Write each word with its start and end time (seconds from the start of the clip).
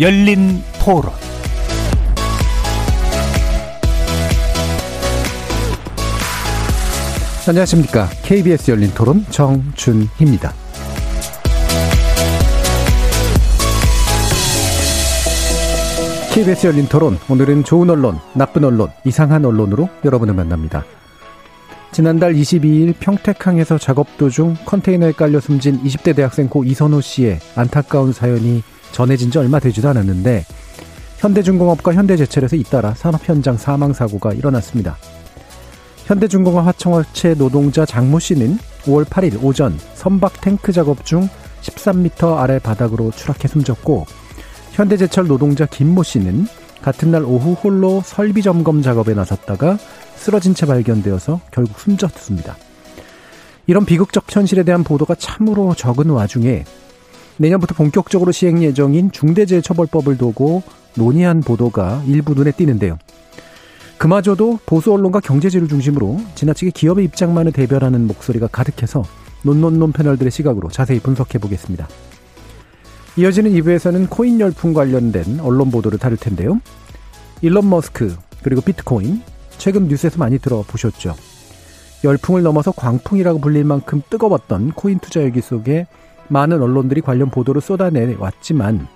열린 0.00 0.62
토론 0.80 1.12
안녕하십니까. 7.48 8.08
KBS 8.22 8.70
열린 8.70 8.90
토론 8.90 9.24
정준희입니다. 9.30 10.52
KBS 16.32 16.68
열린 16.68 16.86
토론, 16.86 17.18
오늘은 17.28 17.64
좋은 17.64 17.90
언론, 17.90 18.20
나쁜 18.34 18.62
언론, 18.62 18.90
이상한 19.04 19.44
언론으로 19.44 19.88
여러분을 20.04 20.34
만납니다. 20.34 20.84
지난달 21.90 22.34
22일 22.34 22.94
평택항에서 23.00 23.78
작업 23.78 24.16
도중 24.16 24.58
컨테이너에 24.64 25.10
깔려 25.10 25.40
숨진 25.40 25.82
20대 25.82 26.14
대학생 26.14 26.48
고 26.48 26.62
이선호 26.62 27.00
씨의 27.00 27.40
안타까운 27.56 28.12
사연이 28.12 28.62
전해진 28.98 29.30
지 29.30 29.38
얼마 29.38 29.60
되지도 29.60 29.88
않았는데 29.90 30.44
현대중공업과 31.18 31.94
현대제철에서 31.94 32.56
잇따라 32.56 32.94
산업 32.94 33.28
현장 33.28 33.56
사망 33.56 33.92
사고가 33.92 34.32
일어났습니다. 34.32 34.96
현대중공업 36.06 36.66
하청업체 36.66 37.34
노동자 37.34 37.86
장모 37.86 38.18
씨는 38.18 38.58
5월 38.86 39.04
8일 39.04 39.38
오전 39.44 39.78
선박 39.94 40.40
탱크 40.40 40.72
작업 40.72 41.06
중 41.06 41.28
13m 41.62 42.38
아래 42.38 42.58
바닥으로 42.58 43.12
추락해 43.12 43.46
숨졌고 43.46 44.04
현대제철 44.72 45.28
노동자 45.28 45.64
김모 45.64 46.02
씨는 46.02 46.48
같은 46.82 47.12
날 47.12 47.22
오후 47.22 47.52
홀로 47.52 48.02
설비 48.04 48.42
점검 48.42 48.82
작업에 48.82 49.14
나섰다가 49.14 49.78
쓰러진 50.16 50.54
채 50.54 50.66
발견되어서 50.66 51.40
결국 51.52 51.78
숨졌습니다. 51.78 52.56
이런 53.68 53.84
비극적 53.84 54.24
현실에 54.28 54.64
대한 54.64 54.82
보도가 54.82 55.14
참으로 55.14 55.76
적은 55.76 56.10
와중에 56.10 56.64
내년부터 57.38 57.74
본격적으로 57.74 58.32
시행 58.32 58.62
예정인 58.62 59.10
중대재해처벌법을 59.10 60.18
두고 60.18 60.62
논의한 60.94 61.40
보도가 61.40 62.02
일부 62.06 62.34
눈에 62.34 62.50
띄는데요. 62.52 62.98
그마저도 63.96 64.60
보수 64.66 64.92
언론과 64.92 65.20
경제지를 65.20 65.68
중심으로 65.68 66.20
지나치게 66.34 66.70
기업의 66.72 67.04
입장만을 67.06 67.52
대변하는 67.52 68.06
목소리가 68.06 68.46
가득해서 68.48 69.04
논논논 69.42 69.92
패널들의 69.92 70.30
시각으로 70.30 70.68
자세히 70.68 71.00
분석해 71.00 71.38
보겠습니다. 71.38 71.88
이어지는 73.16 73.50
2부에서는 73.52 74.08
코인 74.08 74.38
열풍 74.38 74.72
관련된 74.72 75.40
언론 75.40 75.70
보도를 75.70 75.98
다룰 75.98 76.16
텐데요. 76.16 76.60
일론 77.40 77.68
머스크, 77.68 78.16
그리고 78.42 78.60
비트코인, 78.60 79.22
최근 79.58 79.88
뉴스에서 79.88 80.18
많이 80.18 80.38
들어보셨죠. 80.38 81.16
열풍을 82.04 82.42
넘어서 82.42 82.70
광풍이라고 82.70 83.40
불릴 83.40 83.64
만큼 83.64 84.02
뜨거웠던 84.08 84.72
코인 84.72 85.00
투자 85.00 85.20
열기 85.20 85.40
속에 85.40 85.88
많은 86.28 86.60
언론들이 86.62 87.00
관련 87.00 87.30
보도를 87.30 87.60
쏟아내왔지만 87.60 88.86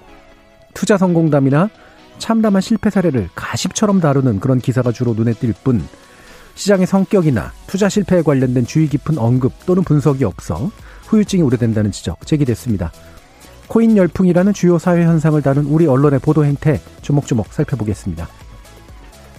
투자 0.74 0.96
성공담이나 0.96 1.68
참담한 2.18 2.60
실패 2.60 2.90
사례를 2.90 3.28
가십처럼 3.34 4.00
다루는 4.00 4.40
그런 4.40 4.58
기사가 4.58 4.92
주로 4.92 5.14
눈에 5.14 5.32
띌 5.32 5.54
뿐 5.64 5.82
시장의 6.54 6.86
성격이나 6.86 7.52
투자 7.66 7.88
실패에 7.88 8.22
관련된 8.22 8.66
주의 8.66 8.86
깊은 8.86 9.18
언급 9.18 9.52
또는 9.66 9.82
분석이 9.82 10.24
없어 10.24 10.70
후유증이 11.06 11.42
우려된다는 11.42 11.90
지적 11.90 12.26
제기됐습니다. 12.26 12.92
코인 13.68 13.96
열풍이라는 13.96 14.52
주요 14.52 14.78
사회 14.78 15.04
현상을 15.04 15.40
다룬 15.42 15.64
우리 15.64 15.86
언론의 15.86 16.20
보도 16.20 16.44
행태 16.44 16.80
조목조목 17.00 17.52
살펴보겠습니다. 17.52 18.28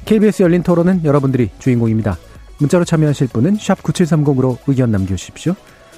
KBS 0.06 0.44
열린 0.44 0.64
토론은 0.64 1.06
여러분들이 1.06 1.50
주인공입니다. 1.60 2.18
문자로 2.58 2.84
참여하실 2.84 3.28
분은 3.28 3.58
9730으로 3.58 4.58
의견 4.68 4.92
남겨주십시오. 4.92 5.56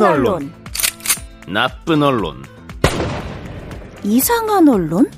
좋은 0.00 0.12
언론, 0.12 0.52
나쁜 1.46 2.02
언론, 2.02 2.42
이상한 4.02 4.66
언론? 4.66 5.10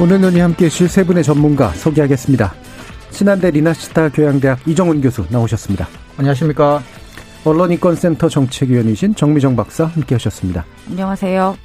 오늘 0.00 0.20
눈이 0.20 0.38
함께 0.38 0.66
해주실 0.66 0.88
세 0.88 1.04
분의 1.04 1.24
전문가 1.24 1.70
소개하겠습니다. 1.70 2.54
신한대 3.10 3.50
리나시타 3.50 4.10
교양대학 4.10 4.68
이정훈 4.68 5.00
교수 5.00 5.26
나오셨습니다. 5.30 5.88
안녕하십니까. 6.16 6.80
언론인권센터 7.44 8.28
정책위원이신 8.28 9.16
정미정 9.16 9.56
박사 9.56 9.86
함께 9.86 10.14
하셨습니다. 10.14 10.64
안녕하세요. 10.88 11.56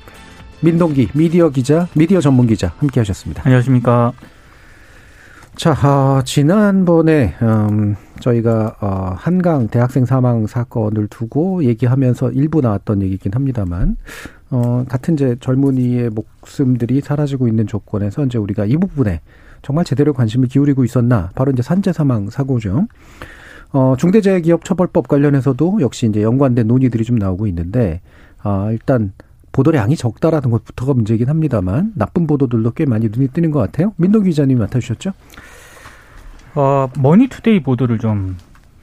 민동기 0.62 1.10
미디어 1.14 1.50
기자, 1.50 1.88
미디어 1.96 2.20
전문 2.20 2.48
기자 2.48 2.74
함께 2.78 3.00
하셨습니다. 3.00 3.44
안녕하십니까. 3.46 4.14
자, 5.56 5.72
어, 5.72 6.22
지난번에 6.24 7.36
음, 7.42 7.96
저희가 8.20 8.76
어, 8.80 9.14
한강 9.16 9.68
대학생 9.68 10.06
사망 10.06 10.46
사건을 10.48 11.08
두고 11.08 11.64
얘기하면서 11.64 12.32
일부 12.32 12.62
나왔던 12.62 13.02
얘기긴 13.02 13.34
합니다만 13.34 13.98
어, 14.50 14.86
같은 14.88 15.16
이제 15.16 15.36
젊은이의 15.40 16.12
목숨들이 16.12 17.02
사라지고 17.02 17.48
있는 17.48 17.68
조건에서 17.68 18.26
이제 18.26 18.38
우리가 18.38 18.66
이 18.66 18.78
부분에 18.78 19.22
정말 19.62 19.86
제대로 19.86 20.14
관심을 20.14 20.48
기울이고 20.48 20.84
있었나 20.84 21.32
바로 21.36 21.52
이제 21.52 21.62
산재 21.62 21.94
사망 21.94 22.30
사고죠. 22.30 22.88
어, 23.74 23.96
중대재해기업처벌법 23.98 25.08
관련해서도 25.08 25.80
역시 25.82 26.08
이제 26.08 26.22
연관된 26.22 26.68
논의들이 26.68 27.04
좀 27.04 27.18
나오고 27.18 27.48
있는데 27.48 28.02
아, 28.42 28.70
일단 28.72 29.12
보도량이 29.52 29.96
적다라는 29.96 30.50
것부터가 30.52 30.94
문제이긴 30.94 31.30
합니다만 31.30 31.94
나쁜 31.96 32.28
보도들도 32.28 32.72
꽤 32.72 32.86
많이 32.86 33.10
눈에 33.12 33.30
띄는 33.30 33.52
것 33.52 33.60
같아요. 33.60 33.94
민동기 33.98 34.24
기자님이 34.24 34.60
맡아주셨죠? 34.60 35.14
어, 36.56 36.88
머니투데이 37.00 37.62
보도를 37.62 38.00
좀 38.00 38.38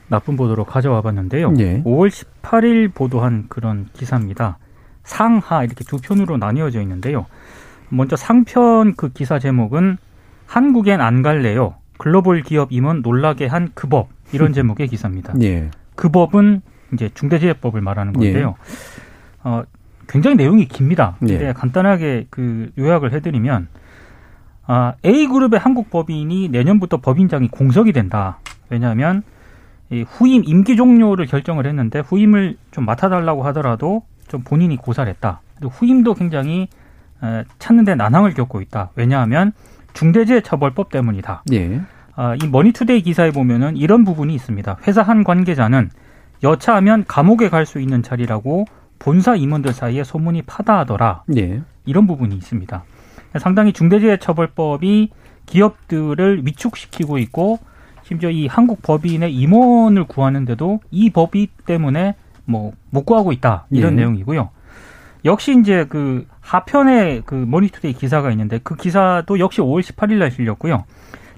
나쁜 0.07 0.35
보도로 0.37 0.65
가져와 0.65 1.01
봤는데요. 1.01 1.53
예. 1.59 1.81
5월 1.83 2.09
18일 2.09 2.93
보도한 2.93 3.45
그런 3.49 3.87
기사입니다. 3.93 4.57
상하 5.03 5.63
이렇게 5.63 5.83
두 5.83 5.97
편으로 5.97 6.37
나뉘어져 6.37 6.81
있는데요. 6.81 7.25
먼저 7.89 8.15
상편 8.15 8.95
그 8.95 9.09
기사 9.09 9.39
제목은 9.39 9.97
한국엔 10.47 11.01
안 11.01 11.21
갈래요. 11.21 11.75
글로벌 11.97 12.41
기업 12.43 12.71
임원 12.71 13.01
놀라게 13.01 13.45
한 13.47 13.69
그 13.73 13.87
법 13.87 14.09
이런 14.31 14.51
제목의 14.53 14.87
기사입니다. 14.87 15.33
예. 15.41 15.69
그 15.95 16.09
법은 16.09 16.61
이제 16.93 17.09
중대재해법을 17.13 17.81
말하는 17.81 18.13
건데요. 18.13 18.55
어, 19.43 19.63
굉장히 20.07 20.35
내용이 20.35 20.67
깁니다. 20.67 21.15
예. 21.23 21.37
근데 21.37 21.53
간단하게 21.53 22.27
그 22.29 22.71
요약을 22.77 23.13
해드리면 23.13 23.67
아, 24.67 24.93
A 25.05 25.27
그룹의 25.27 25.59
한국 25.59 25.89
법인이 25.89 26.49
내년부터 26.49 26.97
법인장이 26.97 27.49
공석이 27.49 27.91
된다. 27.93 28.39
왜냐하면 28.69 29.23
이 29.91 30.03
후임 30.07 30.43
임기 30.45 30.75
종료를 30.75 31.27
결정을 31.27 31.67
했는데 31.67 31.99
후임을 31.99 32.57
좀 32.71 32.85
맡아달라고 32.85 33.43
하더라도 33.47 34.03
좀 34.27 34.41
본인이 34.41 34.75
고사했다. 34.75 35.41
를 35.61 35.69
후임도 35.69 36.15
굉장히 36.15 36.67
에, 37.23 37.43
찾는데 37.59 37.95
난항을 37.95 38.33
겪고 38.33 38.61
있다. 38.61 38.89
왜냐하면 38.95 39.53
중대재해처벌법 39.93 40.89
때문이다. 40.89 41.43
예. 41.53 41.81
아, 42.15 42.35
이 42.41 42.47
머니투데이 42.47 43.01
기사에 43.01 43.31
보면은 43.31 43.77
이런 43.77 44.03
부분이 44.03 44.33
있습니다. 44.33 44.77
회사 44.87 45.01
한 45.01 45.23
관계자는 45.23 45.89
여차하면 46.43 47.05
감옥에 47.07 47.49
갈 47.49 47.65
수 47.65 47.79
있는 47.79 48.03
자리라고 48.03 48.65
본사 48.99 49.35
임원들 49.35 49.73
사이에 49.73 50.03
소문이 50.03 50.43
파다하더라. 50.43 51.23
예. 51.37 51.61
이런 51.85 52.07
부분이 52.07 52.35
있습니다. 52.35 52.83
상당히 53.39 53.73
중대재해처벌법이 53.73 55.09
기업들을 55.45 56.45
위축시키고 56.45 57.17
있고 57.19 57.59
심지어 58.03 58.29
이 58.29 58.47
한국 58.47 58.81
법인의 58.81 59.33
임원을 59.35 60.05
구하는데도 60.05 60.79
이 60.91 61.09
법이 61.09 61.49
때문에 61.65 62.15
뭐 62.45 62.73
못 62.95 63.05
구하고 63.05 63.33
있다 63.33 63.67
이런 63.69 63.93
예. 63.93 63.97
내용이고요. 63.97 64.49
역시 65.25 65.59
이제 65.59 65.85
그 65.89 66.25
하편에 66.39 67.21
그 67.25 67.35
머니투데이 67.35 67.93
기사가 67.93 68.31
있는데 68.31 68.59
그 68.63 68.75
기사도 68.75 69.39
역시 69.39 69.59
5월 69.59 69.81
18일 69.81 70.15
날 70.15 70.31
실렸고요. 70.31 70.85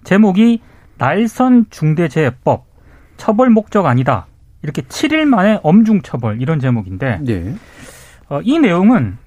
제목이 0.04 0.62
날선 0.98 1.66
중대재해법 1.70 2.66
처벌 3.18 3.50
목적 3.50 3.86
아니다. 3.86 4.28
이렇게 4.68 4.82
7일 4.82 5.26
만에 5.26 5.60
엄중 5.64 6.02
처벌 6.02 6.42
이런 6.42 6.60
제목인데 6.60 7.22
예. 7.30 7.56
어, 8.28 8.42
이 8.44 8.60
내용은 8.60 9.18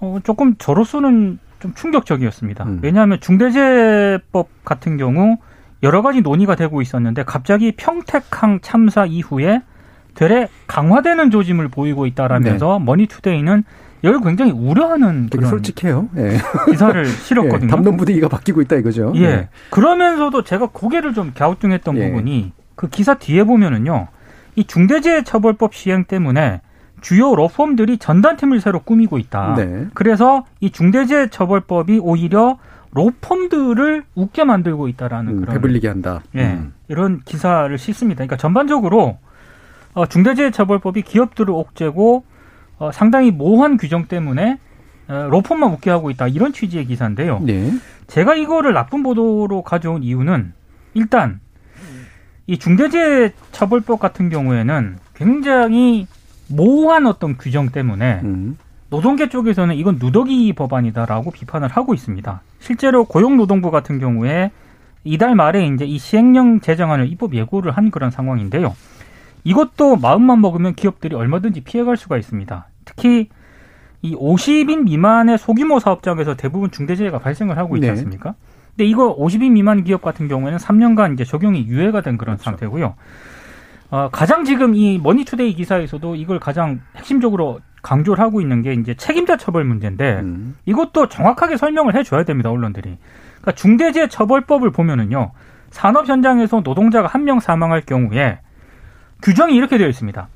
어, 0.00 0.18
조금 0.24 0.56
저로서는 0.58 1.38
좀 1.60 1.74
충격적이었습니다. 1.74 2.64
음. 2.64 2.80
왜냐하면 2.82 3.20
중대재해법 3.20 4.48
같은 4.64 4.96
경우 4.96 5.38
여러 5.84 6.02
가지 6.02 6.22
논의가 6.22 6.56
되고 6.56 6.82
있었는데 6.82 7.22
갑자기 7.22 7.72
평택항 7.72 8.60
참사 8.62 9.06
이후에 9.06 9.62
되레 10.14 10.48
강화되는 10.66 11.30
조짐을 11.30 11.68
보이고 11.68 12.04
있다라면서 12.06 12.80
머니투데이는 12.80 13.62
이걸 14.02 14.20
굉장히 14.22 14.50
우려하는 14.50 15.28
되게 15.30 15.44
그런 15.44 15.50
솔직해요. 15.50 16.08
예. 16.16 16.38
기사를 16.68 17.04
실었거든요. 17.06 17.66
예, 17.66 17.70
담론 17.70 17.96
분위기가 17.96 18.28
바뀌고 18.28 18.60
있다 18.62 18.76
이거죠. 18.76 19.12
예. 19.16 19.20
네. 19.20 19.48
그러면서도 19.70 20.42
제가 20.42 20.70
고개를 20.72 21.14
좀 21.14 21.32
갸우뚱했던 21.32 21.96
예. 21.98 22.08
부분이 22.08 22.52
그 22.74 22.88
기사 22.88 23.14
뒤에 23.14 23.44
보면은요. 23.44 24.08
이 24.56 24.64
중대재해처벌법 24.64 25.74
시행 25.74 26.04
때문에 26.04 26.60
주요 27.00 27.34
로펌들이 27.34 27.98
전단팀을 27.98 28.60
새로 28.60 28.80
꾸미고 28.80 29.18
있다. 29.18 29.54
네. 29.56 29.86
그래서 29.94 30.44
이 30.60 30.70
중대재해처벌법이 30.70 31.98
오히려 32.02 32.58
로펌들을 32.92 34.04
웃게 34.14 34.44
만들고 34.44 34.88
있다라는 34.88 35.32
음, 35.32 35.40
그런 35.40 35.54
배불리게 35.54 35.88
한다. 35.88 36.22
예, 36.34 36.54
음. 36.54 36.74
이런 36.88 37.20
기사를 37.24 37.76
싣습니다. 37.78 38.18
그러니까 38.18 38.36
전반적으로 38.36 39.18
어, 39.94 40.06
중대재해처벌법이 40.06 41.02
기업들을 41.02 41.52
옥죄고 41.52 42.24
어, 42.78 42.92
상당히 42.92 43.30
모호한 43.30 43.76
규정 43.76 44.06
때문에 44.06 44.58
어, 45.08 45.28
로펌만 45.30 45.72
웃게 45.72 45.90
하고 45.90 46.10
있다 46.10 46.28
이런 46.28 46.52
취지의 46.52 46.86
기사인데요. 46.86 47.40
네. 47.44 47.72
제가 48.06 48.34
이거를 48.34 48.72
나쁜 48.72 49.02
보도로 49.02 49.62
가져온 49.62 50.02
이유는 50.02 50.52
일단 50.94 51.40
이 52.50 52.58
중대재해처벌법 52.58 54.00
같은 54.00 54.28
경우에는 54.28 54.96
굉장히 55.14 56.08
모호한 56.48 57.06
어떤 57.06 57.38
규정 57.38 57.68
때문에 57.68 58.22
음. 58.24 58.58
노동계 58.88 59.28
쪽에서는 59.28 59.76
이건 59.76 59.98
누더기 60.00 60.52
법안이다라고 60.54 61.30
비판을 61.30 61.68
하고 61.68 61.94
있습니다. 61.94 62.42
실제로 62.58 63.04
고용노동부 63.04 63.70
같은 63.70 64.00
경우에 64.00 64.50
이달 65.04 65.36
말에 65.36 65.64
이제 65.64 65.84
이 65.84 65.96
시행령 65.98 66.58
제정안을 66.58 67.12
입법 67.12 67.34
예고를 67.34 67.70
한 67.70 67.92
그런 67.92 68.10
상황인데요. 68.10 68.74
이것도 69.44 69.94
마음만 69.94 70.40
먹으면 70.40 70.74
기업들이 70.74 71.14
얼마든지 71.14 71.60
피해갈 71.60 71.96
수가 71.96 72.18
있습니다. 72.18 72.66
특히 72.84 73.28
이 74.02 74.16
50인 74.16 74.82
미만의 74.82 75.38
소규모 75.38 75.78
사업장에서 75.78 76.34
대부분 76.34 76.72
중대재해가 76.72 77.20
발생을 77.20 77.56
하고 77.58 77.76
있지 77.76 77.86
네. 77.86 77.90
않습니까? 77.90 78.34
근데 78.80 78.88
이거 78.88 79.14
50인 79.14 79.50
미만 79.52 79.84
기업 79.84 80.00
같은 80.00 80.26
경우에는 80.26 80.58
3년간 80.58 81.12
이제 81.12 81.22
적용이 81.22 81.66
유예가 81.66 82.00
된 82.00 82.16
그런 82.16 82.38
상태고요. 82.38 82.94
어, 83.90 84.08
가장 84.10 84.44
지금 84.44 84.74
이 84.74 84.96
머니투데이 84.96 85.52
기사에서도 85.52 86.16
이걸 86.16 86.40
가장 86.40 86.80
핵심적으로 86.96 87.60
강조를 87.82 88.24
하고 88.24 88.40
있는 88.40 88.62
게 88.62 88.72
이제 88.72 88.94
책임자 88.94 89.36
처벌 89.36 89.64
문제인데 89.64 90.20
음. 90.20 90.56
이것도 90.64 91.10
정확하게 91.10 91.58
설명을 91.58 91.94
해줘야 91.94 92.24
됩니다 92.24 92.50
언론들이. 92.50 92.96
그러니까 93.42 93.52
중대재해처벌법을 93.52 94.70
보면은요 94.70 95.32
산업 95.70 96.08
현장에서 96.08 96.62
노동자가 96.64 97.06
한 97.06 97.24
명 97.24 97.38
사망할 97.38 97.82
경우에 97.82 98.38
규정이 99.20 99.54
이렇게 99.54 99.76
되어 99.76 99.88
있습니다. 99.88 100.26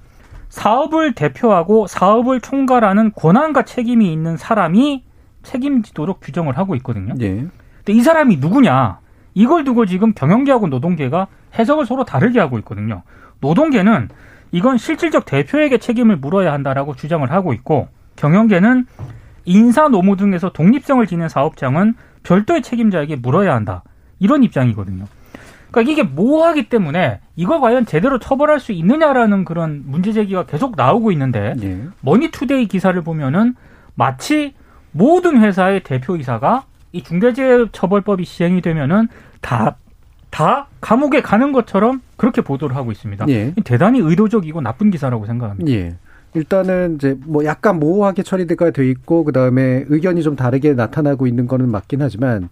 사업을 0.51 1.15
대표하고 1.15 1.87
사업을 1.87 2.43
총괄하는 2.43 3.13
권한과 3.17 3.63
책임이 3.63 4.13
있는 4.13 4.37
사람이 4.37 5.03
책임지도록 5.45 6.21
규정을 6.21 6.59
하고 6.59 6.75
있거든요. 6.75 7.15
예. 7.23 7.47
근데 7.85 7.99
이 7.99 8.03
사람이 8.03 8.39
누구냐? 8.39 8.99
이걸 9.35 9.65
두고 9.65 9.87
지금 9.87 10.15
경영계하고 10.15 10.69
노동계가 10.69 11.27
해석을 11.59 11.87
서로 11.87 12.05
다르게 12.05 12.41
하고 12.41 12.59
있거든요. 12.59 13.03
노동계는 13.41 14.09
이건 14.53 14.79
실질적 14.79 15.25
대표에게 15.25 15.79
책임을 15.79 16.17
물어야 16.17 16.53
한다라고 16.53 16.95
주장을 16.95 17.29
하고 17.31 17.53
있고 17.53 17.89
경영계는 18.17 18.87
인사 19.45 19.89
노무 19.89 20.17
등에서 20.17 20.51
독립성을 20.51 21.07
지닌 21.07 21.29
사업장은 21.29 21.95
별도의 22.23 22.63
책임자에게 22.63 23.17
물어야 23.17 23.55
한다. 23.55 23.83
이런 24.19 24.43
입장이거든요. 24.43 25.05
그러니까 25.71 25.93
이게 25.93 26.03
모호하기 26.05 26.69
때문에 26.69 27.21
이걸 27.35 27.61
과연 27.61 27.85
제대로 27.85 28.21
처벌할 28.21 28.61
수 28.61 28.71
있느냐라는 28.71 29.45
그런 29.45 29.83
문제 29.87 30.13
제기가 30.13 30.47
계속 30.47 30.77
나오고 30.77 31.11
있는데 31.13 31.55
예. 31.63 31.83
머니투데이 32.01 32.69
기사를 32.69 32.99
보면은 33.03 33.57
마치 33.97 34.55
모든 34.93 35.41
회사의 35.41 35.83
대표이사가 35.83 36.65
이 36.95 37.03
중대재해처벌법이 37.03 38.25
시행이 38.25 38.63
되면은 38.63 39.09
다, 39.41 39.77
다 40.31 40.69
감옥에 40.81 41.23
가는 41.23 41.51
것처럼 41.51 42.01
그렇게 42.17 42.41
보도를 42.41 42.77
하고 42.77 42.93
있습니다. 42.93 43.27
예. 43.29 43.53
대단히 43.65 43.99
의도적이고 43.99 44.61
나쁜 44.61 44.91
기사라고 44.93 45.27
생각합니다. 45.27 45.71
예. 45.73 45.97
일단은 46.35 46.95
이제 46.95 47.17
뭐 47.27 47.45
약간 47.45 47.81
모호하게 47.81 48.23
처리가 48.23 48.71
돼 48.71 48.89
있고 48.91 49.25
그다음에 49.25 49.85
의견이 49.89 50.23
좀 50.23 50.37
다르게 50.37 50.75
나타나고 50.75 51.27
있는 51.27 51.49
거는 51.49 51.69
맞긴 51.69 52.01
하지만 52.01 52.49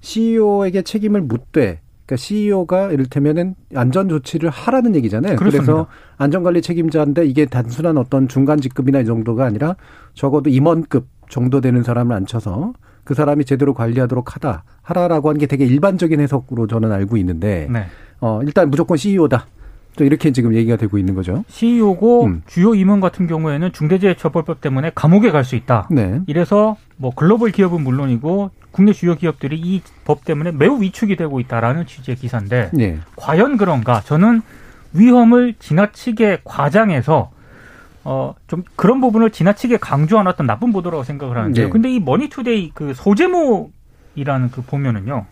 CEO에게 0.00 0.82
책임을 0.82 1.22
묻되 1.22 1.80
그러니까 2.04 2.16
CEO가 2.16 2.92
이를테면은 2.92 3.54
안전 3.74 4.10
조치를 4.10 4.50
하라는 4.50 4.94
얘기잖아요. 4.94 5.36
그렇습니다. 5.36 5.72
그래서 5.72 5.86
안전관리 6.18 6.60
책임자인데 6.60 7.24
이게 7.24 7.46
단순한 7.46 7.96
어떤 7.96 8.28
중간 8.28 8.60
직급이나 8.60 9.00
이 9.00 9.06
정도가 9.06 9.44
아니라 9.44 9.76
적어도 10.14 10.50
임원급 10.50 11.06
정도 11.28 11.60
되는 11.60 11.82
사람을 11.82 12.14
앉혀서 12.14 12.74
그 13.06 13.14
사람이 13.14 13.44
제대로 13.46 13.72
관리하도록 13.72 14.34
하다 14.34 14.64
하라라고 14.82 15.28
하는 15.30 15.38
게 15.38 15.46
되게 15.46 15.64
일반적인 15.64 16.20
해석으로 16.20 16.66
저는 16.66 16.90
알고 16.92 17.16
있는데 17.18 17.68
네. 17.70 17.86
어 18.20 18.40
일단 18.42 18.68
무조건 18.68 18.96
CEO다. 18.98 19.46
또 19.96 20.04
이렇게 20.04 20.30
지금 20.32 20.54
얘기가 20.54 20.76
되고 20.76 20.98
있는 20.98 21.14
거죠. 21.14 21.42
CEO고 21.48 22.24
음. 22.26 22.42
주요 22.46 22.74
임원 22.74 23.00
같은 23.00 23.26
경우에는 23.26 23.72
중대재해처벌법 23.72 24.60
때문에 24.60 24.90
감옥에 24.94 25.30
갈 25.30 25.44
수 25.44 25.54
있다. 25.56 25.88
네. 25.90 26.20
이래서 26.26 26.76
뭐 26.96 27.12
글로벌 27.14 27.50
기업은 27.52 27.80
물론이고 27.82 28.50
국내 28.72 28.92
주요 28.92 29.14
기업들이 29.14 29.56
이 29.58 29.80
법 30.04 30.24
때문에 30.24 30.50
매우 30.52 30.80
위축이 30.82 31.16
되고 31.16 31.40
있다라는 31.40 31.86
취지의 31.86 32.16
기사인데 32.16 32.70
네. 32.74 32.98
과연 33.16 33.56
그런가? 33.56 34.00
저는 34.02 34.42
위험을 34.92 35.54
지나치게 35.58 36.40
과장해서 36.44 37.30
어 38.08 38.34
좀 38.46 38.62
그런 38.76 39.00
부분을 39.00 39.30
지나치게 39.30 39.78
강조한 39.78 40.26
어떤 40.28 40.46
나쁜 40.46 40.72
보도라고 40.72 41.02
생각을 41.02 41.36
하는데요. 41.36 41.66
네. 41.66 41.70
근데 41.70 41.90
이 41.90 41.98
머니투데이 42.00 42.70
그 42.74 42.94
소제목이라는 42.94 44.50
그 44.52 44.62
보면은요. 44.62 45.26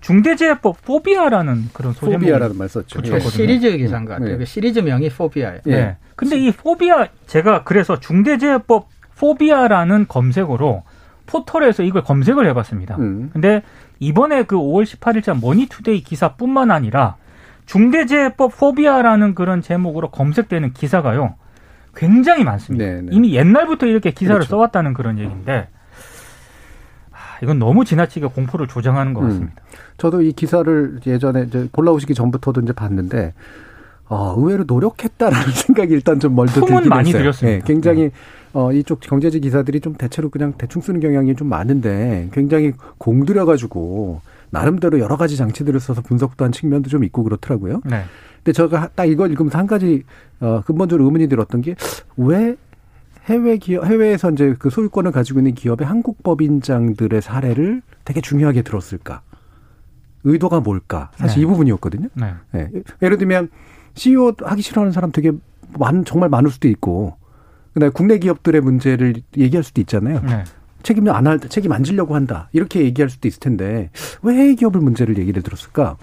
중대재해법 0.00 0.84
phobia라는 0.84 1.70
그런 1.72 1.92
소제목이 1.92 2.18
phobia라는 2.26 2.56
말 2.56 2.68
썼죠. 2.68 3.00
그렇죠. 3.00 3.14
예. 3.16 3.20
시리즈 3.20 3.76
기사인 3.76 4.04
것 4.04 4.12
같아요. 4.14 4.30
네. 4.32 4.38
그 4.38 4.44
시리즈명이 4.44 5.08
phobia예요. 5.10 5.60
예. 5.66 5.70
네. 5.70 5.96
근데 6.16 6.36
이 6.38 6.50
phobia 6.50 7.06
제가 7.26 7.64
그래서 7.64 7.98
중대재해법 7.98 8.88
phobia라는 9.16 10.06
검색어로 10.08 10.82
포털에서 11.26 11.82
이걸 11.82 12.02
검색을 12.02 12.46
해봤습니다. 12.48 12.96
음. 12.96 13.30
근데 13.32 13.62
이번에 14.00 14.44
그 14.44 14.56
5월 14.56 14.84
18일자 14.84 15.40
머니투데이 15.40 16.02
기사뿐만 16.02 16.70
아니라 16.70 17.16
중대재해법 17.66 18.56
포비아라는 18.56 19.34
그런 19.34 19.62
제목으로 19.62 20.10
검색되는 20.10 20.72
기사가요. 20.72 21.34
굉장히 21.98 22.44
많습니다. 22.44 22.84
네, 22.84 23.00
네. 23.02 23.08
이미 23.10 23.34
옛날부터 23.34 23.86
이렇게 23.86 24.12
기사를 24.12 24.38
그렇죠. 24.38 24.50
써왔다는 24.50 24.94
그런 24.94 25.18
얘기인데 25.18 25.68
아, 27.10 27.16
이건 27.42 27.58
너무 27.58 27.84
지나치게 27.84 28.28
공포를 28.28 28.68
조장하는 28.68 29.14
것 29.14 29.22
음. 29.22 29.28
같습니다. 29.28 29.54
저도 29.96 30.22
이 30.22 30.32
기사를 30.32 31.00
예전에 31.04 31.42
이제 31.48 31.68
골라오시기 31.72 32.14
전부터도 32.14 32.60
이제 32.60 32.72
봤는데 32.72 33.34
어, 34.08 34.34
의외로 34.38 34.64
노력했다라는 34.66 35.50
생각이 35.52 35.92
일단 35.92 36.20
좀 36.20 36.34
품은 36.36 36.46
들긴 36.52 36.88
많이 36.88 37.08
했어요. 37.08 37.22
들였습니다. 37.22 37.56
예, 37.56 37.62
굉장히 37.66 38.10
어, 38.52 38.72
이쪽 38.72 39.00
경제지 39.00 39.40
기사들이 39.40 39.80
좀 39.80 39.94
대체로 39.94 40.30
그냥 40.30 40.54
대충 40.56 40.80
쓰는 40.80 41.00
경향이 41.00 41.34
좀 41.34 41.48
많은데 41.48 42.28
굉장히 42.32 42.72
공들여 42.98 43.44
가지고 43.44 44.20
나름대로 44.50 44.98
여러 44.98 45.16
가지 45.16 45.36
장치들을 45.36 45.78
써서 45.80 46.00
분석도 46.02 46.44
한 46.44 46.52
측면도 46.52 46.88
좀 46.88 47.04
있고 47.04 47.22
그렇더라고요. 47.22 47.82
네. 47.84 48.04
근데 48.38 48.52
제가 48.52 48.90
딱 48.94 49.04
이걸 49.04 49.30
읽으면서 49.30 49.58
한 49.58 49.66
가지 49.66 50.04
어, 50.40 50.62
근본적으로 50.64 51.04
의문이 51.04 51.28
들었던 51.28 51.60
게 51.62 51.74
왜 52.18 52.56
해외 53.26 53.56
기업 53.58 53.84
해외에서 53.84 54.30
이제 54.30 54.54
그 54.58 54.70
소유권을 54.70 55.12
가지고 55.12 55.40
있는 55.40 55.54
기업의 55.54 55.86
한국 55.86 56.22
법인장들의 56.22 57.22
사례를 57.22 57.82
되게 58.04 58.20
중요하게 58.20 58.62
들었을까? 58.62 59.22
의도가 60.24 60.60
뭘까? 60.60 61.10
사실 61.14 61.38
네. 61.38 61.42
이 61.42 61.46
부분이었거든요. 61.46 62.08
네. 62.14 62.34
예. 62.54 62.70
예를 63.02 63.18
들면 63.18 63.50
CEO 63.94 64.34
하기 64.42 64.62
싫어하는 64.62 64.92
사람 64.92 65.12
되게 65.12 65.32
많 65.78 66.04
정말 66.04 66.28
많을 66.28 66.50
수도 66.50 66.68
있고 66.68 67.16
그다음에 67.74 67.92
국내 67.92 68.18
기업들의 68.18 68.60
문제를 68.60 69.16
얘기할 69.36 69.62
수도 69.62 69.80
있잖아요. 69.82 70.20
네. 70.22 70.44
책임을 70.88 71.14
안 71.14 71.26
할, 71.26 71.38
책임 71.38 71.72
안 71.72 71.84
지려고 71.84 72.14
한다. 72.14 72.48
이렇게 72.52 72.80
얘기할 72.80 73.10
수도 73.10 73.28
있을 73.28 73.40
텐데, 73.40 73.90
왜 74.22 74.34
해외 74.34 74.54
기업을 74.54 74.80
문제를 74.80 75.18
얘기를 75.18 75.42
들었을까? 75.42 75.98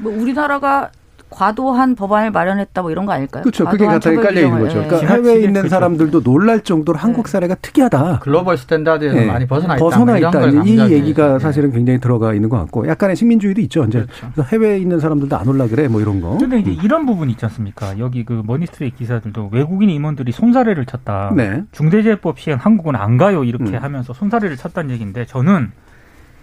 뭐 0.00 0.12
우리나라가 0.12 0.90
과도한 1.32 1.96
법안을 1.96 2.30
마련했다 2.30 2.82
뭐 2.82 2.90
이런 2.90 3.06
거 3.06 3.12
아닐까요? 3.12 3.42
그렇죠. 3.42 3.64
그게 3.64 3.86
바닥에 3.86 4.16
깔려 4.16 4.42
있는 4.42 4.60
거죠. 4.60 4.84
그러니까 4.84 5.12
해외에 5.14 5.36
있는 5.36 5.52
그렇죠. 5.54 5.68
사람들도 5.68 6.22
놀랄 6.22 6.60
정도로 6.60 6.98
한국 6.98 7.24
네. 7.24 7.32
사례가 7.32 7.54
특이하다. 7.56 8.20
글로벌 8.20 8.56
스탠다드에서 8.58 9.16
예. 9.16 9.26
많이 9.26 9.46
벗어나 9.46 9.76
있다. 9.76 9.84
벗어나 9.84 10.04
뭐 10.04 10.16
이런 10.16 10.30
있다. 10.30 10.40
거의 10.40 10.92
얘기가. 10.92 11.34
예. 11.34 11.38
사실은 11.38 11.72
굉장히 11.72 11.98
들어가 11.98 12.34
있는 12.34 12.48
것 12.48 12.58
같고, 12.58 12.86
약간의 12.86 13.16
식민주의도 13.16 13.60
있죠. 13.62 13.84
이제 13.84 14.06
그렇죠. 14.06 14.42
해외에 14.52 14.78
있는 14.78 15.00
사람들도 15.00 15.36
안 15.36 15.48
올라 15.48 15.66
그래, 15.66 15.88
뭐 15.88 16.00
이런 16.00 16.20
거. 16.20 16.36
근데 16.38 16.60
이제 16.60 16.70
이런 16.70 17.06
부분이 17.06 17.32
있지 17.32 17.44
않습니까? 17.46 17.98
여기 17.98 18.24
그 18.24 18.42
머니투데이 18.44 18.96
기사들도 18.96 19.50
외국인 19.52 19.90
임원들이 19.90 20.32
손사래를 20.32 20.86
쳤다. 20.86 21.32
네. 21.34 21.62
중대재해법 21.72 22.38
시행 22.38 22.58
한국은 22.58 22.94
안 22.96 23.16
가요 23.16 23.44
이렇게 23.44 23.72
음. 23.72 23.82
하면서 23.82 24.12
손사래를 24.12 24.56
쳤다는 24.56 24.90
얘기인데 24.90 25.26
저는 25.26 25.72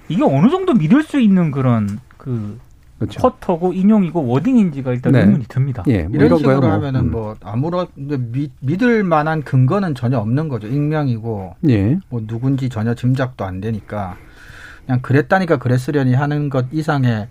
이게 0.08 0.24
어느 0.24 0.50
정도 0.50 0.74
믿을 0.74 1.04
수 1.04 1.20
있는 1.20 1.52
그런 1.52 2.00
그 2.18 2.58
그렇죠. 3.00 3.22
quote고 3.22 3.74
인용이고 3.74 4.26
워딩인지가 4.28 4.92
일단 4.92 5.14
네. 5.14 5.22
의문이 5.22 5.46
듭니다. 5.48 5.84
예, 5.88 6.04
뭐 6.04 6.12
이런 6.16 6.38
식으로 6.38 6.60
뭐. 6.62 6.72
하면은 6.72 7.00
음. 7.00 7.12
뭐 7.12 7.36
아무런 7.42 7.88
믿, 7.96 8.52
믿을 8.60 9.04
만한 9.04 9.44
근거는 9.44 9.96
전혀 9.96 10.18
없는 10.20 10.50
거죠. 10.50 10.68
익명이고 10.68 11.56
예. 11.70 11.98
뭐 12.10 12.22
누군지 12.28 12.70
전혀 12.70 12.94
짐작도 12.94 13.46
안 13.46 13.62
되니까 13.62 14.18
그냥 14.86 15.02
그랬다니까 15.02 15.58
그랬으려니 15.58 16.14
하는 16.14 16.50
것 16.50 16.66
이상의 16.72 17.28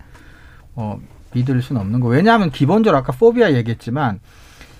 어, 0.73 0.99
믿을 1.33 1.61
수는 1.61 1.81
없는 1.81 1.99
거. 1.99 2.07
왜냐하면 2.07 2.49
기본적으로 2.49 2.97
아까 2.97 3.13
포비아 3.13 3.53
얘기했지만 3.53 4.19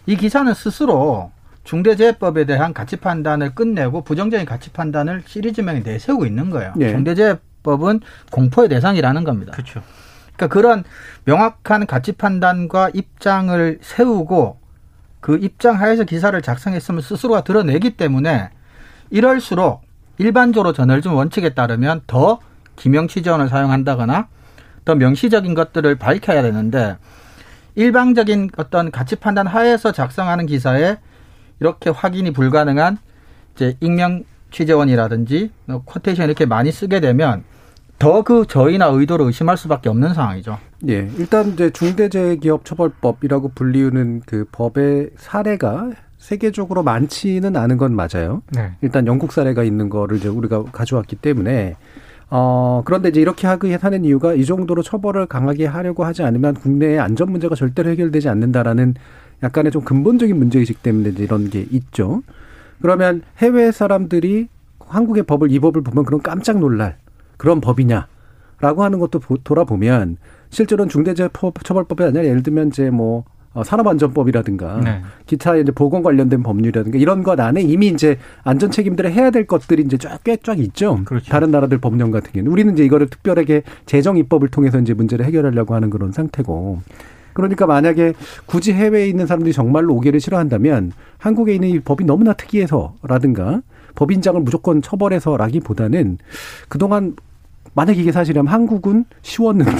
이 0.07 0.15
기사는 0.15 0.51
스스로 0.55 1.31
중대재해법에 1.65 2.45
대한 2.45 2.73
가치 2.73 2.95
판단을 2.95 3.53
끝내고 3.53 4.01
부정적인 4.03 4.47
가치 4.47 4.71
판단을 4.71 5.21
시리즈명에 5.27 5.81
내세우고 5.81 6.25
있는 6.25 6.49
거예요. 6.49 6.73
예. 6.79 6.89
중대재해법은 6.93 7.99
공포의 8.31 8.69
대상이라는 8.69 9.23
겁니다. 9.23 9.51
그렇죠. 9.51 9.83
그러니까 10.39 10.47
그런 10.47 10.83
명확한 11.25 11.85
가치 11.85 12.13
판단과 12.13 12.91
입장을 12.93 13.79
세우고 13.81 14.57
그 15.19 15.37
입장 15.41 15.79
하에서 15.79 16.05
기사를 16.05 16.41
작성했으면 16.41 17.01
스스로가 17.01 17.41
드러내기 17.41 17.97
때문에 17.97 18.49
이럴수록 19.09 19.81
일반적으로 20.17 20.71
저널즘 20.71 21.13
원칙에 21.13 21.49
따르면 21.49 22.01
더 22.07 22.39
기명치 22.77 23.21
지원을 23.21 23.49
사용한다거나 23.49 24.29
더 24.85 24.95
명시적인 24.95 25.53
것들을 25.53 25.95
밝혀야 25.95 26.41
되는데 26.41 26.97
일방적인 27.75 28.51
어떤 28.55 28.91
가치 28.91 29.17
판단 29.17 29.45
하에서 29.45 29.91
작성하는 29.91 30.45
기사에 30.45 30.97
이렇게 31.59 31.89
확인이 31.89 32.31
불가능한 32.31 32.97
이제 33.55 33.75
익명 33.81 34.23
취재원이라든지 34.51 35.51
뭐 35.65 35.83
쿼테이션 35.83 36.25
이렇게 36.25 36.45
많이 36.45 36.71
쓰게 36.71 37.01
되면 37.01 37.43
더 37.99 38.23
그 38.23 38.45
저희나 38.47 38.87
의도를 38.87 39.25
의심할 39.25 39.57
수밖에 39.57 39.89
없는 39.89 40.13
상황이죠. 40.13 40.57
예. 40.87 41.09
일단 41.17 41.49
이제 41.49 41.69
중대재해기업처벌법이라고 41.69 43.51
불리우는 43.53 44.21
그 44.25 44.45
법의 44.51 45.11
사례가 45.17 45.91
세계적으로 46.17 46.83
많지는 46.83 47.55
않은 47.55 47.77
건 47.77 47.95
맞아요. 47.95 48.41
네. 48.51 48.71
일단 48.81 49.05
영국 49.07 49.31
사례가 49.31 49.63
있는 49.63 49.89
거를 49.89 50.17
이제 50.17 50.27
우리가 50.27 50.63
가져왔기 50.71 51.17
때문에 51.17 51.75
어 52.29 52.83
그런데 52.85 53.09
이제 53.09 53.19
이렇게 53.21 53.47
하기 53.47 53.73
하는 53.73 54.05
이유가 54.05 54.33
이 54.33 54.45
정도로 54.45 54.83
처벌을 54.83 55.25
강하게 55.25 55.65
하려고 55.65 56.05
하지 56.05 56.23
않으면 56.23 56.53
국내의 56.55 56.99
안전 56.99 57.31
문제가 57.31 57.55
절대로 57.55 57.89
해결되지 57.89 58.29
않는다라는 58.29 58.95
약간의 59.41 59.71
좀 59.71 59.83
근본적인 59.83 60.37
문제 60.37 60.59
의식 60.59 60.83
때문에 60.83 61.09
이제 61.09 61.23
이런 61.23 61.49
게 61.49 61.65
있죠. 61.71 62.21
그러면 62.81 63.23
해외 63.39 63.71
사람들이 63.71 64.47
한국의 64.79 65.23
법을 65.23 65.51
이 65.51 65.59
법을 65.59 65.81
보면 65.81 66.05
그런 66.05 66.21
깜짝 66.21 66.59
놀랄 66.59 66.97
그런 67.39 67.61
법이냐라고 67.61 68.83
하는 68.83 68.99
것도 68.99 69.19
보- 69.19 69.37
돌아보면 69.37 70.17
실제로는 70.49 70.89
중대재해처벌법이 70.89 72.03
아니라 72.03 72.25
예를 72.25 72.43
들면 72.43 72.67
이제 72.67 72.89
뭐 72.91 73.23
어, 73.53 73.63
산업안전법이라든가 73.63 74.81
네. 74.83 75.01
기타 75.25 75.55
이제 75.55 75.71
보건 75.71 76.03
관련된 76.03 76.43
법률이라든가 76.43 76.99
이런 76.99 77.23
것 77.23 77.39
안에 77.39 77.61
이미 77.61 77.87
이제 77.87 78.19
안전 78.43 78.69
책임들을 78.69 79.11
해야 79.11 79.31
될 79.31 79.47
것들이 79.47 79.81
이제 79.83 79.97
쫙꽤쫙 79.97 80.59
있죠. 80.59 80.99
그렇죠. 81.05 81.31
다른 81.31 81.49
나라들 81.49 81.79
법령 81.79 82.11
같은 82.11 82.31
경우는 82.31 82.51
우리는 82.51 82.73
이제 82.73 82.83
이거를 82.85 83.07
특별하게 83.07 83.63
재정 83.87 84.17
입법을 84.17 84.49
통해서 84.49 84.79
이제 84.79 84.93
문제를 84.93 85.25
해결하려고 85.25 85.73
하는 85.73 85.89
그런 85.89 86.11
상태고. 86.11 86.81
그러니까 87.33 87.65
만약에 87.65 88.13
굳이 88.45 88.73
해외에 88.73 89.07
있는 89.07 89.25
사람들이 89.25 89.53
정말로 89.53 89.95
오게를 89.95 90.19
싫어한다면 90.19 90.91
한국에 91.17 91.55
있는 91.55 91.69
이 91.69 91.79
법이 91.79 92.03
너무나 92.03 92.33
특이해서라든가 92.33 93.61
법인장을 93.95 94.39
무조건 94.41 94.81
처벌해서라기보다는 94.83 96.17
그동안 96.67 97.15
만약 97.73 97.97
이게 97.97 98.11
사실이라면 98.11 98.51
한국은 98.51 99.05
쉬웠는데 99.21 99.71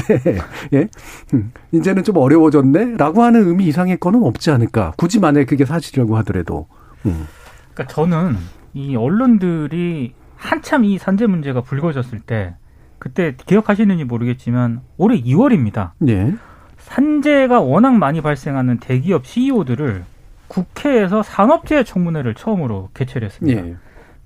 예 0.74 0.88
음, 1.34 1.52
이제는 1.72 2.04
좀 2.04 2.18
어려워졌네라고 2.18 3.24
하는 3.24 3.48
의미 3.48 3.68
이상의 3.68 3.98
거는 3.98 4.24
없지 4.24 4.52
않을까 4.52 4.94
굳이 4.98 5.20
만약 5.20 5.42
에 5.42 5.46
그게 5.46 5.66
사실이라고 5.66 6.18
하더라도 6.18 6.68
음. 7.06 7.28
그러니까 7.74 7.94
저는 7.94 8.38
이 8.74 8.96
언론들이 8.96 10.14
한참 10.36 10.86
이 10.86 10.98
산재 10.98 11.28
문제가 11.28 11.62
불거졌을 11.62 12.20
때 12.20 12.56
그때 12.98 13.36
기억하시는지 13.46 14.04
모르겠지만 14.04 14.82
올해 14.98 15.22
2월입니다. 15.22 15.92
예 16.08 16.34
산재가 16.78 17.60
워낙 17.60 17.96
많이 17.98 18.22
발생하는 18.22 18.80
대기업 18.80 19.26
CEO들을 19.26 20.04
국회에서 20.48 21.24
산업재해 21.24 21.84
청문회를 21.84 22.34
처음으로 22.34 22.90
개최를 22.94 23.28
했습니다. 23.28 23.66
예. 23.66 23.76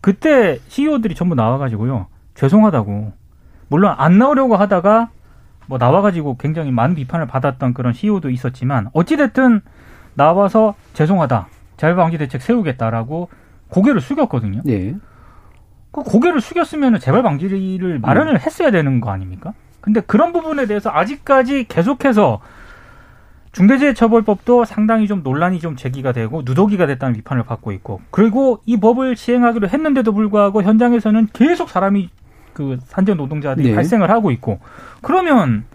그때 0.01 0.59
CEO들이 0.67 1.15
전부 1.15 1.35
나와가지고요. 1.35 2.07
죄송하다고. 2.35 3.13
물론 3.73 3.95
안 3.97 4.19
나오려고 4.19 4.55
하다가 4.55 5.09
뭐 5.65 5.79
나와가지고 5.79 6.37
굉장히 6.37 6.69
많은 6.69 6.93
비판을 6.93 7.25
받았던 7.25 7.73
그런 7.73 7.91
CEO도 7.91 8.29
있었지만 8.29 8.89
어찌됐든 8.93 9.61
나와서 10.13 10.75
죄송하다. 10.93 11.47
재발방지 11.77 12.19
대책 12.19 12.43
세우겠다라고 12.43 13.29
고개를 13.69 13.99
숙였거든요. 13.99 14.61
예. 14.67 14.93
그 15.91 16.03
고개를 16.03 16.39
숙였으면 16.39 16.99
재발 16.99 17.23
방지를 17.23 17.97
마련을 17.97 18.41
했어야 18.41 18.69
되는 18.69 19.01
거 19.01 19.09
아닙니까? 19.09 19.53
근데 19.81 20.01
그런 20.01 20.33
부분에 20.33 20.67
대해서 20.67 20.91
아직까지 20.91 21.65
계속해서 21.67 22.41
중대재해처벌법도 23.53 24.65
상당히 24.65 25.07
좀 25.07 25.23
논란이 25.23 25.59
좀 25.59 25.75
제기가 25.75 26.11
되고 26.11 26.43
누더기가 26.45 26.85
됐다는 26.85 27.15
비판을 27.15 27.41
받고 27.41 27.71
있고 27.71 28.01
그리고 28.11 28.61
이 28.67 28.77
법을 28.79 29.15
시행하기로 29.15 29.69
했는데도 29.69 30.13
불구하고 30.13 30.61
현장에서는 30.61 31.29
계속 31.33 31.71
사람이 31.71 32.11
그 32.53 32.77
산재 32.85 33.13
노동자들이 33.15 33.69
네. 33.69 33.75
발생을 33.75 34.09
하고 34.09 34.31
있고 34.31 34.59
그러면 35.01 35.65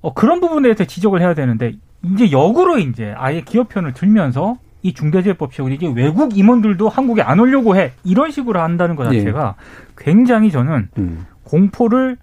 어, 0.00 0.14
그런 0.14 0.40
부분에 0.40 0.62
대해서 0.62 0.84
지적을 0.84 1.20
해야 1.20 1.34
되는데 1.34 1.74
이제 2.02 2.30
역으로 2.30 2.78
이제 2.78 3.14
아예 3.16 3.40
기업 3.40 3.68
편을 3.68 3.92
들면서 3.92 4.56
이 4.82 4.94
중대재해법 4.94 5.52
시행을 5.52 5.72
이제 5.72 5.92
외국 5.94 6.38
임원들도 6.38 6.88
한국에 6.88 7.22
안 7.22 7.40
오려고 7.40 7.76
해 7.76 7.92
이런 8.04 8.30
식으로 8.30 8.60
한다는 8.60 8.94
것 8.94 9.12
예. 9.12 9.18
자체가 9.18 9.56
굉장히 9.96 10.50
저는 10.50 10.88
음. 10.98 11.26
공포를 11.42 12.16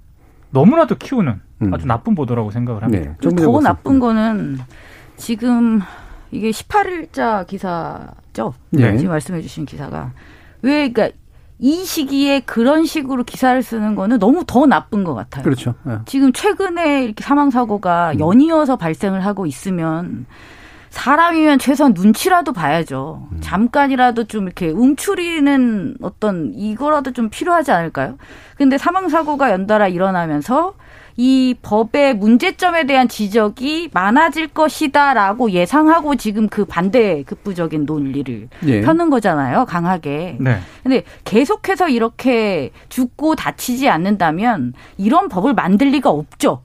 너무나도 0.51 0.95
키우는 0.95 1.41
음. 1.63 1.73
아주 1.73 1.85
나쁜 1.85 2.15
보도라고 2.15 2.51
생각을 2.51 2.83
합니다. 2.83 3.15
네. 3.21 3.35
더. 3.35 3.59
나쁜 3.59 3.99
거는 3.99 4.57
지금 5.17 5.81
이게 6.31 6.49
18일자 6.49 7.45
기사죠. 7.45 8.53
네. 8.71 8.97
지금 8.97 9.11
말씀해 9.11 9.41
주신 9.41 9.65
기사가 9.65 10.13
왜 10.61 10.89
그러니까 10.89 11.17
이 11.59 11.85
시기에 11.85 12.41
그런 12.41 12.85
식으로 12.85 13.23
기사를 13.23 13.61
쓰는 13.63 13.95
거는 13.95 14.19
너무 14.19 14.43
더 14.45 14.65
나쁜 14.65 15.03
것 15.03 15.13
같아요. 15.13 15.43
그렇죠. 15.43 15.75
예. 15.87 15.99
지금 16.05 16.33
최근에 16.33 17.03
이렇게 17.03 17.23
사망 17.23 17.49
사고가 17.49 18.11
음. 18.13 18.19
연이어서 18.19 18.75
발생을 18.75 19.25
하고 19.25 19.45
있으면 19.45 20.25
사람이면 20.89 21.59
최소한 21.59 21.93
눈치라도 21.93 22.53
봐야죠. 22.53 23.27
음. 23.31 23.37
잠깐이라도 23.41 24.25
좀 24.25 24.45
이렇게 24.45 24.69
움츠리는 24.69 25.97
어떤 26.01 26.53
이거라도 26.53 27.11
좀 27.11 27.29
필요하지 27.29 27.71
않을까요? 27.71 28.17
근데 28.57 28.77
사망 28.77 29.09
사고가 29.09 29.51
연달아 29.51 29.89
일어나면서 29.89 30.73
이 31.17 31.55
법의 31.61 32.15
문제점에 32.15 32.85
대한 32.85 33.07
지적이 33.07 33.89
많아질 33.93 34.49
것이다라고 34.49 35.51
예상하고 35.51 36.15
지금 36.15 36.49
그 36.49 36.65
반대 36.65 37.23
급부적인 37.23 37.85
논리를 37.85 38.49
예. 38.65 38.81
펴는 38.81 39.09
거잖아요. 39.09 39.65
강하게. 39.65 40.37
네. 40.39 40.59
근데 40.83 41.03
계속해서 41.23 41.87
이렇게 41.89 42.71
죽고 42.89 43.35
다치지 43.35 43.87
않는다면 43.89 44.73
이런 44.97 45.29
법을 45.29 45.53
만들 45.53 45.87
리가 45.87 46.09
없죠. 46.09 46.61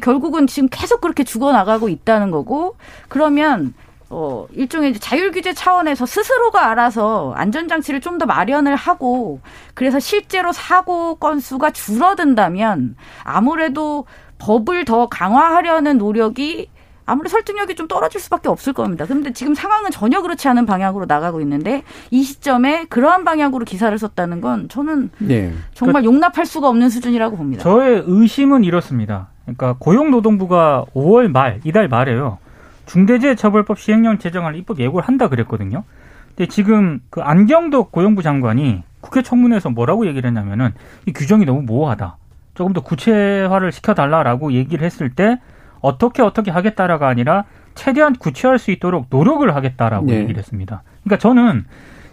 결국은 0.00 0.46
지금 0.46 0.68
계속 0.70 1.00
그렇게 1.00 1.24
죽어나가고 1.24 1.88
있다는 1.88 2.30
거고 2.30 2.76
그러면 3.08 3.74
어 4.14 4.46
일종의 4.52 4.90
이제 4.90 4.98
자율 5.00 5.32
규제 5.32 5.52
차원에서 5.54 6.04
스스로가 6.06 6.68
알아서 6.70 7.32
안전장치를 7.36 8.00
좀 8.00 8.12
더 8.18 8.26
마련을 8.26 8.76
하고 8.76 9.40
그래서 9.74 9.98
실제로 9.98 10.52
사고 10.52 11.14
건수가 11.16 11.70
줄어든다면 11.70 12.94
아무래도 13.24 14.04
법을 14.38 14.84
더 14.84 15.08
강화하려는 15.08 15.96
노력이 15.98 16.68
아무리 17.06 17.28
설득력이 17.28 17.74
좀 17.74 17.88
떨어질 17.88 18.20
수밖에 18.20 18.48
없을 18.48 18.72
겁니다. 18.74 19.06
그런데 19.06 19.32
지금 19.32 19.54
상황은 19.54 19.90
전혀 19.90 20.20
그렇지 20.22 20.46
않은 20.48 20.66
방향으로 20.66 21.06
나가고 21.06 21.40
있는데 21.40 21.82
이 22.10 22.22
시점에 22.22 22.84
그러한 22.90 23.24
방향으로 23.24 23.64
기사를 23.64 23.96
썼다는 23.98 24.40
건 24.40 24.68
저는 24.68 25.10
네. 25.18 25.52
정말 25.74 26.04
용납할 26.04 26.44
수가 26.46 26.68
없는 26.68 26.90
수준이라고 26.90 27.36
봅니다. 27.36 27.62
저의 27.62 28.04
의심은 28.06 28.62
이렇습니다. 28.64 29.28
그러니까 29.44 29.74
고용노동부가 29.80 30.84
5월 30.94 31.28
말 31.28 31.60
이달 31.64 31.88
말에요. 31.88 32.38
중대재해처벌법 32.86 33.78
시행령 33.78 34.18
제정을 34.18 34.56
입법 34.56 34.80
예고를 34.80 35.06
한다 35.06 35.28
그랬거든요. 35.28 35.84
근데 36.28 36.46
지금 36.46 37.00
그 37.10 37.20
안경덕 37.20 37.92
고용부 37.92 38.22
장관이 38.22 38.82
국회 39.00 39.22
청문회에서 39.22 39.70
뭐라고 39.70 40.06
얘기를 40.06 40.28
했냐면은 40.28 40.72
이 41.06 41.12
규정이 41.12 41.44
너무 41.44 41.62
모호하다. 41.62 42.16
조금 42.54 42.72
더 42.72 42.80
구체화를 42.80 43.72
시켜달라라고 43.72 44.52
얘기를 44.52 44.84
했을 44.84 45.10
때 45.10 45.38
어떻게 45.80 46.22
어떻게 46.22 46.50
하겠다라가 46.50 47.08
아니라 47.08 47.44
최대한 47.74 48.14
구체화할 48.14 48.58
수 48.58 48.70
있도록 48.70 49.06
노력을 49.10 49.54
하겠다라고 49.54 50.06
네. 50.06 50.20
얘기를 50.20 50.38
했습니다. 50.38 50.82
그러니까 51.02 51.18
저는 51.18 51.64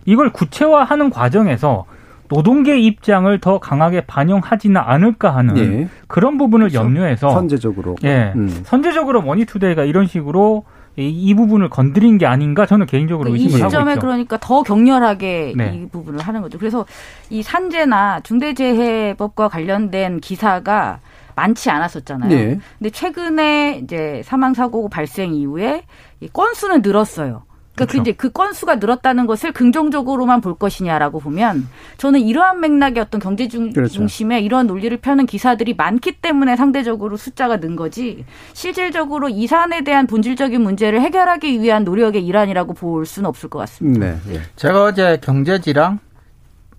이걸 0.05 0.31
구체화하는 0.31 1.09
과정에서 1.09 1.85
노동계 2.29 2.79
입장을 2.79 3.39
더 3.39 3.59
강하게 3.59 4.01
반영하지는 4.01 4.77
않을까 4.77 5.35
하는 5.35 5.53
네. 5.55 5.89
그런 6.07 6.37
부분을 6.37 6.69
그렇죠. 6.69 6.85
염려해서 6.85 7.31
선제적으로 7.31 7.95
예 8.03 8.31
음. 8.35 8.61
선제적으로 8.63 9.21
머니투데이가 9.21 9.83
이런 9.83 10.07
식으로 10.07 10.63
이, 10.97 11.07
이, 11.07 11.33
부분을 11.33 11.69
건드린 11.69 12.17
게 12.17 12.25
아닌가 12.25 12.65
저는 12.65 12.85
개인적으로 12.85 13.31
의심을 13.31 13.53
하고 13.53 13.57
있죠. 13.57 13.65
이 13.67 13.69
시점에 13.69 13.95
그러니까 13.95 14.37
더 14.37 14.63
격렬하게 14.63 15.53
네. 15.55 15.73
이 15.75 15.87
부분을 15.87 16.19
하는 16.19 16.41
거죠. 16.41 16.57
그래서 16.57 16.85
이 17.29 17.41
산재나 17.41 18.19
중대재해법과 18.21 19.47
관련된 19.47 20.19
기사가 20.19 20.99
많지 21.35 21.69
않았었잖아요. 21.69 22.29
네. 22.29 22.59
근데 22.77 22.89
최근에 22.89 23.79
이제 23.83 24.21
사망 24.25 24.53
사고 24.53 24.89
발생 24.89 25.33
이후에 25.33 25.83
이 26.19 26.27
건수는 26.27 26.81
늘었어요. 26.81 27.43
그러니까 27.79 27.85
그 27.85 27.91
그렇죠. 27.91 27.97
그 27.97 28.01
이제 28.01 28.11
그 28.13 28.29
건수가 28.31 28.75
늘었다는 28.75 29.25
것을 29.25 29.51
긍정적으로만 29.53 30.41
볼 30.41 30.55
것이냐라고 30.55 31.19
보면 31.19 31.67
저는 31.97 32.19
이러한 32.19 32.59
맥락의 32.59 33.01
어떤 33.01 33.21
경제 33.21 33.47
중, 33.47 33.71
그렇죠. 33.71 33.93
중심의 33.93 34.43
이러한 34.43 34.67
논리를 34.67 34.95
펴는 34.97 35.25
기사들이 35.25 35.75
많기 35.75 36.13
때문에 36.13 36.55
상대적으로 36.55 37.17
숫자가 37.17 37.57
는 37.57 37.75
거지 37.75 38.25
실질적으로 38.53 39.29
이 39.29 39.47
사안에 39.47 39.83
대한 39.83 40.07
본질적인 40.07 40.61
문제를 40.61 41.01
해결하기 41.01 41.61
위한 41.61 41.83
노력의 41.83 42.25
일환이라고 42.25 42.73
볼 42.73 43.05
수는 43.05 43.27
없을 43.27 43.49
것 43.49 43.59
같습니다. 43.59 44.05
네. 44.05 44.17
네. 44.27 44.39
제가 44.55 44.83
어제 44.83 45.17
경제지랑 45.21 45.99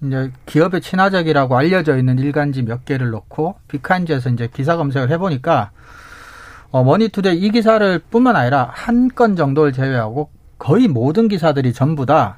이제 0.02 0.30
기업의 0.46 0.80
친화적이라고 0.80 1.56
알려져 1.56 1.98
있는 1.98 2.18
일간지 2.18 2.62
몇 2.62 2.84
개를 2.86 3.10
놓고 3.10 3.56
빅한지에서 3.68 4.30
이제 4.30 4.48
기사 4.52 4.76
검색을 4.76 5.10
해보니까 5.10 5.70
어, 6.70 6.84
머니투데이 6.84 7.36
이 7.38 7.50
기사를 7.50 7.98
뿐만 8.10 8.36
아니라 8.36 8.70
한 8.72 9.08
건 9.10 9.36
정도를 9.36 9.72
제외하고 9.72 10.30
거의 10.60 10.88
모든 10.88 11.26
기사들이 11.26 11.72
전부 11.72 12.06
다, 12.06 12.36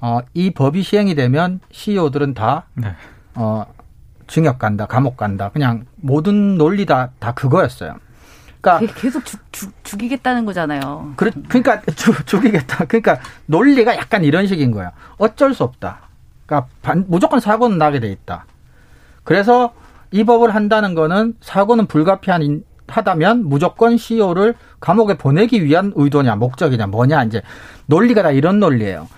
어, 0.00 0.20
이 0.32 0.50
법이 0.50 0.82
시행이 0.82 1.14
되면 1.14 1.60
CEO들은 1.70 2.32
다, 2.34 2.64
네. 2.74 2.96
어, 3.34 3.66
징역 4.26 4.58
간다, 4.58 4.86
감옥 4.86 5.18
간다. 5.18 5.50
그냥 5.50 5.84
모든 5.96 6.56
논리 6.56 6.86
다, 6.86 7.10
다 7.20 7.32
그거였어요. 7.32 7.94
그러니까 8.60 8.92
계속 8.94 9.24
죽, 9.26 9.40
죽, 9.52 9.84
죽이겠다는 9.84 10.46
거잖아요. 10.46 11.12
그러, 11.16 11.30
그러니까 11.48 11.82
죽, 11.94 12.26
죽이겠다. 12.26 12.86
그러니까 12.86 13.20
논리가 13.44 13.96
약간 13.96 14.24
이런 14.24 14.46
식인 14.46 14.70
거예요. 14.70 14.90
어쩔 15.18 15.52
수 15.52 15.62
없다. 15.62 16.08
그러니까 16.46 16.68
반, 16.80 17.04
무조건 17.06 17.38
사고는 17.38 17.76
나게 17.76 18.00
돼 18.00 18.08
있다. 18.08 18.46
그래서 19.24 19.74
이 20.10 20.24
법을 20.24 20.54
한다는 20.54 20.94
거는 20.94 21.34
사고는 21.42 21.86
불가피한 21.86 22.64
하다면 22.88 23.48
무조건 23.48 23.96
CEO를 23.96 24.54
감옥에 24.80 25.16
보내기 25.16 25.64
위한 25.64 25.92
의도냐 25.94 26.36
목적이냐 26.36 26.86
뭐냐 26.86 27.24
이제 27.24 27.42
논리가 27.86 28.22
다 28.22 28.30
이런 28.30 28.60
논리예요. 28.60 29.08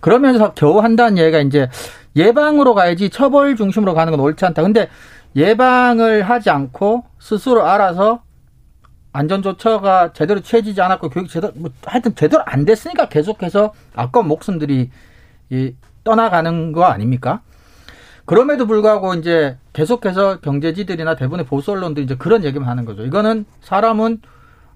그러면서 0.00 0.52
겨우 0.54 0.80
한다는 0.80 1.18
얘기가 1.18 1.40
이제 1.40 1.68
예방으로 2.16 2.74
가야지 2.74 3.10
처벌 3.10 3.56
중심으로 3.56 3.94
가는 3.94 4.10
건 4.10 4.20
옳지 4.20 4.44
않다. 4.44 4.62
근데 4.62 4.88
예방을 5.36 6.22
하지 6.22 6.50
않고 6.50 7.04
스스로 7.18 7.66
알아서 7.66 8.22
안전조처가 9.12 10.12
제대로 10.12 10.40
취해지지 10.40 10.80
않았고 10.80 11.10
교육 11.10 11.28
제대로 11.28 11.52
뭐 11.56 11.70
하여튼 11.84 12.14
제대로 12.14 12.42
안 12.46 12.64
됐으니까 12.64 13.08
계속해서 13.08 13.72
아까운 13.94 14.28
목숨들이 14.28 14.90
이 15.50 15.74
떠나가는 16.04 16.72
거 16.72 16.84
아닙니까? 16.84 17.40
그럼에도 18.28 18.66
불구하고 18.66 19.14
이제 19.14 19.56
계속해서 19.72 20.40
경제지들이나 20.40 21.16
대부분의 21.16 21.46
보수 21.46 21.72
언론들이 21.72 22.04
이제 22.04 22.14
그런 22.14 22.44
얘기만 22.44 22.68
하는 22.68 22.84
거죠. 22.84 23.02
이거는 23.06 23.46
사람은 23.62 24.20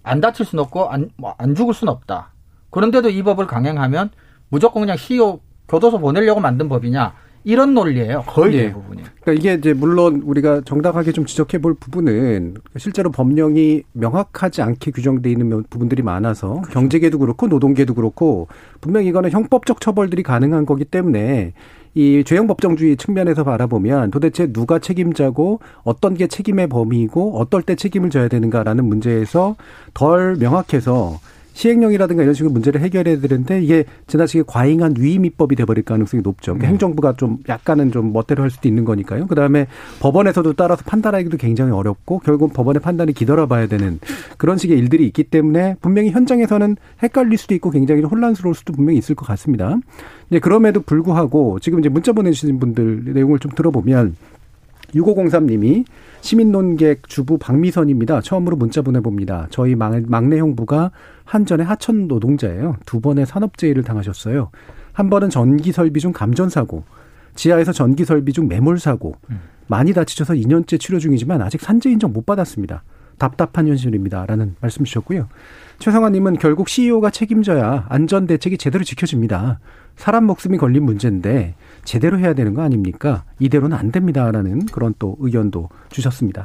안 0.02 0.20
다칠 0.22 0.46
수는 0.46 0.64
없고 0.64 0.88
안, 0.88 1.10
뭐 1.16 1.34
안 1.36 1.54
죽을 1.54 1.74
수는 1.74 1.92
없다. 1.92 2.32
그런데도 2.70 3.10
이 3.10 3.22
법을 3.22 3.46
강행하면 3.46 4.08
무조건 4.48 4.80
그냥 4.80 4.96
CEO 4.96 5.40
교도소 5.68 5.98
보내려고 5.98 6.40
만든 6.40 6.70
법이냐. 6.70 7.12
이런 7.44 7.74
논리예요. 7.74 8.22
거의 8.26 8.54
예. 8.54 8.62
대부분이. 8.68 9.02
그러니까 9.20 9.32
이게 9.32 9.54
이제 9.54 9.74
물론 9.74 10.22
우리가 10.24 10.62
정당하게 10.64 11.12
좀 11.12 11.26
지적해 11.26 11.58
볼 11.58 11.74
부분은 11.74 12.54
실제로 12.78 13.10
법령이 13.10 13.82
명확하지 13.92 14.62
않게 14.62 14.92
규정돼 14.92 15.30
있는 15.30 15.64
부분들이 15.68 16.02
많아서 16.02 16.54
그렇죠. 16.54 16.70
경제계도 16.70 17.18
그렇고 17.18 17.48
노동계도 17.48 17.94
그렇고 17.94 18.48
분명히 18.80 19.08
이거는 19.08 19.30
형법적 19.30 19.80
처벌들이 19.80 20.22
가능한 20.22 20.64
거기 20.64 20.84
때문에 20.84 21.52
이 21.94 22.24
죄형 22.24 22.46
법정주의 22.46 22.96
측면에서 22.96 23.44
바라보면 23.44 24.10
도대체 24.10 24.50
누가 24.50 24.78
책임자고 24.78 25.60
어떤 25.84 26.14
게 26.14 26.26
책임의 26.26 26.68
범위이고 26.68 27.38
어떨 27.38 27.62
때 27.62 27.74
책임을 27.74 28.08
져야 28.10 28.28
되는가라는 28.28 28.84
문제에서 28.84 29.56
덜 29.92 30.36
명확해서 30.36 31.20
시행령이라든가 31.52 32.22
이런 32.22 32.34
식으로 32.34 32.52
문제를 32.52 32.80
해결해야 32.80 33.20
되는데 33.20 33.62
이게 33.62 33.84
지나치게 34.06 34.44
과잉한 34.46 34.94
위임 34.98 35.24
입법이 35.24 35.56
돼버릴 35.56 35.84
가능성이 35.84 36.22
높죠. 36.22 36.52
그러니까 36.52 36.66
네. 36.66 36.70
행정부가 36.72 37.14
좀 37.16 37.38
약간은 37.48 37.92
좀 37.92 38.12
멋대로 38.12 38.42
할 38.42 38.50
수도 38.50 38.68
있는 38.68 38.84
거니까요. 38.84 39.26
그다음에 39.26 39.66
법원에서도 40.00 40.52
따라서 40.54 40.82
판단하기도 40.86 41.36
굉장히 41.36 41.72
어렵고 41.72 42.20
결국 42.20 42.52
법원의 42.52 42.80
판단이 42.80 43.12
기다려봐야 43.12 43.66
되는 43.66 43.98
그런 44.38 44.58
식의 44.58 44.78
일들이 44.78 45.06
있기 45.06 45.24
때문에 45.24 45.76
분명히 45.80 46.10
현장에서는 46.10 46.76
헷갈릴 47.02 47.38
수도 47.38 47.54
있고 47.54 47.70
굉장히 47.70 48.02
혼란스러울 48.02 48.54
수도 48.54 48.72
분명히 48.72 48.98
있을 48.98 49.14
것 49.14 49.26
같습니다. 49.26 49.78
이제 50.30 50.38
그럼에도 50.38 50.80
불구하고 50.80 51.58
지금 51.60 51.78
이제 51.78 51.88
문자 51.88 52.12
보내주신 52.12 52.58
분들 52.58 53.12
내용을 53.12 53.38
좀 53.38 53.52
들어보면 53.52 54.16
6503님이 54.94 55.84
시민논객 56.20 57.08
주부 57.08 57.38
박미선입니다. 57.38 58.20
처음으로 58.20 58.56
문자 58.56 58.82
보내봅니다. 58.82 59.48
저희 59.50 59.74
막내 59.74 60.38
형부가 60.38 60.90
한전의 61.24 61.66
하천 61.66 62.08
노동자예요. 62.08 62.76
두 62.86 63.00
번의 63.00 63.26
산업재해를 63.26 63.82
당하셨어요. 63.82 64.50
한 64.92 65.10
번은 65.10 65.30
전기 65.30 65.72
설비 65.72 66.00
중 66.00 66.12
감전 66.12 66.50
사고, 66.50 66.84
지하에서 67.34 67.72
전기 67.72 68.04
설비 68.04 68.32
중 68.32 68.48
매몰 68.48 68.78
사고, 68.78 69.14
많이 69.66 69.94
다치셔서 69.94 70.34
2년째 70.34 70.78
치료 70.78 70.98
중이지만 70.98 71.40
아직 71.40 71.62
산재 71.62 71.90
인정 71.90 72.12
못 72.12 72.26
받았습니다. 72.26 72.84
답답한 73.18 73.68
현실입니다. 73.68 74.26
라는 74.26 74.56
말씀 74.60 74.84
주셨고요. 74.84 75.28
최성환님은 75.78 76.38
결국 76.38 76.68
CEO가 76.68 77.10
책임져야 77.10 77.86
안전 77.88 78.26
대책이 78.26 78.58
제대로 78.58 78.84
지켜집니다. 78.84 79.60
사람 79.96 80.24
목숨이 80.24 80.58
걸린 80.58 80.84
문제인데 80.84 81.54
제대로 81.84 82.18
해야 82.18 82.34
되는 82.34 82.54
거 82.54 82.62
아닙니까? 82.62 83.24
이대로는 83.38 83.76
안 83.76 83.90
됩니다라는 83.92 84.66
그런 84.66 84.94
또 84.98 85.16
의견도 85.20 85.68
주셨습니다. 85.90 86.44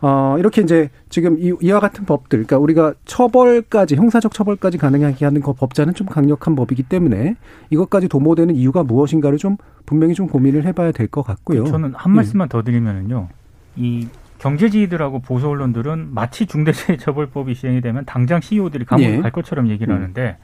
어, 0.00 0.34
이렇게 0.38 0.62
이제 0.62 0.90
지금 1.10 1.38
이, 1.38 1.54
이와 1.60 1.78
같은 1.78 2.04
법들, 2.04 2.44
그러니까 2.44 2.58
우리가 2.58 2.94
처벌까지, 3.04 3.94
형사적 3.94 4.32
처벌까지 4.32 4.76
가능하게 4.76 5.24
하는 5.24 5.40
그 5.40 5.52
법자는 5.52 5.94
좀 5.94 6.08
강력한 6.08 6.56
법이기 6.56 6.82
때문에 6.82 7.36
이것까지 7.70 8.08
도모되는 8.08 8.56
이유가 8.56 8.82
무엇인가를 8.82 9.38
좀 9.38 9.56
분명히 9.86 10.14
좀 10.14 10.26
고민을 10.26 10.64
해봐야 10.66 10.90
될 10.90 11.06
것 11.06 11.22
같고요. 11.22 11.64
저는 11.64 11.92
한 11.94 12.12
말씀만 12.12 12.46
예. 12.46 12.48
더 12.48 12.62
드리면은요. 12.62 13.28
이 13.76 14.08
경제지들하고 14.38 15.20
보수 15.20 15.48
언론들은 15.48 16.08
마치 16.12 16.46
중대재해처벌법이 16.46 17.54
시행이 17.54 17.80
되면 17.80 18.04
당장 18.04 18.40
CEO들이 18.40 18.84
감옥에 18.84 19.16
예. 19.16 19.20
갈 19.20 19.30
것처럼 19.30 19.68
얘기를 19.68 19.94
음. 19.94 20.00
하는데 20.00 20.36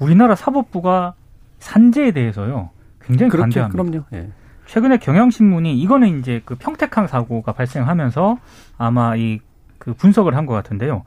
우리나라 0.00 0.34
사법부가 0.34 1.14
산재에 1.60 2.10
대해서요 2.10 2.70
굉장히 3.06 3.30
반대합니다. 3.30 3.82
그럼요. 3.82 4.04
예. 4.14 4.30
최근에 4.66 4.96
경향신문이 4.98 5.78
이거는 5.80 6.18
이제 6.20 6.40
그 6.44 6.54
평택항 6.56 7.06
사고가 7.06 7.52
발생하면서 7.52 8.38
아마 8.78 9.16
이 9.16 9.40
그 9.78 9.92
분석을 9.92 10.34
한 10.34 10.46
것 10.46 10.54
같은데요. 10.54 11.02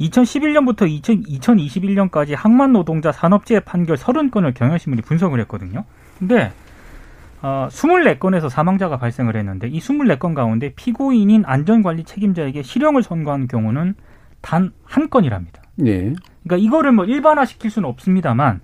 2011년부터 0.00 0.88
2000, 0.88 1.22
2021년까지 1.22 2.34
항만 2.36 2.72
노동자 2.72 3.12
산업재해 3.12 3.60
판결 3.60 3.96
30건을 3.96 4.54
경향신문이 4.54 5.02
분석을 5.02 5.38
했거든요. 5.40 5.84
근데 6.18 6.52
어, 7.42 7.68
24건에서 7.70 8.48
사망자가 8.48 8.96
발생을 8.98 9.36
했는데 9.36 9.68
이 9.68 9.78
24건 9.78 10.34
가운데 10.34 10.72
피고인인 10.74 11.44
안전관리 11.46 12.04
책임자에게 12.04 12.62
실형을 12.62 13.02
선고한 13.02 13.46
경우는 13.46 13.94
단 14.40 14.72
한 14.84 15.10
건이랍니다. 15.10 15.62
네. 15.76 16.12
그러니까 16.44 16.56
이거를 16.56 16.92
뭐 16.92 17.04
일반화시킬 17.04 17.70
수는 17.70 17.88
없습니다만 17.88 18.60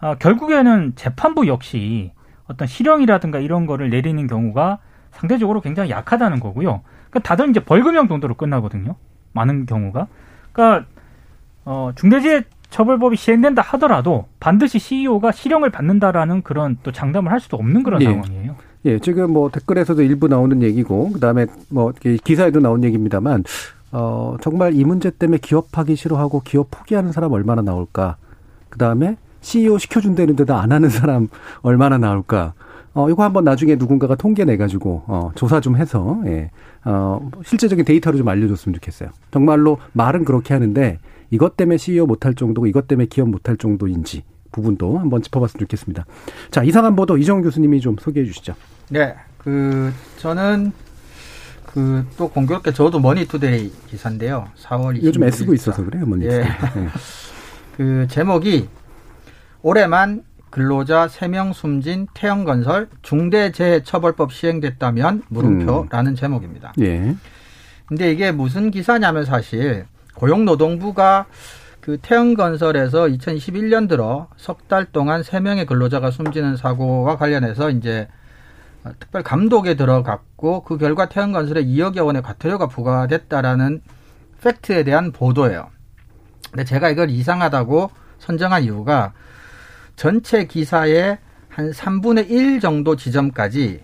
어, 0.00 0.14
결국에는 0.18 0.92
재판부 0.96 1.46
역시 1.46 2.12
어떤 2.48 2.68
실형이라든가 2.68 3.38
이런 3.38 3.66
거를 3.66 3.90
내리는 3.90 4.26
경우가 4.26 4.78
상대적으로 5.12 5.60
굉장히 5.60 5.90
약하다는 5.90 6.40
거고요. 6.40 6.82
그러니까 7.10 7.20
다들 7.20 7.50
이제 7.50 7.60
벌금형 7.60 8.08
정도로 8.08 8.34
끝나거든요. 8.34 8.96
많은 9.32 9.66
경우가. 9.66 10.06
그러니까 10.52 10.86
어, 11.64 11.90
중대재해처벌법이 11.96 13.16
시행된다 13.16 13.62
하더라도 13.62 14.26
반드시 14.40 14.78
CEO가 14.78 15.32
실형을 15.32 15.70
받는다라는 15.70 16.42
그런 16.42 16.78
또 16.82 16.92
장담을 16.92 17.32
할 17.32 17.40
수도 17.40 17.56
없는 17.56 17.82
그런 17.82 18.00
예. 18.02 18.06
상황이에요. 18.06 18.56
예, 18.84 18.98
지금 19.00 19.32
뭐 19.32 19.50
댓글에서도 19.50 20.00
일부 20.02 20.28
나오는 20.28 20.62
얘기고, 20.62 21.10
그 21.12 21.18
다음에 21.18 21.46
뭐 21.68 21.92
기사에도 22.22 22.60
나온 22.60 22.84
얘기입니다만, 22.84 23.42
어, 23.90 24.36
정말 24.40 24.74
이 24.74 24.84
문제 24.84 25.10
때문에 25.10 25.38
기업하기 25.38 25.96
싫어하고 25.96 26.42
기업 26.44 26.70
포기하는 26.70 27.10
사람 27.10 27.32
얼마나 27.32 27.62
나올까? 27.62 28.16
그 28.68 28.78
다음에 28.78 29.16
CEO 29.46 29.78
시켜준다는데도 29.78 30.54
안 30.54 30.72
하는 30.72 30.88
사람 30.88 31.28
얼마나 31.62 31.98
나올까? 31.98 32.54
어, 32.94 33.08
이거 33.10 33.22
한번 33.22 33.44
나중에 33.44 33.76
누군가가 33.76 34.16
통계 34.16 34.44
내가지고, 34.44 35.04
어, 35.06 35.30
조사 35.36 35.60
좀 35.60 35.76
해서, 35.76 36.18
예, 36.26 36.50
어, 36.84 37.30
실제적인 37.44 37.84
데이터로 37.84 38.16
좀 38.16 38.26
알려줬으면 38.26 38.74
좋겠어요. 38.74 39.10
정말로 39.30 39.78
말은 39.92 40.24
그렇게 40.24 40.52
하는데, 40.54 40.98
이것 41.30 41.56
때문에 41.56 41.76
CEO 41.76 42.06
못할 42.06 42.34
정도고, 42.34 42.66
이것 42.66 42.88
때문에 42.88 43.06
기업 43.06 43.28
못할 43.28 43.56
정도인지, 43.56 44.24
부분도 44.50 44.98
한번 44.98 45.22
짚어봤으면 45.22 45.60
좋겠습니다. 45.60 46.06
자, 46.50 46.64
이상한 46.64 46.96
보도 46.96 47.16
이정 47.18 47.42
교수님이 47.42 47.80
좀 47.80 47.96
소개해 48.00 48.26
주시죠. 48.26 48.54
네, 48.88 49.14
그 49.38 49.92
저는 50.16 50.72
그 51.66 52.04
또 52.16 52.28
공교롭게 52.28 52.72
저도 52.72 52.98
머니투데이 52.98 53.70
기사인데요. 53.90 54.48
4월 54.58 54.96
26일. 54.98 55.04
요즘 55.04 55.24
애쓰고 55.24 55.54
있어서 55.54 55.84
그래요, 55.84 56.06
머니. 56.06 56.24
예. 56.26 56.44
그 57.76 58.06
제목이 58.08 58.68
올해만 59.62 60.24
근로자 60.50 61.06
3명 61.06 61.52
숨진 61.52 62.06
태영건설 62.14 62.88
중대재해처벌법 63.02 64.32
시행됐다면 64.32 65.24
물음표라는 65.28 66.14
제목입니다. 66.14 66.72
예. 66.80 67.14
근데 67.86 68.10
이게 68.10 68.32
무슨 68.32 68.70
기사냐면 68.70 69.24
사실 69.24 69.86
고용노동부가 70.14 71.26
그 71.80 71.98
태영건설에서 71.98 73.06
2021년 73.06 73.88
들어 73.88 74.28
석 74.36 74.66
달 74.66 74.86
동안 74.86 75.22
3명의 75.22 75.66
근로자가 75.66 76.10
숨지는 76.10 76.56
사고와 76.56 77.16
관련해서 77.16 77.70
이제 77.70 78.08
특별 78.98 79.22
감독에 79.22 79.74
들어갔고 79.74 80.62
그 80.64 80.78
결과 80.78 81.08
태영건설에 81.08 81.64
2억여 81.64 82.04
원의 82.04 82.22
과태료가 82.22 82.66
부과됐다라는 82.68 83.82
팩트에 84.42 84.84
대한 84.84 85.12
보도예요. 85.12 85.68
근데 86.50 86.64
제가 86.64 86.88
이걸 86.90 87.10
이상하다고 87.10 87.90
선정한 88.18 88.62
이유가 88.64 89.12
전체 89.96 90.44
기사의 90.46 91.18
한 91.48 91.70
3분의 91.72 92.30
1 92.30 92.60
정도 92.60 92.96
지점까지 92.96 93.82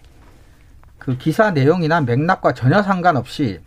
그 0.98 1.16
기사 1.16 1.50
내용이나 1.50 2.00
맥락과 2.02 2.52
전혀 2.54 2.82
상관없이 2.82 3.60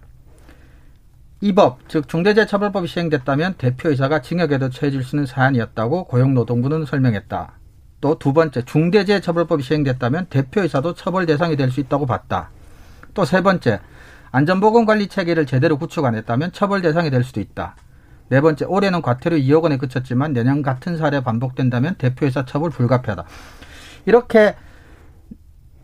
이 1.42 1.54
법, 1.54 1.80
즉 1.90 2.08
중대재해처벌법이 2.08 2.88
시행됐다면 2.88 3.56
대표이사가 3.58 4.22
징역에도 4.22 4.70
처해질 4.70 5.04
수 5.04 5.16
있는 5.16 5.26
사안이었다고 5.26 6.06
고용노동부는 6.06 6.86
설명했다. 6.86 7.52
또 8.02 8.16
두 8.20 8.34
번째, 8.34 8.64
중대재해처벌법이 8.64 9.64
시행됐다면 9.64 10.28
대표이사도 10.28 10.94
처벌 10.94 11.26
대상이 11.26 11.56
될 11.56 11.72
수 11.72 11.80
있다고 11.80 12.06
봤다. 12.06 12.50
또 13.14 13.26
세 13.26 13.42
번째, 13.42 13.80
안전보건관리 14.32 15.08
체계를 15.08 15.46
제대로 15.46 15.78
구축 15.78 16.06
안 16.06 16.16
했다면 16.16 16.52
처벌 16.52 16.82
대상이 16.82 17.10
될 17.10 17.24
수도 17.24 17.40
있다. 17.42 17.76
네 18.30 18.42
번째, 18.42 18.66
올해는 18.66 19.02
과태료 19.02 19.38
2억 19.38 19.64
원에 19.64 19.78
그쳤지만 19.78 20.34
내년 20.34 20.62
같은 20.62 20.98
사례 20.98 21.22
반복된다면 21.22 21.96
대표이사 21.98 22.46
처벌 22.46 22.72
불가피하다. 22.72 23.24
이렇게 24.06 24.56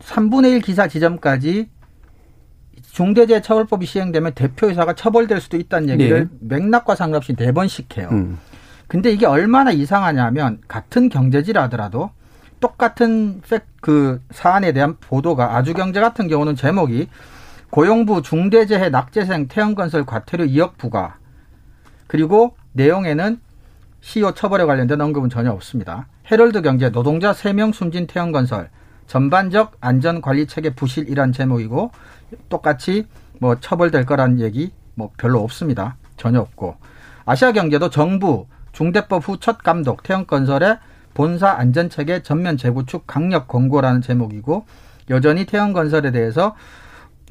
3분의 0.00 0.52
1 0.52 0.60
기사 0.60 0.88
지점까지 0.88 1.68
중대재해처벌법이 2.92 3.86
시행되면 3.86 4.32
대표이사가 4.34 4.94
처벌될 4.94 5.40
수도 5.40 5.56
있다는 5.56 5.88
얘기를 5.88 6.28
맥락과 6.40 6.94
상관없이 6.94 7.34
네 7.34 7.52
번씩 7.52 7.96
해요. 7.96 8.08
음. 8.12 8.38
근데 8.86 9.10
이게 9.10 9.24
얼마나 9.24 9.70
이상하냐면 9.70 10.60
같은 10.68 11.08
경제지라더라도 11.08 12.10
똑같은 12.60 13.40
팩, 13.48 13.64
그 13.80 14.20
사안에 14.30 14.72
대한 14.72 14.96
보도가 15.00 15.56
아주경제 15.56 16.00
같은 16.00 16.28
경우는 16.28 16.54
제목이 16.54 17.08
고용부 17.70 18.20
중대재해 18.20 18.90
낙재생 18.90 19.48
태형건설 19.48 20.04
과태료 20.04 20.44
2억 20.44 20.76
부과 20.76 21.16
그리고 22.12 22.54
내용에는 22.72 23.40
CEO 24.02 24.34
처벌에 24.34 24.66
관련된 24.66 25.00
언급은 25.00 25.30
전혀 25.30 25.50
없습니다. 25.50 26.08
헤럴드 26.30 26.60
경제 26.60 26.90
노동자 26.90 27.32
3명 27.32 27.72
숨진 27.72 28.06
태형건설 28.06 28.68
전반적 29.06 29.78
안전관리 29.80 30.46
체계 30.46 30.74
부실이란 30.74 31.32
제목이고 31.32 31.90
똑같이 32.50 33.06
뭐 33.40 33.58
처벌될 33.58 34.04
거란 34.04 34.40
얘기 34.40 34.72
뭐 34.94 35.10
별로 35.16 35.40
없습니다. 35.40 35.96
전혀 36.18 36.38
없고 36.38 36.76
아시아 37.24 37.52
경제도 37.52 37.88
정부 37.88 38.46
중대법 38.72 39.26
후 39.26 39.38
첫 39.38 39.62
감독 39.62 40.02
태형건설의 40.02 40.80
본사 41.14 41.52
안전체계 41.52 42.22
전면 42.22 42.58
재구축 42.58 43.06
강력 43.06 43.48
권고라는 43.48 44.02
제목이고 44.02 44.66
여전히 45.08 45.46
태형건설에 45.46 46.10
대해서 46.10 46.56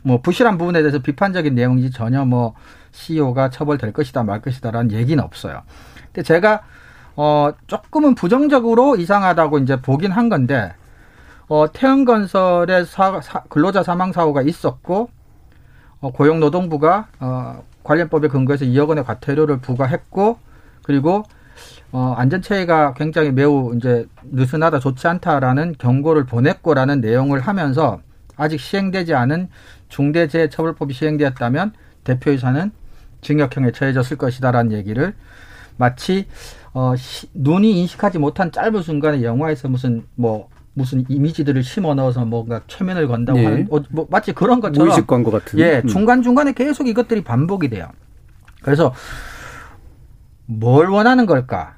뭐 0.01 0.21
부실한 0.23 0.57
부분에 0.57 0.79
대해서 0.79 0.97
비판적인 0.97 1.53
내용이지 1.53 1.91
전혀 1.91 2.25
뭐 2.25 2.55
CEO가 2.91 3.49
처벌될 3.49 3.93
것이다 3.93 4.23
말 4.23 4.41
것이다라는 4.41 4.91
얘기는 4.91 5.21
없어요. 5.23 5.61
근데 6.05 6.23
제가 6.23 6.61
어 7.15 7.51
조금은 7.67 8.15
부정적으로 8.15 8.95
이상하다고 8.95 9.59
이제 9.59 9.81
보긴 9.81 10.11
한 10.11 10.29
건데 10.29 10.73
어 11.47 11.65
태형건설의 11.71 12.85
사, 12.85 13.19
사, 13.21 13.43
근로자 13.49 13.83
사망 13.83 14.11
사고가 14.13 14.41
있었고 14.41 15.09
어, 15.99 16.11
고용노동부가 16.11 17.07
어 17.19 17.63
관련법에 17.83 18.27
근거해서 18.27 18.65
2억 18.65 18.89
원의 18.89 19.03
과태료를 19.03 19.59
부과했고 19.59 20.37
그리고 20.83 21.23
어, 21.91 22.13
안전체계가 22.17 22.93
굉장히 22.93 23.31
매우 23.31 23.75
이제 23.75 24.07
느슨하다 24.23 24.79
좋지 24.79 25.07
않다라는 25.07 25.75
경고를 25.77 26.25
보냈고라는 26.25 27.01
내용을 27.01 27.41
하면서 27.41 27.99
아직 28.37 28.59
시행되지 28.59 29.13
않은 29.13 29.49
중대재해처벌법이 29.89 30.93
시행되었다면 30.93 31.73
대표이사는 32.03 32.71
징역형에 33.21 33.71
처해졌을 33.71 34.17
것이다라는 34.17 34.71
얘기를 34.71 35.13
마치 35.77 36.27
어, 36.73 36.95
시, 36.95 37.27
눈이 37.33 37.79
인식하지 37.81 38.19
못한 38.19 38.51
짧은 38.51 38.81
순간에 38.81 39.23
영화에서 39.23 39.67
무슨 39.67 40.05
뭐 40.15 40.49
무슨 40.73 41.03
이미지들을 41.09 41.63
심어 41.63 41.93
넣어서 41.95 42.23
뭔가 42.23 42.61
최면을 42.67 43.07
건다고 43.07 43.39
예. 43.39 43.45
하는 43.45 43.67
어, 43.71 43.81
뭐 43.89 44.07
마치 44.09 44.31
그런 44.31 44.61
것처럼 44.61 44.87
무의식 44.87 45.07
광고 45.07 45.31
같은. 45.31 45.59
예, 45.59 45.81
음. 45.83 45.87
중간 45.87 46.21
중간에 46.21 46.53
계속 46.53 46.87
이것들이 46.87 47.23
반복이 47.23 47.69
돼요. 47.69 47.89
그래서 48.61 48.93
뭘 50.45 50.89
원하는 50.89 51.25
걸까? 51.25 51.77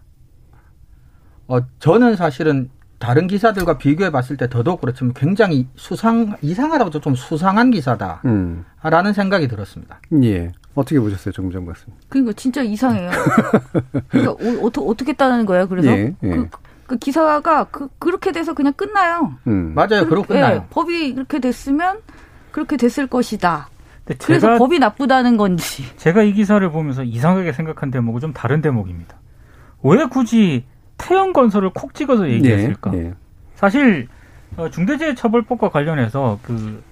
어, 1.48 1.60
저는 1.80 2.16
사실은 2.16 2.70
다른 3.00 3.28
기사들과 3.28 3.78
비교해 3.78 4.12
봤을 4.12 4.38
때 4.38 4.48
더더욱 4.48 4.80
그렇지만 4.80 5.14
굉장히 5.14 5.68
수상, 5.76 6.38
이상하다고 6.42 7.02
좀 7.02 7.16
수상한 7.16 7.72
기사다. 7.72 8.22
음. 8.26 8.64
라는 8.82 9.12
생각이 9.12 9.48
들었습니다. 9.48 10.00
예. 10.24 10.52
어떻게 10.76 11.00
보셨어요, 11.00 11.32
정정 11.32 11.66
교수님? 11.66 11.96
그러니까 12.10 12.34
진짜 12.34 12.62
이상해요. 12.62 13.12
그러니까 14.10 14.32
어, 14.32 14.66
어떻게 14.66 14.86
어떻게 14.86 15.14
따는 15.14 15.46
거예요? 15.46 15.68
그래서 15.68 15.90
예, 15.90 16.16
예. 16.24 16.30
그, 16.30 16.50
그 16.88 16.98
기사가 16.98 17.66
그 17.66 17.88
그렇게 18.00 18.32
돼서 18.32 18.54
그냥 18.54 18.74
끝나요. 18.74 19.36
음. 19.48 19.74
맞아요. 19.76 20.08
그렇고 20.08 20.34
예, 20.36 20.40
끝나요. 20.40 20.66
법이 20.70 21.14
그렇게 21.14 21.40
됐으면 21.40 22.00
그렇게 22.52 22.78
됐을 22.78 23.08
것이다. 23.08 23.70
근데 24.06 24.18
그래서 24.26 24.58
법이 24.58 24.80
나쁘다는 24.80 25.38
건지. 25.38 25.84
제가 25.98 26.24
이 26.24 26.34
기사를 26.34 26.68
보면서 26.72 27.04
이상하게 27.04 27.54
생각한 27.54 27.92
대목은 27.92 28.22
좀 28.22 28.34
다른 28.34 28.62
대목입니다. 28.62 29.16
왜 29.84 30.06
굳이 30.06 30.66
태형 30.98 31.34
건설을 31.34 31.72
콕 31.74 31.94
찍어서 31.94 32.30
얘기했을까? 32.30 32.92
예, 32.96 32.98
예. 32.98 33.14
사실 33.56 34.08
어, 34.58 34.70
중대재해처벌법과 34.70 35.70
관련해서 35.70 36.40
그 36.44 36.84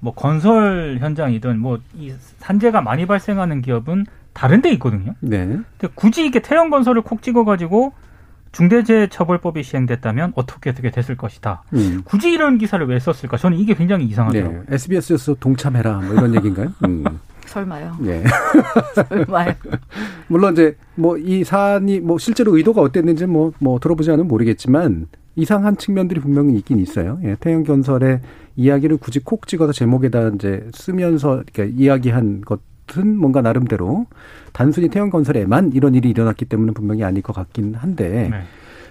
뭐 0.00 0.14
건설 0.14 0.98
현장이든 1.00 1.58
뭐 1.58 1.78
이 1.98 2.12
산재가 2.38 2.80
많이 2.82 3.06
발생하는 3.06 3.62
기업은 3.62 4.06
다른 4.32 4.60
데 4.62 4.70
있거든요. 4.72 5.14
네. 5.20 5.46
근데 5.46 5.88
굳이 5.94 6.22
이렇게 6.22 6.40
태형 6.40 6.68
건설을 6.70 7.02
콕 7.02 7.22
찍어 7.22 7.44
가지고 7.44 7.92
중대재해처벌법이 8.52 9.62
시행됐다면 9.62 10.32
어떻게 10.34 10.70
어떻게 10.70 10.90
됐을 10.90 11.16
것이다. 11.16 11.62
음. 11.74 12.02
굳이 12.04 12.30
이런 12.30 12.58
기사를 12.58 12.84
왜 12.86 12.98
썼을까? 12.98 13.36
저는 13.36 13.58
이게 13.58 13.74
굉장히 13.74 14.06
이상하더라고요. 14.06 14.64
네. 14.68 14.74
SBS에서 14.74 15.34
동참해라. 15.34 15.98
뭐 16.00 16.14
이런 16.14 16.34
얘기인가요? 16.34 16.72
음. 16.86 17.04
설마요. 17.46 17.96
네. 18.00 18.24
설마요. 19.08 19.52
물론 20.28 20.52
이제 20.54 20.76
뭐 20.94 21.16
이 21.18 21.44
사안이 21.44 22.00
뭐 22.00 22.18
실제로 22.18 22.56
의도가 22.56 22.80
어땠는지 22.80 23.26
뭐, 23.26 23.52
뭐 23.58 23.78
들어보지 23.78 24.10
않으면 24.10 24.26
모르겠지만 24.28 25.06
이상한 25.36 25.76
측면들이 25.76 26.20
분명히 26.20 26.56
있긴 26.56 26.78
있어요. 26.78 27.18
예, 27.22 27.36
태형건설의 27.38 28.20
이야기를 28.56 28.96
굳이 28.96 29.20
콕 29.20 29.46
찍어서 29.46 29.72
제목에다 29.72 30.28
이제 30.28 30.66
쓰면서 30.72 31.42
이렇게 31.42 31.70
이야기한 31.76 32.40
것은 32.40 33.16
뭔가 33.16 33.42
나름대로 33.42 34.06
단순히 34.52 34.88
태형건설에만 34.88 35.72
이런 35.74 35.94
일이 35.94 36.08
일어났기 36.08 36.46
때문에 36.46 36.72
분명히 36.72 37.04
아닐 37.04 37.22
것 37.22 37.34
같긴 37.34 37.74
한데 37.74 38.30
네. 38.30 38.40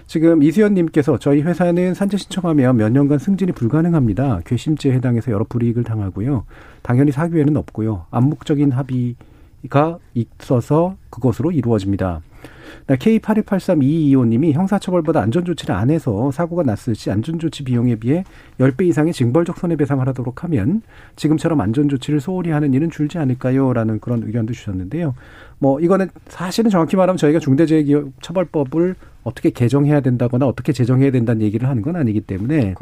지금 0.08 0.44
이수연님께서 0.44 1.18
저희 1.18 1.42
회사는 1.42 1.96
산재 1.96 2.18
신청하면 2.18 2.78
몇 2.78 2.92
년간 2.92 3.18
승진이 3.18 3.54
불가능합니다. 3.54 4.42
괘씸죄에 4.46 4.94
해당해서 4.94 5.32
여러 5.32 5.46
불이익을 5.46 5.84
당하고요. 5.84 6.46
당연히 6.84 7.12
사규에는 7.12 7.58
없고요. 7.58 8.06
암묵적인 8.12 8.72
합의가 8.72 9.98
있어서 10.14 10.96
그것으로 11.10 11.52
이루어집니다. 11.52 12.22
K82832225님이 12.88 14.54
형사처벌보다 14.54 15.22
안전조치를 15.22 15.74
안 15.74 15.90
해서 15.90 16.32
사고가 16.32 16.64
났을 16.64 16.96
시 16.96 17.12
안전조치 17.12 17.64
비용에 17.64 17.96
비해 17.96 18.24
10배 18.60 18.84
이상의 18.88 19.14
징벌적 19.14 19.58
손해배상을 19.58 20.08
하도록 20.08 20.44
하면 20.44 20.82
지금처럼 21.16 21.62
안전조치를 21.62 22.20
소홀히 22.20 22.52
하는 22.52 22.74
일은 22.74 22.90
줄지 22.90 23.18
않을까요? 23.18 23.74
라는 23.74 24.00
그런 24.00 24.24
의견도 24.24 24.54
주셨는데요. 24.54 25.16
뭐 25.60 25.80
이거는 25.80 26.10
사실은 26.28 26.70
정확히 26.70 26.96
말하면 26.96 27.18
저희가 27.18 27.40
중대재해처벌법을 27.40 28.96
어떻게 29.26 29.50
개정해야 29.50 30.02
된다거나 30.02 30.46
어떻게 30.46 30.72
제정해야 30.72 31.12
된다는 31.12 31.42
얘기를 31.42 31.68
하는 31.68 31.82
건 31.82 31.96
아니기 31.96 32.22
때문에 32.22 32.76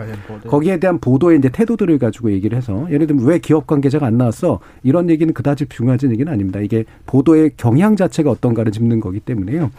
거기에 0.49 0.77
대한 0.77 0.99
보도의 0.99 1.39
이제 1.39 1.47
태도들을 1.49 1.97
가지고 1.97 2.31
얘기를 2.33 2.57
해서 2.57 2.85
예를 2.91 3.07
들면 3.07 3.25
왜 3.25 3.39
기업 3.39 3.65
관계자가 3.65 4.05
안 4.05 4.17
나왔어 4.17 4.59
이런 4.83 5.09
얘기는 5.09 5.33
그다지 5.33 5.67
중요하진 5.69 6.11
얘기는 6.11 6.31
아닙니다. 6.31 6.59
이게 6.59 6.83
보도의 7.05 7.51
경향 7.55 7.95
자체가 7.95 8.29
어떤가를 8.29 8.73
짚는 8.73 8.99
거기 8.99 9.21
때문에요. 9.21 9.71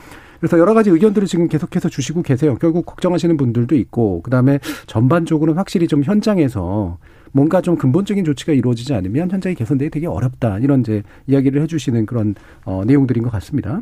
그래서 0.45 0.59
여러 0.59 0.75
가지 0.75 0.91
의견들을 0.91 1.27
지금 1.27 1.49
계속해서 1.49 1.89
주시고 1.89 2.21
계세요. 2.21 2.59
결국 2.61 2.85
걱정하시는 2.85 3.35
분들도 3.39 3.75
있고 3.77 4.21
그다음에 4.21 4.59
전반적으로는 4.87 5.57
확실히 5.57 5.89
좀 5.89 6.03
현장에서 6.05 6.99
뭔가 7.33 7.63
좀 7.63 7.79
근본적인 7.79 8.27
조치가 8.27 8.53
이루어지지 8.53 8.93
않으면 8.93 9.31
현장이 9.31 9.55
개선되기 9.55 9.91
되게 9.91 10.07
어렵다. 10.07 10.59
이런 10.59 10.81
이제 10.81 11.03
이야기를 11.29 11.63
해주시는 11.63 12.05
그런 12.05 12.35
어, 12.67 12.83
내용들인 12.85 13.23
것 13.23 13.33
같습니다. 13.33 13.81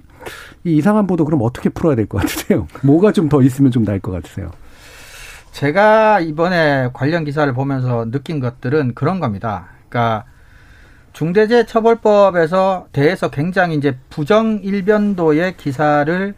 이 0.63 0.77
이상한 0.77 1.09
보도 1.09 1.25
그럼 1.25 1.41
어떻게 1.43 1.69
풀어야 1.69 1.97
될 1.97 2.07
것 2.07 2.19
같으세요? 2.19 2.69
뭐가 2.85 3.11
좀 3.11 3.29
더 3.29 3.43
있으면 3.43 3.73
좀 3.73 3.85
나을 3.85 3.99
것 3.99 4.13
같으세요? 4.13 4.53
제가 5.51 6.21
이번에 6.21 6.91
관련 6.93 7.25
기사를 7.25 7.53
보면서 7.53 8.09
느낀 8.09 8.39
것들은 8.39 8.95
그런 8.95 9.19
겁니다. 9.19 9.67
그러니까 9.89 10.27
중대재해처벌법에서 11.13 12.87
대해서 12.93 13.31
굉장히 13.31 13.75
이제 13.75 13.97
부정 14.11 14.61
일변도의 14.63 15.57
기사를 15.57 16.35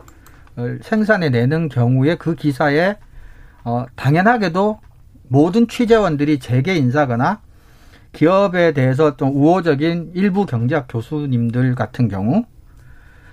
생산해 0.82 1.30
내는 1.30 1.68
경우에 1.68 2.16
그 2.16 2.34
기사에 2.34 2.96
어 3.64 3.86
당연하게도 3.96 4.80
모든 5.28 5.66
취재원들이 5.66 6.38
재계 6.38 6.76
인사거나 6.76 7.40
기업에 8.12 8.72
대해서 8.72 9.16
좀 9.16 9.34
우호적인 9.34 10.12
일부 10.14 10.46
경제학 10.46 10.86
교수님들 10.88 11.74
같은 11.74 12.08
경우 12.08 12.44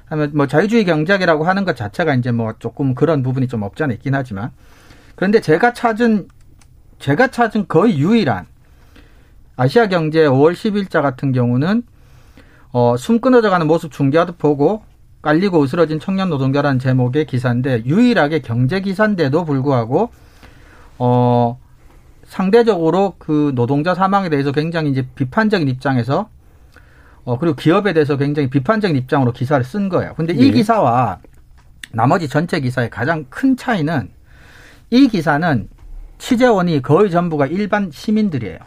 하면 0.05 0.31
뭐 0.33 0.47
자유주의 0.47 0.83
경제학이라고 0.85 1.43
하는 1.43 1.63
것 1.63 1.75
자체가 1.75 2.15
이제 2.15 2.31
뭐 2.31 2.53
조금 2.59 2.95
그런 2.95 3.23
부분이 3.23 3.47
좀 3.47 3.61
없지 3.61 3.83
않아 3.83 3.93
있긴 3.93 4.15
하지만 4.15 4.51
그런데 5.15 5.39
제가 5.39 5.73
찾은 5.73 6.27
제가 6.99 7.27
찾은 7.27 7.67
거의 7.67 7.99
유일한 7.99 8.45
아시아 9.55 9.87
경제 9.87 10.25
5월 10.25 10.53
10일자 10.53 11.01
같은 11.01 11.31
경우는 11.31 11.83
어, 12.71 12.95
숨 12.97 13.19
끊어져 13.19 13.49
가는 13.49 13.67
모습 13.67 13.91
중계하듯 13.91 14.37
보고 14.37 14.83
깔리고 15.21 15.63
으스러진 15.63 15.99
청년 15.99 16.29
노동자라는 16.29 16.79
제목의 16.79 17.25
기사인데 17.25 17.83
유일하게 17.85 18.39
경제 18.39 18.81
기사인데도 18.81 19.45
불구하고 19.45 20.09
어 20.97 21.59
상대적으로 22.23 23.15
그 23.17 23.51
노동자 23.55 23.93
사망에 23.93 24.29
대해서 24.29 24.51
굉장히 24.51 24.91
이제 24.91 25.07
비판적인 25.15 25.67
입장에서 25.67 26.29
어 27.23 27.37
그리고 27.37 27.55
기업에 27.55 27.93
대해서 27.93 28.17
굉장히 28.17 28.49
비판적인 28.49 28.95
입장으로 28.97 29.31
기사를 29.31 29.63
쓴 29.63 29.89
거예요. 29.89 30.13
근데 30.15 30.33
이 30.33 30.37
네. 30.47 30.51
기사와 30.51 31.19
나머지 31.91 32.27
전체 32.27 32.59
기사의 32.59 32.89
가장 32.89 33.25
큰 33.29 33.55
차이는 33.57 34.09
이 34.89 35.07
기사는 35.07 35.69
취재원이 36.17 36.81
거의 36.81 37.11
전부가 37.11 37.45
일반 37.47 37.91
시민들이에요. 37.91 38.57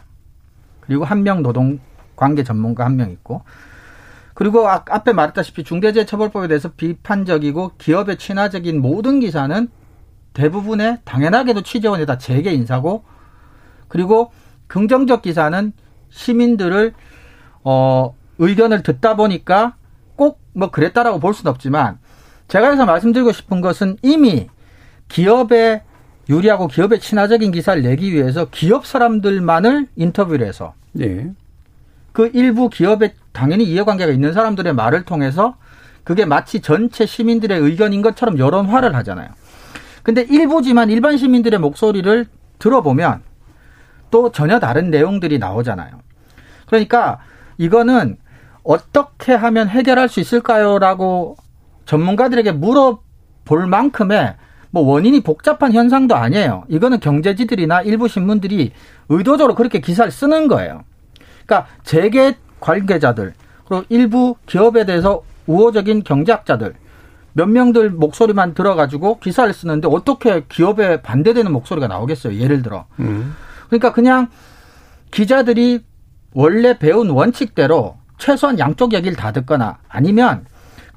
그리고 0.81 1.03
한 1.05 1.23
명 1.23 1.41
노동 1.41 1.79
관계 2.15 2.43
전문가 2.43 2.85
한 2.85 2.95
명 2.95 3.11
있고 3.11 3.41
그리고 4.35 4.69
아, 4.69 4.83
앞에 4.87 5.13
말했다시피 5.13 5.63
중대재해처벌법에 5.63 6.47
대해서 6.47 6.69
비판적이고 6.69 7.71
기업에 7.79 8.15
친화적인 8.15 8.79
모든 8.79 9.19
기사는 9.19 9.67
대부분의 10.33 10.99
당연하게도 11.05 11.63
취재원이 11.63 12.05
다 12.05 12.19
재계 12.19 12.53
인사고 12.53 13.03
그리고 13.87 14.31
긍정적 14.67 15.23
기사는 15.23 15.73
시민들을 16.09 16.93
어 17.63 18.13
의견을 18.37 18.83
듣다 18.83 19.15
보니까 19.15 19.75
꼭 20.15 20.45
뭐 20.55 20.71
그랬다라고 20.71 21.19
볼 21.19 21.33
수는 21.33 21.51
없지만 21.51 21.99
제가 22.47 22.67
여기서 22.67 22.85
말씀드리고 22.85 23.31
싶은 23.31 23.61
것은 23.61 23.97
이미 24.01 24.49
기업에 25.09 25.83
유리하고 26.29 26.67
기업에 26.67 26.97
친화적인 26.97 27.51
기사를 27.51 27.81
내기 27.83 28.11
위해서 28.13 28.47
기업 28.49 28.87
사람들만을 28.87 29.87
인터뷰를 29.95 30.47
해서 30.47 30.73
네. 30.93 31.31
그 32.13 32.31
일부 32.33 32.69
기업에 32.69 33.13
당연히 33.35 33.65
이해관계가 33.65 34.11
있는 34.11 34.33
사람들의 34.33 34.73
말을 34.73 35.03
통해서 35.03 35.57
그게 36.03 36.25
마치 36.25 36.61
전체 36.61 37.05
시민들의 37.05 37.59
의견인 37.59 38.01
것처럼 38.01 38.39
여론화를 38.39 38.95
하잖아요. 38.95 39.29
근데 40.01 40.21
일부지만 40.21 40.89
일반 40.89 41.17
시민들의 41.17 41.59
목소리를 41.59 42.25
들어보면 42.59 43.21
또 44.11 44.31
전혀 44.31 44.59
다른 44.59 44.89
내용들이 44.89 45.39
나오잖아요. 45.39 45.99
그러니까 46.67 47.19
이거는 47.57 48.17
어떻게 48.63 49.33
하면 49.33 49.67
해결할 49.67 50.09
수 50.09 50.19
있을까요?라고 50.19 51.35
전문가들에게 51.85 52.51
물어볼 52.53 53.67
만큼의 53.67 54.35
뭐 54.71 54.83
원인이 54.83 55.21
복잡한 55.21 55.73
현상도 55.73 56.15
아니에요. 56.15 56.65
이거는 56.69 56.99
경제지들이나 56.99 57.81
일부 57.81 58.07
신문들이 58.07 58.73
의도적으로 59.09 59.55
그렇게 59.55 59.79
기사를 59.79 60.11
쓰는 60.11 60.47
거예요. 60.47 60.83
그러니까 61.45 61.67
재계 61.83 62.35
관계자들 62.59 63.33
그리고 63.67 63.85
일부 63.89 64.35
기업에 64.45 64.85
대해서 64.85 65.23
우호적인 65.47 66.03
경제학자들 66.03 66.75
몇 67.33 67.47
명들 67.47 67.89
목소리만 67.89 68.53
들어가지고 68.53 69.19
기사를 69.19 69.51
쓰는데 69.53 69.89
어떻게 69.91 70.45
기업에 70.47 71.01
반대되는 71.01 71.51
목소리가 71.51 71.87
나오겠어요? 71.87 72.37
예를 72.39 72.61
들어. 72.61 72.85
음. 72.99 73.35
그러니까 73.67 73.91
그냥 73.91 74.29
기자들이 75.11 75.83
원래 76.33 76.77
배운 76.77 77.09
원칙대로 77.09 77.97
최소한 78.17 78.57
양쪽 78.57 78.93
얘기를 78.93 79.17
다 79.17 79.31
듣거나 79.33 79.79
아니면 79.89 80.45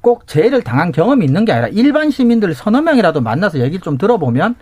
꼭 0.01 0.27
재해를 0.27 0.61
당한 0.61 0.91
경험이 0.93 1.25
있는 1.25 1.43
게 1.43 1.51
아니라 1.51 1.67
일반 1.69 2.09
시민들 2.09 2.53
서너 2.53 2.81
명이라도 2.81 3.19
만나서 3.21 3.59
얘기를 3.59 3.81
좀 3.81 3.97
들어보면 3.97 4.55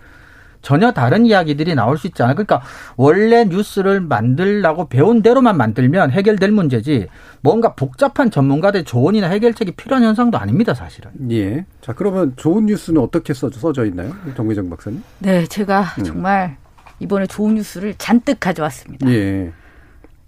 전혀 0.68 0.92
다른 0.92 1.26
이야기들이 1.26 1.76
나올 1.76 1.98
수 1.98 2.08
있잖아요. 2.08 2.36
그러니까 2.36 2.62
원래 2.98 3.46
뉴스를 3.46 4.02
만들라고 4.02 4.90
배운 4.90 5.22
대로만 5.22 5.56
만들면 5.56 6.12
해결될 6.12 6.52
문제지 6.52 7.08
뭔가 7.40 7.74
복잡한 7.74 8.30
전문가들 8.30 8.84
조언이나 8.84 9.30
해결책이 9.30 9.72
필요한 9.78 10.04
현상도 10.04 10.38
아닙니다, 10.38 10.74
사실은. 10.74 11.12
예. 11.32 11.66
자, 11.80 11.94
그러면 11.94 12.34
좋은 12.36 12.66
뉴스는 12.66 13.02
어떻게 13.02 13.34
써, 13.34 13.50
써져 13.50 13.86
있나요? 13.86 14.14
정미정 14.36 14.70
박사님? 14.70 15.02
네, 15.20 15.46
제가 15.46 15.84
음. 16.00 16.04
정말 16.04 16.58
이번에 17.00 17.28
좋은 17.28 17.56
뉴스를 17.56 17.94
잔뜩 17.98 18.38
가져왔습니다. 18.42 19.10
예. 19.10 19.54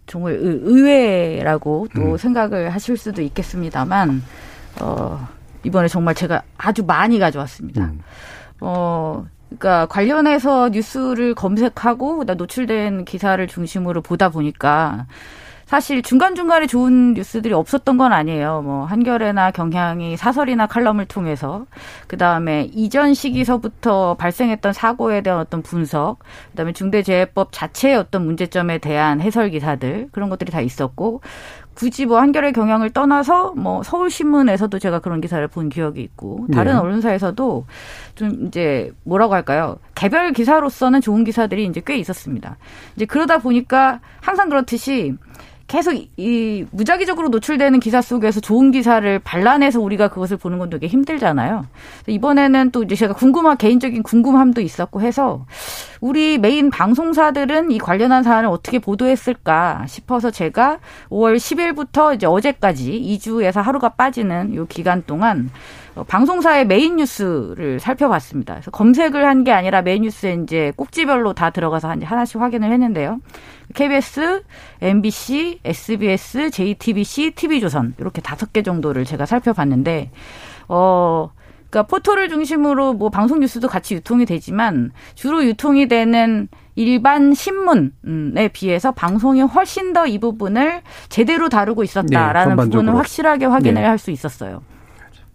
정말 0.07 0.37
의외라고 0.39 1.89
또 1.93 2.13
음. 2.13 2.17
생각을 2.17 2.69
하실 2.69 2.95
수도 2.95 3.21
있겠습니다만 3.21 4.23
어 4.79 5.27
이번에 5.65 5.89
정말 5.89 6.15
제가 6.15 6.43
아주 6.57 6.85
많이 6.85 7.19
가져왔습니다. 7.19 7.83
음. 7.83 7.99
어 8.61 9.27
그러니까 9.49 9.87
관련해서 9.87 10.69
뉴스를 10.69 11.33
검색하고 11.35 12.23
노출된 12.23 13.05
기사를 13.05 13.45
중심으로 13.47 14.01
보다 14.01 14.29
보니까 14.29 15.07
사실 15.69 16.01
중간중간에 16.01 16.65
좋은 16.65 17.13
뉴스들이 17.13 17.53
없었던 17.53 17.99
건 17.99 18.11
아니에요. 18.11 18.63
뭐 18.63 18.85
한겨레나 18.85 19.51
경향이 19.51 20.17
사설이나 20.17 20.65
칼럼을 20.65 21.05
통해서 21.05 21.67
그다음에 22.07 22.71
이전 22.73 23.13
시기서부터 23.13 24.15
발생했던 24.15 24.73
사고에 24.73 25.21
대한 25.21 25.39
어떤 25.39 25.61
분석, 25.61 26.17
그다음에 26.49 26.73
중대재해법 26.73 27.49
자체의 27.51 27.97
어떤 27.97 28.25
문제점에 28.25 28.79
대한 28.79 29.21
해설 29.21 29.51
기사들 29.51 30.07
그런 30.11 30.29
것들이 30.29 30.51
다 30.51 30.59
있었고 30.59 31.21
굳이 31.73 32.05
뭐 32.05 32.19
한겨레 32.19 32.51
경향을 32.51 32.89
떠나서 32.89 33.53
뭐 33.55 33.83
서울신문에서도 33.83 34.79
제가 34.79 34.99
그런 34.99 35.21
기사를 35.21 35.47
본 35.47 35.69
기억이 35.69 36.01
있고 36.01 36.47
다른 36.51 36.73
네. 36.73 36.79
언론사에서도 36.79 37.65
좀 38.15 38.47
이제 38.47 38.91
뭐라고 39.03 39.33
할까요? 39.33 39.77
개별 39.95 40.33
기사로서는 40.33 40.99
좋은 40.99 41.23
기사들이 41.23 41.65
이제 41.65 41.81
꽤 41.85 41.97
있었습니다. 41.97 42.57
이제 42.95 43.05
그러다 43.05 43.37
보니까 43.37 44.01
항상 44.19 44.49
그렇듯이 44.49 45.15
계속 45.69 45.93
이 46.17 46.65
무작위적으로 46.71 47.29
노출되는 47.29 47.79
기사 47.79 48.01
속에서 48.01 48.39
좋은 48.39 48.71
기사를 48.71 49.19
발라내서 49.19 49.79
우리가 49.79 50.07
그것을 50.07 50.35
보는 50.37 50.57
건 50.57 50.71
되게 50.71 50.87
힘들잖아요. 50.87 51.63
이번에는 52.07 52.71
또 52.71 52.81
이제 52.81 52.95
제가 52.95 53.13
궁금한 53.13 53.55
개인적인 53.55 54.01
궁금함도 54.01 54.61
있었고 54.61 55.01
해서 55.01 55.45
우리 56.01 56.39
메인 56.39 56.71
방송사들은 56.71 57.69
이 57.69 57.77
관련한 57.77 58.23
사안을 58.23 58.49
어떻게 58.49 58.79
보도했을까 58.79 59.85
싶어서 59.87 60.31
제가 60.31 60.79
5월 61.09 61.37
10일부터 61.37 62.15
이제 62.15 62.25
어제까지 62.25 63.19
2주에서 63.21 63.61
하루가 63.61 63.89
빠지는 63.89 64.55
요 64.55 64.65
기간 64.65 65.03
동안 65.05 65.51
어, 65.95 66.03
방송사의 66.03 66.65
메인 66.65 66.95
뉴스를 66.95 67.79
살펴봤습니다. 67.79 68.55
그래서 68.55 68.71
검색을 68.71 69.25
한 69.25 69.39
게 69.43 69.51
아니라 69.51 69.81
메인 69.83 70.01
뉴스에 70.01 70.39
이제 70.43 70.73
꼭지별로 70.75 71.33
다 71.33 71.49
들어가서 71.51 71.89
하나씩 72.03 72.41
확인을 72.41 72.71
했는데요. 72.71 73.19
KBS, 73.75 74.43
MBC, 74.81 75.59
SBS, 75.63 76.51
JTBC, 76.51 77.31
TV조선 77.31 77.95
이렇게 77.99 78.21
다섯 78.21 78.51
개 78.53 78.63
정도를 78.63 79.05
제가 79.05 79.25
살펴봤는데 79.25 80.11
어 80.67 81.31
그러니까 81.69 81.83
포털을 81.87 82.29
중심으로 82.29 82.93
뭐 82.93 83.09
방송 83.09 83.39
뉴스도 83.39 83.67
같이 83.67 83.93
유통이 83.95 84.25
되지만 84.25 84.91
주로 85.13 85.45
유통이 85.45 85.87
되는 85.87 86.47
일반 86.75 87.33
신문에 87.33 88.47
비해서 88.53 88.91
방송이 88.91 89.41
훨씬 89.41 89.93
더 89.93 90.07
이 90.07 90.17
부분을 90.17 90.81
제대로 91.09 91.49
다루고 91.49 91.83
있었다라는 91.83 92.55
네, 92.55 92.63
부분을 92.63 92.95
확실하게 92.95 93.45
확인을 93.45 93.81
네. 93.81 93.87
할수 93.87 94.11
있었어요. 94.11 94.63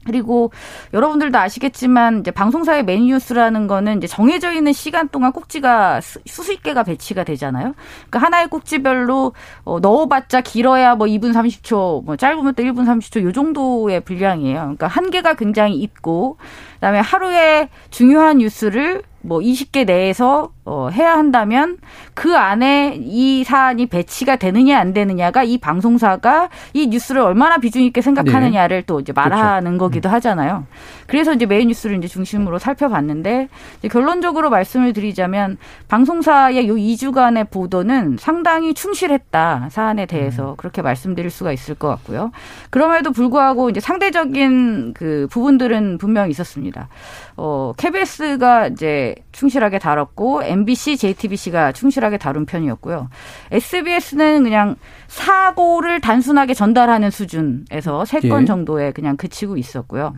그리고 0.06 0.50
여러분들도 0.92 1.38
아시겠지만 1.38 2.20
이제 2.20 2.30
방송사의 2.30 2.84
메인 2.84 3.06
뉴스라는 3.06 3.66
거는 3.66 3.98
이제 3.98 4.06
정해져 4.06 4.52
있는 4.52 4.72
시간 4.72 5.08
동안 5.08 5.32
꼭지가 5.32 6.00
수- 6.00 6.20
수십 6.26 6.62
개가 6.62 6.82
배치가 6.84 7.24
되잖아요. 7.24 7.74
그러니까 8.08 8.18
하나의 8.18 8.48
꼭지별로 8.48 9.32
어, 9.64 9.80
넣어봤자 9.80 10.40
길어야 10.42 10.94
뭐 10.94 11.06
2분 11.06 11.32
30초, 11.32 12.04
뭐 12.04 12.16
짧으면 12.16 12.54
또 12.54 12.62
1분 12.62 12.86
30초 12.86 13.22
요 13.22 13.32
정도의 13.32 14.00
분량이에요. 14.00 14.58
그러니까 14.60 14.86
한계가 14.86 15.34
굉장히 15.34 15.76
있고 15.76 16.36
그다음에 16.74 17.00
하루에 17.00 17.68
중요한 17.90 18.38
뉴스를 18.38 19.02
뭐 19.24 19.40
20개 19.40 19.86
내에서 19.86 20.50
어, 20.66 20.88
해야 20.90 21.12
한다면 21.12 21.78
그 22.14 22.36
안에 22.36 22.98
이 23.02 23.44
사안이 23.44 23.86
배치가 23.86 24.36
되느냐 24.36 24.78
안 24.78 24.92
되느냐가 24.92 25.42
이 25.42 25.58
방송사가 25.58 26.48
이 26.72 26.86
뉴스를 26.86 27.20
얼마나 27.20 27.58
비중 27.58 27.82
있게 27.82 28.00
생각하느냐를 28.00 28.82
또 28.82 29.00
이제 29.00 29.12
말하는 29.12 29.76
거기도 29.76 30.08
하잖아요. 30.08 30.66
그래서 31.06 31.34
이제 31.34 31.44
메인 31.44 31.68
뉴스를 31.68 31.98
이제 31.98 32.08
중심으로 32.08 32.58
살펴봤는데 32.58 33.48
이제 33.78 33.88
결론적으로 33.88 34.48
말씀을 34.48 34.94
드리자면 34.94 35.58
방송사의 35.88 36.66
요 36.68 36.74
2주간의 36.74 37.50
보도는 37.50 38.16
상당히 38.18 38.72
충실했다 38.72 39.68
사안에 39.70 40.06
대해서 40.06 40.54
그렇게 40.56 40.80
말씀드릴 40.80 41.30
수가 41.30 41.52
있을 41.52 41.74
것 41.74 41.88
같고요. 41.88 42.30
그럼에도 42.70 43.10
불구하고 43.10 43.68
이제 43.68 43.80
상대적인 43.80 44.94
그 44.94 45.26
부분들은 45.30 45.98
분명히 45.98 46.30
있었습니다. 46.30 46.88
어, 47.36 47.72
KBS가 47.76 48.68
이제 48.68 49.14
충실하게 49.32 49.78
다뤘고 49.78 50.44
MBC, 50.44 50.96
JTBC가 50.96 51.72
충실하게 51.72 52.18
다룬 52.18 52.46
편이었고요. 52.46 53.08
SBS는 53.50 54.44
그냥 54.44 54.76
사고를 55.08 56.00
단순하게 56.00 56.54
전달하는 56.54 57.10
수준에서 57.10 58.04
세건 58.04 58.42
예. 58.42 58.46
정도에 58.46 58.92
그냥 58.92 59.16
그치고 59.16 59.56
있었고요. 59.56 60.14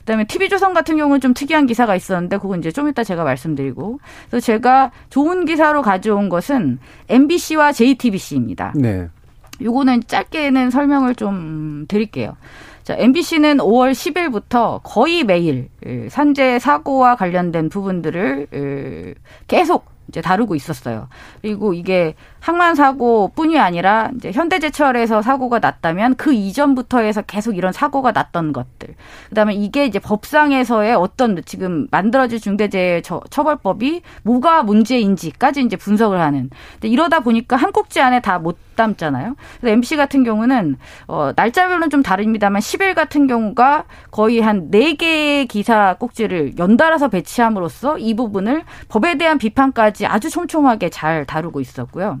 그다음에 0.00 0.24
TV조선 0.24 0.74
같은 0.74 0.96
경우는 0.96 1.20
좀 1.20 1.34
특이한 1.34 1.66
기사가 1.66 1.96
있었는데 1.96 2.38
그건 2.38 2.60
이제 2.60 2.70
좀 2.70 2.88
이따 2.88 3.02
제가 3.02 3.24
말씀드리고 3.24 3.98
그래서 4.28 4.44
제가 4.44 4.92
좋은 5.10 5.44
기사로 5.44 5.82
가져온 5.82 6.28
것은 6.28 6.78
MBC와 7.08 7.72
JTBC입니다. 7.72 8.74
네. 8.76 9.08
요거는 9.60 10.04
짧게는 10.06 10.70
설명을 10.70 11.14
좀 11.14 11.86
드릴게요. 11.88 12.36
자, 12.82 12.96
MBC는 12.98 13.58
5월 13.58 13.92
10일부터 13.92 14.80
거의 14.82 15.24
매일 15.24 15.68
에, 15.86 16.08
산재 16.08 16.58
사고와 16.58 17.16
관련된 17.16 17.68
부분들을 17.68 18.46
에, 18.52 19.14
계속 19.46 19.86
이제 20.08 20.20
다루고 20.20 20.54
있었어요. 20.54 21.08
그리고 21.40 21.74
이게 21.74 22.14
항만 22.42 22.74
사고뿐이 22.74 23.58
아니라 23.58 24.10
이제 24.16 24.32
현대제철에서 24.32 25.22
사고가 25.22 25.60
났다면 25.60 26.16
그 26.16 26.34
이전부터 26.34 26.98
해서 26.98 27.22
계속 27.22 27.56
이런 27.56 27.72
사고가 27.72 28.10
났던 28.10 28.52
것들. 28.52 28.94
그다음에 29.28 29.54
이게 29.54 29.86
이제 29.86 30.00
법상에서의 30.00 30.94
어떤 30.96 31.40
지금 31.44 31.86
만들어질 31.92 32.40
중대재해 32.40 33.00
처벌법이 33.30 34.02
뭐가 34.24 34.64
문제인지까지 34.64 35.62
이제 35.62 35.76
분석을 35.76 36.20
하는. 36.20 36.50
근데 36.72 36.88
이러다 36.88 37.20
보니까 37.20 37.56
한 37.56 37.72
꼭지 37.72 38.00
안에 38.00 38.20
다 38.20 38.42
못 38.42 38.58
담잖아요. 38.76 39.36
그래서 39.60 39.72
MBC 39.72 39.96
같은 39.96 40.24
경우는 40.24 40.76
어 41.06 41.32
날짜별로는 41.36 41.90
좀 41.90 42.02
다릅니다만 42.02 42.60
10일 42.60 42.94
같은 42.94 43.26
경우가 43.26 43.84
거의 44.10 44.40
한 44.40 44.70
4개의 44.70 45.48
기사 45.48 45.94
꼭지를 45.98 46.58
연달아서 46.58 47.08
배치함으로써 47.08 47.98
이 47.98 48.14
부분을 48.14 48.64
법에 48.88 49.16
대한 49.16 49.38
비판까지 49.38 50.06
아주 50.06 50.30
촘촘하게 50.30 50.88
잘 50.90 51.24
다루고 51.24 51.60
있었고요. 51.60 52.20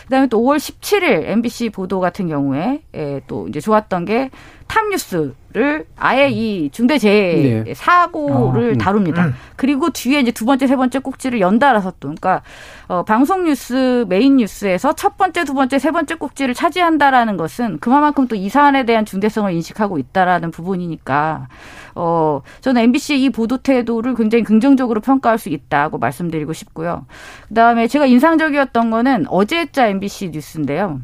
그다음에 0.11 0.27
또 0.27 0.41
5월 0.41 0.57
17일 0.57 1.23
MBC 1.29 1.69
보도 1.69 2.01
같은 2.01 2.27
경우에 2.27 2.81
예, 2.93 3.21
또 3.27 3.47
이제 3.47 3.61
좋았던 3.61 4.03
게 4.03 4.29
탑뉴스를 4.67 5.85
아예 5.97 6.29
이 6.29 6.69
중대재해 6.71 7.63
네. 7.65 7.73
사고를 7.73 8.77
다룹니다. 8.77 9.33
그리고 9.57 9.89
뒤에 9.89 10.21
이제 10.21 10.31
두 10.31 10.45
번째, 10.45 10.65
세 10.65 10.77
번째 10.77 10.99
꼭지를 10.99 11.41
연달아서 11.41 11.91
또, 11.99 12.07
그러니까 12.07 12.41
어, 12.87 13.03
방송 13.03 13.43
뉴스 13.43 14.05
메인 14.07 14.37
뉴스에서 14.37 14.93
첫 14.93 15.17
번째, 15.17 15.43
두 15.43 15.53
번째, 15.53 15.77
세 15.77 15.91
번째 15.91 16.15
꼭지를 16.15 16.53
차지한다라는 16.53 17.35
것은 17.37 17.79
그만큼 17.79 18.27
또 18.27 18.35
이 18.41 18.49
사안에 18.49 18.85
대한 18.85 19.05
중대성을 19.05 19.51
인식하고 19.53 19.99
있다라는 19.99 20.51
부분이니까 20.51 21.47
어, 21.95 22.41
저는 22.61 22.81
MBC의 22.83 23.23
이 23.23 23.29
보도 23.29 23.57
태도를 23.57 24.15
굉장히 24.15 24.43
긍정적으로 24.43 25.01
평가할 25.01 25.37
수 25.37 25.49
있다고 25.49 25.97
말씀드리고 25.97 26.53
싶고요. 26.53 27.05
그다음에 27.49 27.87
제가 27.87 28.05
인상적이었던 28.05 28.89
거는 28.89 29.25
어제자 29.27 29.87
MBC 29.87 30.00
뉴스인데요. 30.29 31.01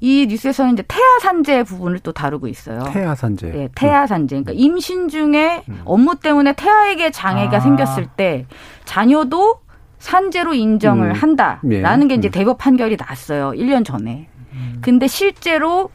이 0.00 0.26
뉴스에서는 0.28 0.72
이제 0.72 0.82
태아 0.88 1.18
산재 1.20 1.62
부분을 1.64 1.98
또 1.98 2.12
다루고 2.12 2.48
있어요. 2.48 2.80
태아 2.92 3.14
산재. 3.14 3.50
네, 3.50 3.68
태아 3.74 4.06
산재. 4.06 4.42
그러니까 4.42 4.52
임신 4.52 5.08
중에 5.08 5.62
업무 5.84 6.16
때문에 6.16 6.54
태아에게 6.54 7.10
장애가 7.10 7.58
아. 7.58 7.60
생겼을 7.60 8.06
때 8.16 8.46
자녀도 8.86 9.60
산재로 9.98 10.54
인정을 10.54 11.10
음. 11.10 11.12
한다라는 11.12 12.02
예. 12.04 12.08
게 12.08 12.14
이제 12.14 12.28
음. 12.28 12.30
대법 12.30 12.58
판결이 12.58 12.96
났어요. 12.96 13.50
1년 13.50 13.84
전에. 13.84 14.28
근데 14.80 15.06
실제로 15.06 15.90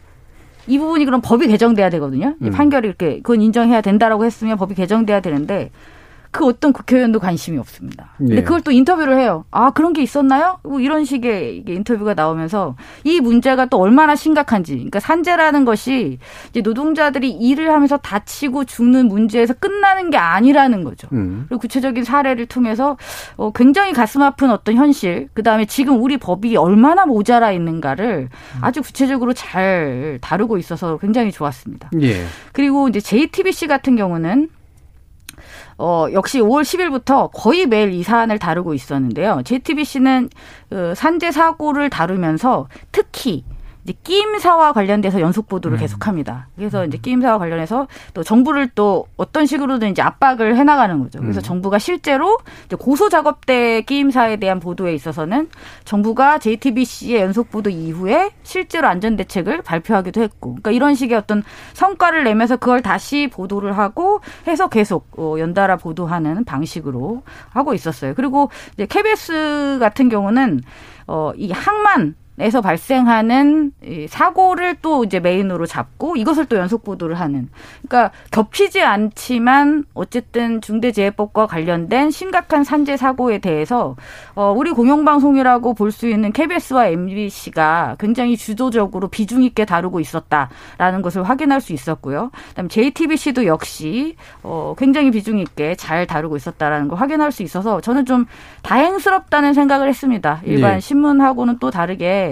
이 0.67 0.77
부분이 0.77 1.05
그럼 1.05 1.21
법이 1.23 1.47
개정돼야 1.47 1.89
되거든요. 1.89 2.35
이 2.41 2.45
음. 2.45 2.51
판결이 2.51 2.87
이렇게 2.87 3.17
그건 3.17 3.41
인정해야 3.41 3.81
된다라고 3.81 4.25
했으면 4.25 4.57
법이 4.57 4.75
개정돼야 4.75 5.19
되는데 5.19 5.71
그 6.35 6.45
어떤 6.45 6.73
국회의원도 6.73 7.21
관심이 7.21 7.57
없습니다. 7.59 8.09
근데 8.17 8.35
예. 8.35 8.43
그걸 8.43 8.59
또 8.59 8.69
인터뷰를 8.69 9.17
해요. 9.17 9.45
아 9.51 9.71
그런 9.71 9.93
게 9.93 10.01
있었나요? 10.03 10.59
뭐 10.63 10.81
이런 10.81 11.05
식의 11.05 11.63
인터뷰가 11.65 12.13
나오면서 12.13 12.75
이 13.05 13.21
문제가 13.21 13.67
또 13.67 13.77
얼마나 13.77 14.17
심각한지. 14.17 14.73
그러니까 14.73 14.99
산재라는 14.99 15.63
것이 15.63 16.19
이제 16.49 16.59
노동자들이 16.59 17.31
일을 17.31 17.71
하면서 17.71 17.95
다치고 17.95 18.65
죽는 18.65 19.07
문제에서 19.07 19.53
끝나는 19.53 20.09
게 20.09 20.17
아니라는 20.17 20.83
거죠. 20.83 21.07
음. 21.13 21.45
그리고 21.47 21.61
구체적인 21.61 22.03
사례를 22.03 22.47
통해서 22.47 22.97
어, 23.37 23.53
굉장히 23.53 23.93
가슴 23.93 24.21
아픈 24.21 24.51
어떤 24.51 24.75
현실, 24.75 25.29
그 25.33 25.41
다음에 25.41 25.63
지금 25.63 26.03
우리 26.03 26.17
법이 26.17 26.57
얼마나 26.57 27.05
모자라 27.05 27.53
있는가를 27.53 28.27
아주 28.59 28.81
구체적으로 28.81 29.31
잘 29.31 30.19
다루고 30.21 30.57
있어서 30.57 30.97
굉장히 30.97 31.31
좋았습니다. 31.31 31.91
예. 32.01 32.25
그리고 32.51 32.89
이제 32.89 32.99
JTBC 32.99 33.67
같은 33.67 33.95
경우는 33.95 34.49
어, 35.77 36.07
역시 36.13 36.39
5월 36.39 36.61
10일부터 36.61 37.29
거의 37.33 37.65
매일 37.65 37.91
이 37.93 38.03
사안을 38.03 38.39
다루고 38.39 38.73
있었는데요. 38.73 39.41
JTBC는 39.43 40.29
그 40.69 40.93
산재 40.95 41.31
사고를 41.31 41.89
다루면서 41.89 42.67
특히 42.91 43.43
이제 43.85 43.93
끼임사와 44.03 44.73
관련돼서 44.73 45.21
연속 45.21 45.47
보도를 45.47 45.77
계속합니다. 45.77 46.47
그래서 46.55 46.85
이제 46.85 46.97
끼임사와 46.97 47.37
관련해서 47.37 47.87
또 48.15 48.23
정부를 48.23 48.69
또 48.73 49.05
어떤 49.15 49.45
식으로든 49.45 49.91
이제 49.91 50.01
압박을 50.01 50.57
해나가는 50.57 50.99
거죠. 50.99 51.19
그래서 51.19 51.39
음. 51.39 51.43
정부가 51.43 51.77
실제로 51.77 52.39
이제 52.65 52.75
고소 52.75 53.09
작업대 53.09 53.81
끼임사에 53.81 54.37
대한 54.37 54.59
보도에 54.59 54.95
있어서는 54.95 55.49
정부가 55.83 56.39
JTBC의 56.39 57.21
연속 57.21 57.51
보도 57.51 57.69
이후에 57.69 58.31
실제로 58.41 58.87
안전 58.87 59.15
대책을 59.17 59.61
발표하기도 59.61 60.19
했고, 60.19 60.49
그러니까 60.55 60.71
이런 60.71 60.95
식의 60.95 61.15
어떤 61.15 61.43
성과를 61.73 62.23
내면서 62.23 62.57
그걸 62.57 62.81
다시 62.81 63.29
보도를 63.31 63.77
하고 63.77 64.21
해서 64.47 64.67
계속 64.67 65.07
어, 65.17 65.35
연달아 65.37 65.77
보도하는 65.77 66.43
방식으로 66.43 67.21
하고 67.49 67.75
있었어요. 67.75 68.15
그리고 68.15 68.49
이제 68.73 68.87
KBS 68.87 69.77
같은 69.79 70.09
경우는 70.09 70.61
어, 71.05 71.33
이 71.35 71.51
항만 71.51 72.15
에서 72.37 72.59
발생하는 72.59 73.71
이 73.81 74.07
사고를 74.09 74.75
또 74.81 75.05
이제 75.05 75.21
메인으로 75.21 75.65
잡고 75.65 76.17
이것을 76.17 76.45
또 76.47 76.57
연속 76.57 76.83
보도를 76.83 77.17
하는. 77.17 77.47
그러니까 77.87 78.11
겹치지 78.31 78.81
않지만 78.81 79.85
어쨌든 79.93 80.59
중대재해법과 80.59 81.47
관련된 81.47 82.11
심각한 82.11 82.65
산재 82.65 82.97
사고에 82.97 83.37
대해서 83.37 83.95
어 84.35 84.53
우리 84.55 84.71
공영방송이라고 84.71 85.73
볼 85.73 85.95
수 85.95 86.09
있는 86.09 86.33
KBS와 86.33 86.87
MBC가 86.87 87.95
굉장히 87.99 88.35
주도적으로 88.35 89.07
비중 89.07 89.43
있게 89.43 89.63
다루고 89.63 90.01
있었다라는 90.01 91.01
것을 91.01 91.23
확인할 91.23 91.61
수 91.61 91.71
있었고요. 91.71 92.31
그다음 92.49 92.67
JTBC도 92.67 93.45
역시 93.45 94.17
어 94.43 94.75
굉장히 94.77 95.11
비중 95.11 95.39
있게 95.39 95.75
잘 95.75 96.05
다루고 96.05 96.35
있었다라는 96.35 96.89
걸 96.89 96.99
확인할 96.99 97.31
수 97.31 97.43
있어서 97.43 97.79
저는 97.79 98.05
좀 98.05 98.25
다행스럽다는 98.63 99.53
생각을 99.53 99.87
했습니다. 99.87 100.41
일반 100.43 100.75
예. 100.75 100.79
신문하고는 100.81 101.59
또 101.59 101.71
다르게 101.71 102.24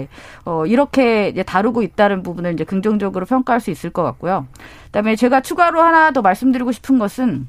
어 0.44 0.66
이렇게 0.66 1.28
이제 1.28 1.42
다루고 1.42 1.82
있다는 1.82 2.22
부분을 2.22 2.52
이제 2.54 2.64
긍정적으로 2.64 3.26
평가할 3.26 3.60
수 3.60 3.70
있을 3.70 3.90
것 3.90 4.02
같고요. 4.02 4.46
그다음에 4.86 5.16
제가 5.16 5.40
추가로 5.40 5.80
하나 5.82 6.10
더 6.12 6.22
말씀드리고 6.22 6.72
싶은 6.72 6.98
것은 6.98 7.48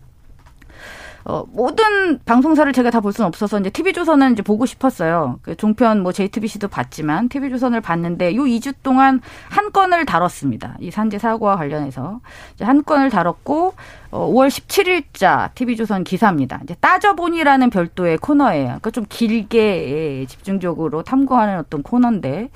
어, 1.26 1.44
모든 1.52 2.20
방송사를 2.26 2.72
제가 2.72 2.92
다 2.92 3.00
볼 3.06 3.14
수는 3.14 3.28
없어서 3.28 3.60
이제 3.60 3.70
TV조선은 3.70 4.34
이제 4.34 4.42
보고 4.42 4.66
싶었어요. 4.66 5.40
그 5.44 5.56
종편 5.56 6.02
뭐 6.02 6.12
JTBC도 6.12 6.68
봤지만 6.70 7.30
TV조선을 7.30 7.82
봤는데 7.82 8.36
요 8.36 8.44
2주 8.44 8.74
동안 8.82 9.22
한 9.50 9.72
건을 9.72 10.06
다뤘습니다. 10.06 10.78
이 10.80 10.90
산재 10.90 11.20
사고와 11.20 11.56
관련해서 11.56 12.20
이제 12.56 12.66
한 12.66 12.84
건을 12.84 13.10
다뤘고 13.12 13.76
어, 14.12 14.32
5월 14.32 14.48
17일자 14.48 15.54
TV조선 15.54 16.04
기사입니다. 16.04 16.60
이제 16.64 16.76
따져보니라는 16.80 17.70
별도의 17.70 18.18
코너예요. 18.18 18.66
그러니까 18.66 18.90
좀 18.92 19.06
길게 19.08 20.22
예, 20.22 20.26
집중적으로 20.26 21.04
탐구하는 21.04 21.60
어떤 21.60 21.84
코너인데 21.84 22.50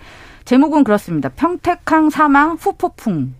제목은 0.45 0.83
그렇습니다. 0.83 1.29
평택항 1.29 2.09
사망 2.09 2.55
후폭풍. 2.59 3.35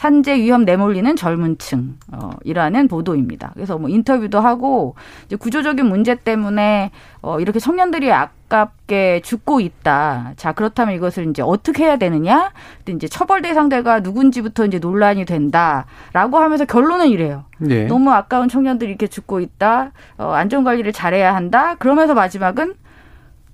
산재 0.00 0.36
위험 0.36 0.64
내몰리는 0.64 1.14
젊은 1.14 1.58
층, 1.58 1.98
어, 2.10 2.30
이라는 2.42 2.88
보도입니다. 2.88 3.50
그래서 3.52 3.76
뭐 3.76 3.90
인터뷰도 3.90 4.40
하고, 4.40 4.94
이제 5.26 5.36
구조적인 5.36 5.84
문제 5.84 6.14
때문에, 6.14 6.90
어, 7.20 7.38
이렇게 7.38 7.58
청년들이 7.58 8.10
아깝게 8.10 9.20
죽고 9.22 9.60
있다. 9.60 10.32
자, 10.36 10.52
그렇다면 10.52 10.94
이것을 10.94 11.28
이제 11.28 11.42
어떻게 11.42 11.84
해야 11.84 11.98
되느냐? 11.98 12.50
이제 12.88 13.08
처벌 13.08 13.42
대상자가 13.42 14.00
누군지부터 14.00 14.64
이제 14.64 14.78
논란이 14.78 15.26
된다. 15.26 15.84
라고 16.14 16.38
하면서 16.38 16.64
결론은 16.64 17.08
이래요. 17.08 17.44
네. 17.58 17.84
너무 17.84 18.10
아까운 18.10 18.48
청년들이 18.48 18.88
이렇게 18.88 19.06
죽고 19.06 19.40
있다. 19.40 19.92
어, 20.16 20.30
안전 20.32 20.64
관리를 20.64 20.94
잘해야 20.94 21.34
한다. 21.34 21.74
그러면서 21.74 22.14
마지막은 22.14 22.72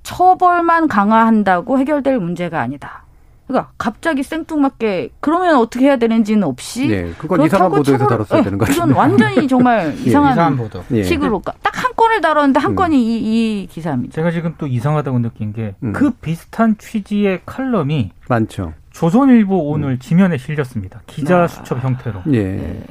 처벌만 0.04 0.86
강화한다고 0.86 1.80
해결될 1.80 2.20
문제가 2.20 2.60
아니다. 2.60 3.05
그러니까 3.46 3.70
갑자기 3.78 4.22
생뚱맞게 4.22 5.10
그러면 5.20 5.56
어떻게 5.56 5.84
해야 5.86 5.96
되는지는 5.96 6.42
없이 6.42 6.88
네, 6.88 7.12
그건 7.16 7.42
이상한 7.44 7.70
보도에서 7.70 7.98
처벌- 7.98 8.08
다뤘어야 8.08 8.40
네, 8.40 8.44
되는 8.44 8.58
것 8.58 8.68
이건. 8.70 8.90
완전히 8.92 9.46
정말 9.48 9.94
이상한, 10.04 10.32
이상한 10.32 10.56
보도. 10.56 10.82
예. 10.90 11.02
식으로 11.04 11.40
딱한 11.62 11.92
건을 11.96 12.20
다뤘는데 12.20 12.58
한 12.58 12.72
음. 12.72 12.76
건이 12.76 13.00
이, 13.00 13.62
이 13.62 13.66
기사입니다. 13.68 14.14
제가 14.14 14.30
지금 14.32 14.54
또 14.58 14.66
이상하다고 14.66 15.18
느낀 15.20 15.52
게그 15.52 15.76
음. 15.84 16.12
비슷한 16.20 16.76
취지의 16.78 17.42
칼럼이 17.46 18.10
많죠. 18.28 18.72
조선일보 18.90 19.68
오늘 19.70 19.98
지면에 19.98 20.38
실렸습니다. 20.38 21.02
기자 21.06 21.42
아. 21.44 21.46
수첩 21.46 21.84
형태로. 21.84 22.22
예. 22.32 22.82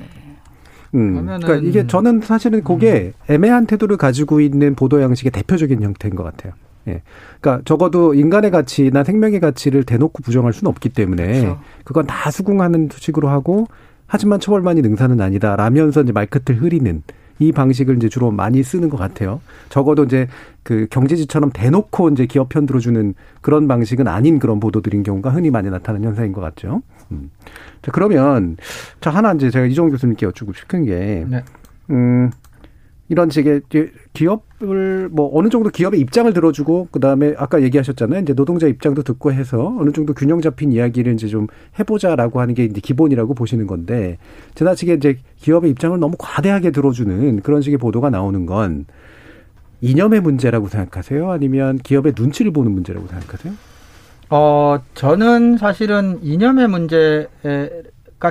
음, 0.94 1.16
그러면은- 1.26 1.42
그러니까 1.44 1.56
이게 1.68 1.86
저는 1.88 2.22
사실은 2.22 2.64
그게 2.64 3.12
애매한 3.30 3.66
태도를 3.66 3.98
가지고 3.98 4.40
있는 4.40 4.76
보도 4.76 5.02
양식의 5.02 5.32
대표적인 5.32 5.82
형태인 5.84 6.16
것 6.16 6.24
같아요. 6.24 6.54
예. 6.88 7.02
그러니까 7.42 7.64
적어도 7.66 8.14
인간의 8.14 8.52
가치나 8.52 9.04
생명의 9.04 9.40
가치를 9.40 9.84
대놓고 9.84 10.24
부정할 10.24 10.54
수는 10.54 10.70
없기 10.70 10.90
때문에 10.90 11.42
그렇죠. 11.42 11.60
그건 11.84 12.06
다 12.06 12.32
수긍하는 12.32 12.90
식으로 12.94 13.30
하고 13.30 13.68
하지만 14.08 14.40
처벌만이 14.40 14.82
능사는 14.82 15.20
아니다 15.20 15.56
라면서 15.56 16.02
이제 16.02 16.12
말끝을 16.12 16.62
흐리는 16.62 17.04
이 17.40 17.52
방식을 17.52 17.98
이제 17.98 18.08
주로 18.08 18.32
많이 18.32 18.64
쓰는 18.64 18.90
것 18.90 18.98
같아요. 18.98 19.42
적어도 19.70 20.06
이제 20.06 20.28
그 20.64 20.88
경제지처럼 20.90 21.52
대놓고 21.52 22.10
이제 22.10 22.26
기업 22.26 22.50
편 22.50 22.66
들어 22.66 22.80
주는 22.80 23.14
그런 23.42 23.68
방식은 23.68 24.08
아닌 24.08 24.40
그런 24.40 24.60
보도들인 24.60 25.04
경우가 25.04 25.32
흔히 25.32 25.50
많이 25.50 25.70
나타나는 25.70 26.08
현상인 26.08 26.32
것 26.32 26.42
같죠. 26.42 26.82
음. 27.12 27.30
자, 27.82 27.92
그러면 27.92 28.58
자 29.02 29.10
하나 29.10 29.34
이제 29.34 29.50
제가 29.50 29.66
이종 29.66 29.90
교수님께 29.90 30.26
여쭙고 30.28 30.54
싶은 30.54 30.86
게 30.86 31.26
네. 31.28 31.44
음, 31.90 32.32
이런 33.08 33.30
식의 33.30 33.62
기업을 34.14 35.10
뭐 35.12 35.30
어느 35.38 35.50
정도 35.50 35.70
기업의 35.70 36.00
입장을 36.00 36.34
들어주고 36.34 36.88
그다음에 36.92 37.36
아까 37.38 37.62
얘기하셨잖아요. 37.62 38.22
이제 38.22 38.34
노동자 38.34 38.66
입장도 38.68 39.04
듣고 39.04 39.32
해서 39.32 39.76
어느 39.80 39.92
정도 39.92 40.14
균형 40.14 40.42
잡힌 40.42 40.72
이야기를 40.72 41.14
이제 41.14 41.28
좀 41.28 41.48
해보자라고 41.78 42.42
하는 42.42 42.56
게 42.56 42.64
이제 42.66 42.82
기본이라고 42.82 43.36
보시는 43.36 43.68
건데 43.68 44.18
지나치게 44.56 44.96
이제 44.96 45.18
기업의 45.38 45.72
입장을 45.72 46.00
너무 46.00 46.16
과대하게 46.18 46.72
들어주는 46.72 47.42
그런 47.42 47.62
식의 47.62 47.78
보도가 47.78 48.10
나오는 48.10 48.48
건 48.48 48.86
이념의 49.82 50.22
문제라고 50.22 50.68
생각하세요? 50.68 51.30
아니면 51.30 51.78
기업의 51.78 52.14
눈치를 52.18 52.52
보는 52.52 52.72
문제라고 52.72 53.06
생각하세요? 53.08 53.54
어, 54.32 54.80
저는 54.96 55.58
사실은 55.58 56.18
이념의 56.24 56.68
문제가 56.70 57.28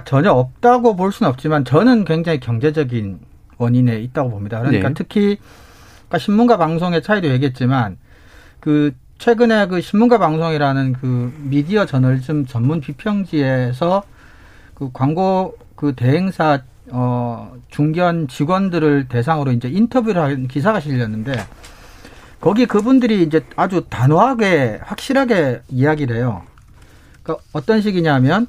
전혀 0.04 0.32
없다고 0.32 0.96
볼 0.96 1.12
수는 1.12 1.30
없지만 1.30 1.64
저는 1.64 2.04
굉장히 2.04 2.40
경제적인 2.40 3.20
원인에 3.58 3.98
있다고 4.00 4.30
봅니다. 4.30 4.60
그러니까 4.60 4.88
네. 4.88 4.94
특히 4.94 5.38
아까 6.08 6.18
신문과 6.18 6.56
방송의 6.56 7.02
차이도 7.02 7.28
얘기했지만 7.28 7.96
그 8.60 8.92
최근에 9.18 9.66
그 9.66 9.80
신문과 9.80 10.18
방송이라는 10.18 10.94
그 10.94 11.32
미디어 11.38 11.86
저널즘 11.86 12.46
전문 12.46 12.80
비평지에서 12.80 14.02
그 14.74 14.90
광고 14.92 15.56
그 15.76 15.94
대행사 15.94 16.62
어 16.90 17.54
중견 17.70 18.28
직원들을 18.28 19.08
대상으로 19.08 19.52
이제 19.52 19.68
인터뷰를 19.68 20.20
한 20.20 20.48
기사가 20.48 20.80
실렸는데 20.80 21.32
거기 22.40 22.66
그분들이 22.66 23.22
이제 23.22 23.44
아주 23.56 23.86
단호하게 23.88 24.80
확실하게 24.82 25.62
이야기를 25.70 26.16
해요. 26.16 26.42
그러니까 27.22 27.42
어떤 27.52 27.80
식이냐면 27.80 28.46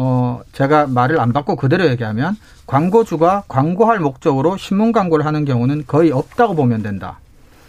어 0.00 0.40
제가 0.52 0.86
말을 0.86 1.18
안 1.18 1.32
받고 1.32 1.56
그대로 1.56 1.88
얘기하면 1.88 2.36
광고주가 2.68 3.42
광고할 3.48 3.98
목적으로 3.98 4.56
신문 4.56 4.92
광고를 4.92 5.26
하는 5.26 5.44
경우는 5.44 5.84
거의 5.88 6.12
없다고 6.12 6.54
보면 6.54 6.84
된다. 6.84 7.18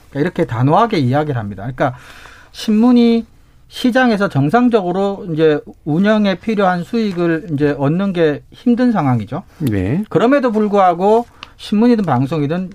그러니까 0.09 0.19
이렇게 0.19 0.45
단호하게 0.45 0.99
이야기를 0.99 1.39
합니다. 1.39 1.63
그러니까 1.63 1.95
신문이 2.51 3.25
시장에서 3.67 4.29
정상적으로 4.29 5.25
이제 5.33 5.59
운영에 5.85 6.35
필요한 6.35 6.83
수익을 6.83 7.47
이제 7.53 7.75
얻는 7.77 8.13
게 8.13 8.43
힘든 8.51 8.91
상황이죠. 8.91 9.41
네. 9.57 10.03
그럼에도 10.09 10.51
불구하고 10.51 11.25
신문이든 11.57 12.05
방송이든 12.05 12.69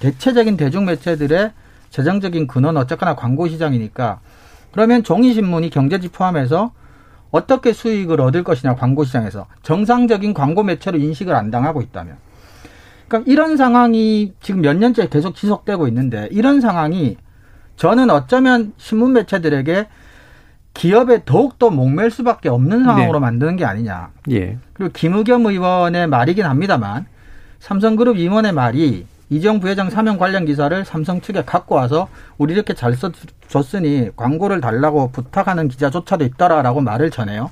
대, 0.00 0.18
체적인 0.18 0.58
대중 0.58 0.84
매체들의 0.84 1.52
재정적인 1.88 2.48
근원 2.48 2.76
어쨌거나 2.76 3.14
광고 3.14 3.48
시장이니까 3.48 4.20
그러면 4.72 5.02
종이 5.04 5.32
신문이 5.32 5.70
경제지 5.70 6.08
포함해서 6.08 6.72
어떻게 7.34 7.72
수익을 7.72 8.20
얻을 8.20 8.44
것이냐 8.44 8.76
광고 8.76 9.02
시장에서 9.02 9.46
정상적인 9.64 10.34
광고 10.34 10.62
매체로 10.62 10.98
인식을 10.98 11.34
안 11.34 11.50
당하고 11.50 11.82
있다면 11.82 12.16
그러니까 13.08 13.30
이런 13.30 13.56
상황이 13.56 14.32
지금 14.40 14.60
몇 14.60 14.76
년째 14.76 15.08
계속 15.08 15.34
지속되고 15.34 15.88
있는데 15.88 16.28
이런 16.30 16.60
상황이 16.60 17.16
저는 17.74 18.08
어쩌면 18.10 18.72
신문 18.76 19.14
매체들에게 19.14 19.88
기업에 20.74 21.24
더욱더 21.24 21.70
목맬 21.70 22.10
수밖에 22.10 22.48
없는 22.48 22.84
상황으로 22.84 23.18
만드는 23.18 23.56
게 23.56 23.64
아니냐. 23.64 24.10
예. 24.30 24.58
그리고 24.72 24.92
김의겸 24.92 25.44
의원의 25.46 26.06
말이긴 26.06 26.44
합니다만 26.44 27.06
삼성그룹 27.58 28.16
임원의 28.16 28.52
말이 28.52 29.06
이정 29.34 29.58
부회장 29.58 29.90
사면 29.90 30.16
관련 30.16 30.44
기사를 30.44 30.84
삼성 30.84 31.20
측에 31.20 31.42
갖고 31.44 31.74
와서 31.74 32.08
우리 32.38 32.54
이렇게 32.54 32.72
잘 32.72 32.94
써줬으니 32.94 34.10
광고를 34.14 34.60
달라고 34.60 35.10
부탁하는 35.10 35.66
기자조차도 35.66 36.24
있더라라고 36.24 36.80
말을 36.80 37.10
전해요. 37.10 37.50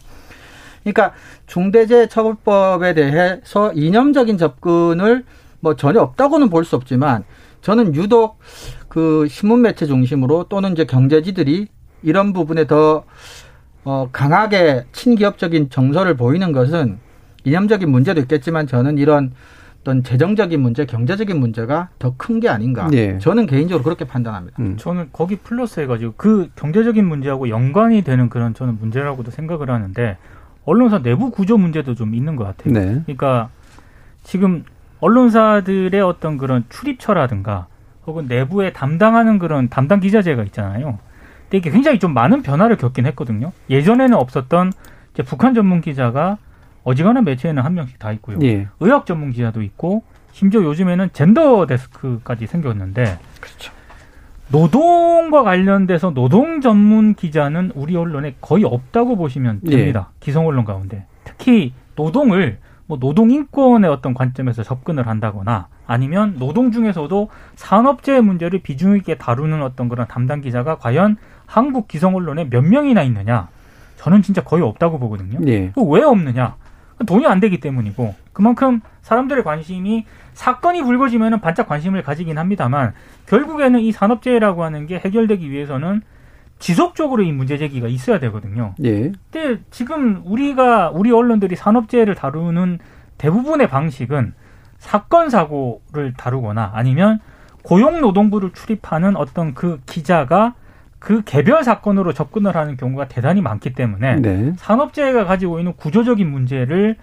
그러니까 0.85 1.12
중대재해처벌법에 1.47 2.95
대해서 2.95 3.72
이념적인 3.72 4.39
접근을 4.39 5.24
뭐 5.59 5.74
전혀 5.74 6.01
없다고는 6.01 6.51
볼 6.51 6.64
수 6.64 6.76
없지만 6.76 7.24
저는 7.62 7.97
유독 7.97 8.39
그 8.89 9.26
신문 9.28 9.62
매체 9.62 9.87
중심으로 9.87 10.45
또는 10.49 10.72
이제 10.72 10.85
경제지들이 10.85 11.66
이런 12.05 12.33
부분에 12.33 12.66
더 12.68 13.05
어, 13.85 14.09
강하게 14.12 14.85
친기업적인 14.93 15.70
정서를 15.70 16.16
보이는 16.16 16.53
것은 16.53 17.01
이념적인 17.45 17.91
문제도 17.91 18.20
있겠지만 18.20 18.68
저는 18.68 18.99
이런 18.99 19.33
어떤 19.83 20.03
재정적인 20.05 20.61
문제, 20.61 20.87
경제적인 20.87 21.39
문제가 21.39 21.89
더 21.99 22.14
큰 22.16 22.39
게 22.41 22.49
아닌가. 22.49 22.89
예. 22.93 23.18
저는 23.18 23.47
개인적으로 23.47 23.83
그렇게 23.85 24.05
판단합니다. 24.05 24.57
음. 24.62 24.76
저는 24.76 25.09
거기 25.12 25.37
플러스 25.37 25.80
해가지고 25.80 26.14
그 26.16 26.49
경제적인 26.57 27.05
문제하고 27.07 27.49
연관이 27.49 28.03
되는 28.03 28.28
그런 28.28 28.55
저는 28.55 28.78
문제라고도 28.80 29.30
생각을 29.33 29.70
하는데 29.70 30.16
언론사 30.64 31.03
내부 31.03 31.30
구조 31.30 31.59
문제도 31.59 31.95
좀 31.97 32.14
있는 32.14 32.37
것 32.37 32.45
같아요. 32.45 32.72
네. 32.72 33.03
그러니까 33.05 33.49
지금 34.22 34.64
언론사들의 35.01 36.01
어떤 36.01 36.39
그런 36.39 36.64
출입처라든가 36.68 37.66
혹은 38.07 38.26
내부에 38.28 38.72
담당하는 38.72 39.41
그런 39.41 39.68
담당 39.68 39.99
기자재가 39.99 40.45
있잖아요. 40.45 40.99
근데 41.45 41.59
이게 41.59 41.70
굉장히 41.70 41.99
좀 41.99 42.14
많은 42.14 42.43
변화를 42.43 42.76
겪긴 42.76 43.07
했거든요. 43.07 43.51
예전에는 43.68 44.16
없었던 44.16 44.72
이제 45.12 45.22
북한 45.24 45.55
전문 45.55 45.80
기자가 45.80 46.39
어지간한 46.85 47.24
매체에는 47.24 47.62
한 47.62 47.74
명씩 47.74 47.99
다 47.99 48.12
있고요. 48.12 48.39
예. 48.43 48.68
의학 48.80 49.07
전문 49.07 49.30
기자도 49.30 49.62
있고 49.62 50.03
심지어 50.33 50.62
요즘에는 50.62 51.11
젠더 51.12 51.66
데스크까지 51.66 52.47
생겼는데 52.47 53.18
노동과 54.49 55.43
관련돼서 55.43 56.12
노동 56.12 56.61
전문 56.61 57.14
기자는 57.14 57.72
우리 57.74 57.97
언론에 57.97 58.35
거의 58.41 58.64
없다고 58.64 59.16
보시면 59.16 59.61
됩니다. 59.61 60.11
기성 60.20 60.47
언론 60.47 60.64
가운데 60.64 61.07
특히 61.24 61.72
노동을 61.97 62.59
뭐 62.87 62.99
노동 62.99 63.30
인권의 63.30 63.91
어떤 63.91 64.12
관점에서 64.12 64.62
접근을 64.62 65.07
한다거나 65.07 65.68
아니면 65.87 66.37
노동 66.39 66.72
중에서도 66.72 67.30
산업재해 67.55 68.20
문제를 68.20 68.61
비중 68.61 68.97
있게 68.97 69.16
다루는 69.16 69.62
어떤 69.62 69.89
그런 69.89 70.07
담당 70.07 70.41
기자가 70.41 70.76
과연 70.76 71.16
한국 71.47 71.89
기성 71.89 72.14
언론에 72.14 72.49
몇 72.49 72.62
명이나 72.62 73.03
있느냐? 73.03 73.49
저는 73.97 74.22
진짜 74.22 74.43
거의 74.43 74.62
없다고 74.62 74.99
보거든요. 74.99 75.39
예. 75.47 75.70
그왜 75.70 76.03
없느냐? 76.03 76.57
돈이 77.07 77.26
안 77.26 77.40
되기 77.40 77.61
때문이고 77.61 78.14
그만큼 78.32 78.80
사람들의 79.03 79.44
관심이 79.44 80.07
사건이 80.34 80.82
불거지면 80.82 81.40
반짝 81.40 81.68
관심을 81.68 82.03
가지긴 82.03 82.38
합니다만 82.38 82.92
결국에는 83.26 83.80
이 83.80 83.92
산업재해라고 83.92 84.64
하는 84.64 84.86
게 84.86 84.98
해결되기 84.98 85.50
위해서는 85.50 86.03
지속적으로 86.59 87.22
이 87.22 87.32
문제 87.32 87.59
제기가 87.59 87.88
있어야 87.88 88.20
되거든요. 88.20 88.74
예. 88.84 89.12
근데 89.30 89.61
지금 89.70 90.22
우리가 90.24 90.90
우리 90.90 91.11
언론들이 91.11 91.57
산업재해를 91.57 92.14
다루는 92.14 92.78
대부분의 93.18 93.68
방식은 93.68 94.32
사건 94.78 95.28
사고를 95.28 96.14
다루거나 96.16 96.70
아니면 96.74 97.18
고용노동부를 97.64 98.53
출입하는 98.53 99.16
어떤 99.16 99.55
그 99.55 99.80
기자가 99.86 100.55
그 101.03 101.22
개별 101.24 101.64
사건으로 101.64 102.12
접근을 102.12 102.55
하는 102.55 102.76
경우가 102.76 103.09
대단히 103.09 103.42
많기 103.42 103.72
때문에 103.72 104.20
네. 104.20 104.53
산업재해가 104.57 105.24
가지고 105.24 105.59
있는 105.59 105.72
구조적인 105.76 106.30
문제를 106.30 106.96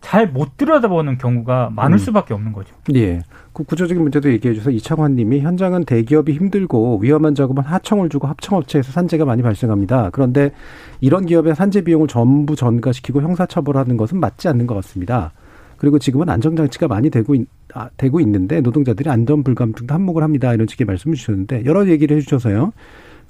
잘 0.00 0.28
못 0.28 0.56
들여다보는 0.56 1.18
경우가 1.18 1.70
많을 1.74 1.96
음. 1.96 1.98
수밖에 1.98 2.34
없는 2.34 2.52
거죠. 2.52 2.72
예. 2.94 3.20
그 3.52 3.64
구조적인 3.64 4.00
문제도 4.00 4.30
얘기해 4.30 4.54
주셔서 4.54 4.70
이창환 4.70 5.16
님이 5.16 5.40
현장은 5.40 5.84
대기업이 5.84 6.32
힘들고 6.32 6.98
위험한 6.98 7.34
작업은 7.34 7.64
하청을 7.64 8.08
주고 8.10 8.28
합청업체에서 8.28 8.92
산재가 8.92 9.24
많이 9.24 9.42
발생합니다. 9.42 10.10
그런데 10.12 10.52
이런 11.00 11.26
기업의 11.26 11.56
산재 11.56 11.82
비용을 11.82 12.06
전부 12.06 12.54
전가시키고 12.54 13.22
형사처벌하는 13.22 13.96
것은 13.96 14.20
맞지 14.20 14.46
않는 14.48 14.68
것 14.68 14.74
같습니다. 14.76 15.32
그리고 15.78 15.98
지금은 15.98 16.28
안전장치가 16.28 16.86
많이 16.86 17.10
되고, 17.10 17.34
있, 17.34 17.48
아, 17.74 17.90
되고 17.96 18.20
있는데 18.20 18.60
노동자들이 18.60 19.10
안전불감증도 19.10 19.92
한몫을 19.92 20.22
합니다. 20.22 20.54
이런 20.54 20.68
식의 20.68 20.84
말씀을 20.84 21.16
주셨는데 21.16 21.64
여러 21.64 21.88
얘기를 21.88 22.16
해 22.16 22.20
주셔서요. 22.20 22.72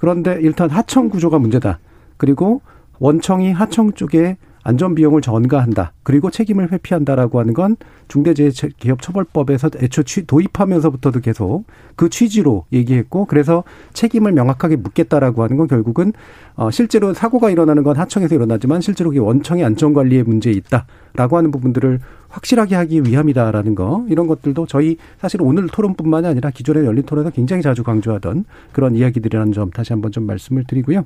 그런데 0.03 0.37
일단 0.41 0.69
하청 0.69 1.07
구조가 1.07 1.39
문제다. 1.39 1.79
그리고 2.17 2.59
원청이 2.99 3.53
하청 3.53 3.93
쪽에 3.93 4.35
안전 4.63 4.95
비용을 4.95 5.21
전가한다. 5.21 5.91
그리고 6.03 6.31
책임을 6.31 6.71
회피한다라고 6.71 7.39
하는 7.39 7.53
건 7.53 7.75
중대재해기업처벌법에서 8.07 9.71
애초 9.81 10.03
취, 10.03 10.25
도입하면서부터도 10.25 11.19
계속 11.19 11.65
그 11.95 12.09
취지로 12.09 12.65
얘기했고 12.71 13.25
그래서 13.25 13.63
책임을 13.93 14.31
명확하게 14.31 14.77
묻겠다라고 14.77 15.43
하는 15.43 15.57
건 15.57 15.67
결국은 15.67 16.13
어 16.55 16.71
실제로 16.71 17.13
사고가 17.13 17.49
일어나는 17.49 17.83
건 17.83 17.97
하청에서 17.97 18.35
일어나지만 18.35 18.81
실제로 18.81 19.09
그게 19.09 19.19
원청의 19.19 19.65
안전 19.65 19.93
관리에 19.93 20.23
문제 20.23 20.51
있다라고 20.51 21.37
하는 21.37 21.51
부분들을 21.51 21.99
확실하게 22.29 22.75
하기 22.75 23.03
위함이다라는 23.03 23.75
거 23.75 24.05
이런 24.09 24.27
것들도 24.27 24.65
저희 24.67 24.97
사실 25.19 25.41
오늘 25.41 25.67
토론뿐만이 25.67 26.25
아니라 26.25 26.49
기존의 26.49 26.85
열린 26.85 27.03
토론에서 27.03 27.31
굉장히 27.31 27.61
자주 27.61 27.83
강조하던 27.83 28.45
그런 28.71 28.95
이야기들이라는 28.95 29.53
점 29.53 29.69
다시 29.71 29.93
한번 29.93 30.11
좀 30.11 30.25
말씀을 30.25 30.63
드리고요. 30.65 31.03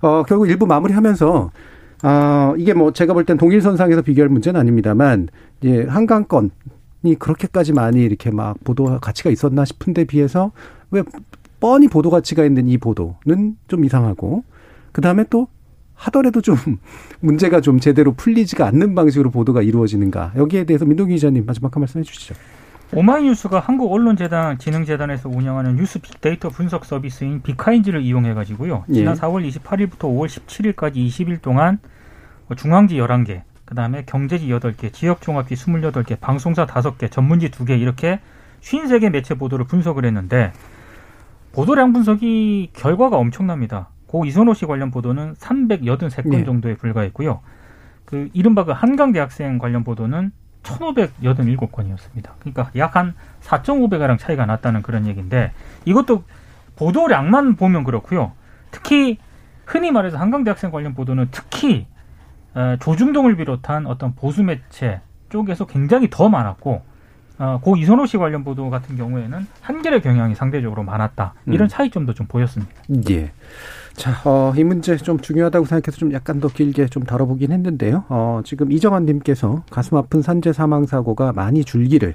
어 0.00 0.22
결국 0.26 0.48
일부 0.48 0.66
마무리하면서 0.66 1.50
아, 2.02 2.54
이게 2.58 2.74
뭐 2.74 2.92
제가 2.92 3.12
볼 3.14 3.24
땐 3.24 3.36
동일선상에서 3.36 4.02
비교할 4.02 4.28
문제는 4.28 4.58
아닙니다만, 4.60 5.28
이제 5.60 5.86
한강건이 5.88 6.50
그렇게까지 7.18 7.72
많이 7.72 8.02
이렇게 8.02 8.30
막 8.30 8.56
보도 8.64 8.98
가치가 9.00 9.30
있었나 9.30 9.64
싶은데 9.64 10.04
비해서 10.04 10.52
왜 10.90 11.02
뻔히 11.60 11.86
보도 11.88 12.10
가치가 12.10 12.44
있는 12.44 12.66
이 12.68 12.76
보도는 12.78 13.56
좀 13.68 13.84
이상하고, 13.84 14.42
그 14.90 15.00
다음에 15.00 15.24
또 15.30 15.46
하더라도 15.94 16.40
좀 16.40 16.56
문제가 17.20 17.60
좀 17.60 17.78
제대로 17.78 18.12
풀리지가 18.12 18.66
않는 18.66 18.94
방식으로 18.96 19.30
보도가 19.30 19.62
이루어지는가. 19.62 20.32
여기에 20.36 20.64
대해서 20.64 20.84
민동기 20.84 21.14
기자님 21.14 21.46
마지막 21.46 21.74
한 21.76 21.80
말씀 21.80 22.00
해 22.00 22.04
주시죠. 22.04 22.34
오마이뉴스가 22.94 23.58
한국 23.58 23.90
언론재단 23.90 24.58
진흥재단에서 24.58 25.30
운영하는 25.30 25.76
뉴스 25.76 25.98
빅데이터 25.98 26.50
분석 26.50 26.84
서비스인 26.84 27.40
빅카인즈를 27.40 28.02
이용해 28.02 28.34
가지고요. 28.34 28.84
지난 28.92 29.16
예. 29.16 29.18
4월 29.18 29.48
28일부터 29.48 30.00
5월 30.00 30.26
17일까지 30.26 30.96
20일 30.96 31.40
동안 31.40 31.78
뭐 32.48 32.56
중앙지 32.56 32.96
11개, 32.96 33.42
그다음에 33.64 34.04
경제지 34.04 34.46
8개, 34.48 34.92
지역 34.92 35.22
종합지 35.22 35.54
28개, 35.54 36.20
방송사 36.20 36.66
5개, 36.66 37.10
전문지 37.10 37.50
2개 37.50 37.80
이렇게 37.80 38.20
53개 38.60 39.08
매체 39.08 39.36
보도를 39.36 39.64
분석을 39.64 40.04
했는데 40.04 40.52
보도량 41.52 41.94
분석이 41.94 42.72
결과가 42.74 43.16
엄청납니다. 43.16 43.88
고 44.06 44.26
이선호 44.26 44.52
씨 44.52 44.66
관련 44.66 44.90
보도는 44.90 45.34
383건 45.36 46.30
네. 46.30 46.44
정도에 46.44 46.76
불과했고요. 46.76 47.40
그 48.04 48.28
이른바 48.34 48.64
그 48.64 48.72
한강 48.72 49.12
대학생 49.12 49.56
관련 49.56 49.82
보도는 49.82 50.32
1,587건이었습니다. 50.62 52.30
그러니까 52.40 52.70
약 52.76 52.96
한 52.96 53.14
4.5배가량 53.42 54.18
차이가 54.18 54.46
났다는 54.46 54.82
그런 54.82 55.06
얘기인데 55.06 55.52
이것도 55.84 56.24
보도량만 56.76 57.56
보면 57.56 57.84
그렇고요. 57.84 58.32
특히 58.70 59.18
흔히 59.64 59.90
말해서 59.90 60.18
한강 60.18 60.44
대학생 60.44 60.70
관련 60.70 60.94
보도는 60.94 61.28
특히 61.30 61.86
어, 62.54 62.76
조중동을 62.80 63.36
비롯한 63.36 63.86
어떤 63.86 64.14
보수 64.14 64.42
매체 64.42 65.00
쪽에서 65.30 65.66
굉장히 65.66 66.10
더 66.10 66.28
많았고 66.28 66.82
어, 67.38 67.60
고 67.62 67.76
이선호 67.76 68.04
씨 68.06 68.18
관련 68.18 68.44
보도 68.44 68.68
같은 68.68 68.96
경우에는 68.96 69.46
한겨레 69.62 70.00
경향이 70.00 70.34
상대적으로 70.34 70.82
많았다. 70.82 71.34
이런 71.46 71.62
음. 71.62 71.68
차이점도 71.68 72.12
좀 72.14 72.26
보였습니다. 72.26 72.72
예. 73.10 73.32
자, 73.94 74.12
어, 74.24 74.52
이 74.56 74.64
문제 74.64 74.96
좀 74.96 75.20
중요하다고 75.20 75.66
생각해서 75.66 75.98
좀 75.98 76.12
약간 76.12 76.40
더 76.40 76.48
길게 76.48 76.86
좀 76.86 77.02
다뤄보긴 77.04 77.52
했는데요. 77.52 78.04
어, 78.08 78.40
지금 78.44 78.72
이정환 78.72 79.04
님께서 79.06 79.62
가슴 79.70 79.96
아픈 79.96 80.22
산재 80.22 80.52
사망 80.52 80.86
사고가 80.86 81.32
많이 81.32 81.64
줄기를 81.64 82.14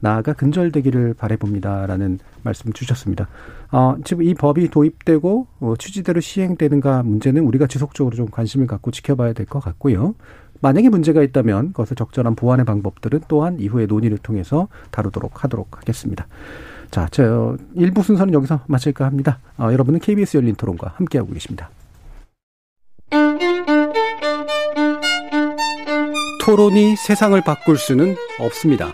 나아가 0.00 0.34
근절되기를 0.34 1.14
바래봅니다라는 1.14 2.18
말씀 2.42 2.72
주셨습니다. 2.72 3.26
어, 3.72 3.96
지금 4.04 4.22
이 4.24 4.34
법이 4.34 4.68
도입되고 4.68 5.46
어, 5.60 5.74
취지대로 5.78 6.20
시행되는가 6.20 7.02
문제는 7.02 7.42
우리가 7.44 7.66
지속적으로 7.66 8.14
좀 8.14 8.26
관심을 8.30 8.66
갖고 8.66 8.90
지켜봐야 8.90 9.32
될 9.32 9.46
것 9.46 9.60
같고요. 9.60 10.14
만약에 10.60 10.88
문제가 10.88 11.22
있다면 11.22 11.68
그것을 11.68 11.96
적절한 11.96 12.36
보완의 12.36 12.64
방법들은 12.64 13.20
또한 13.28 13.58
이후에 13.60 13.86
논의를 13.86 14.18
통해서 14.18 14.68
다루도록 14.90 15.44
하도록 15.44 15.76
하겠습니다. 15.76 16.26
자, 16.94 17.08
저 17.10 17.56
일부 17.74 18.04
순서는 18.04 18.32
여기서 18.34 18.60
마칠까 18.68 19.04
합니다. 19.04 19.40
어, 19.58 19.64
여러분은 19.72 19.98
KBS 19.98 20.36
열린 20.36 20.54
토론과 20.54 20.94
함께하고 20.94 21.32
계십니다. 21.32 21.68
토론이 26.40 26.94
세상을 26.94 27.40
바꿀 27.40 27.78
수는 27.78 28.14
없습니다. 28.38 28.92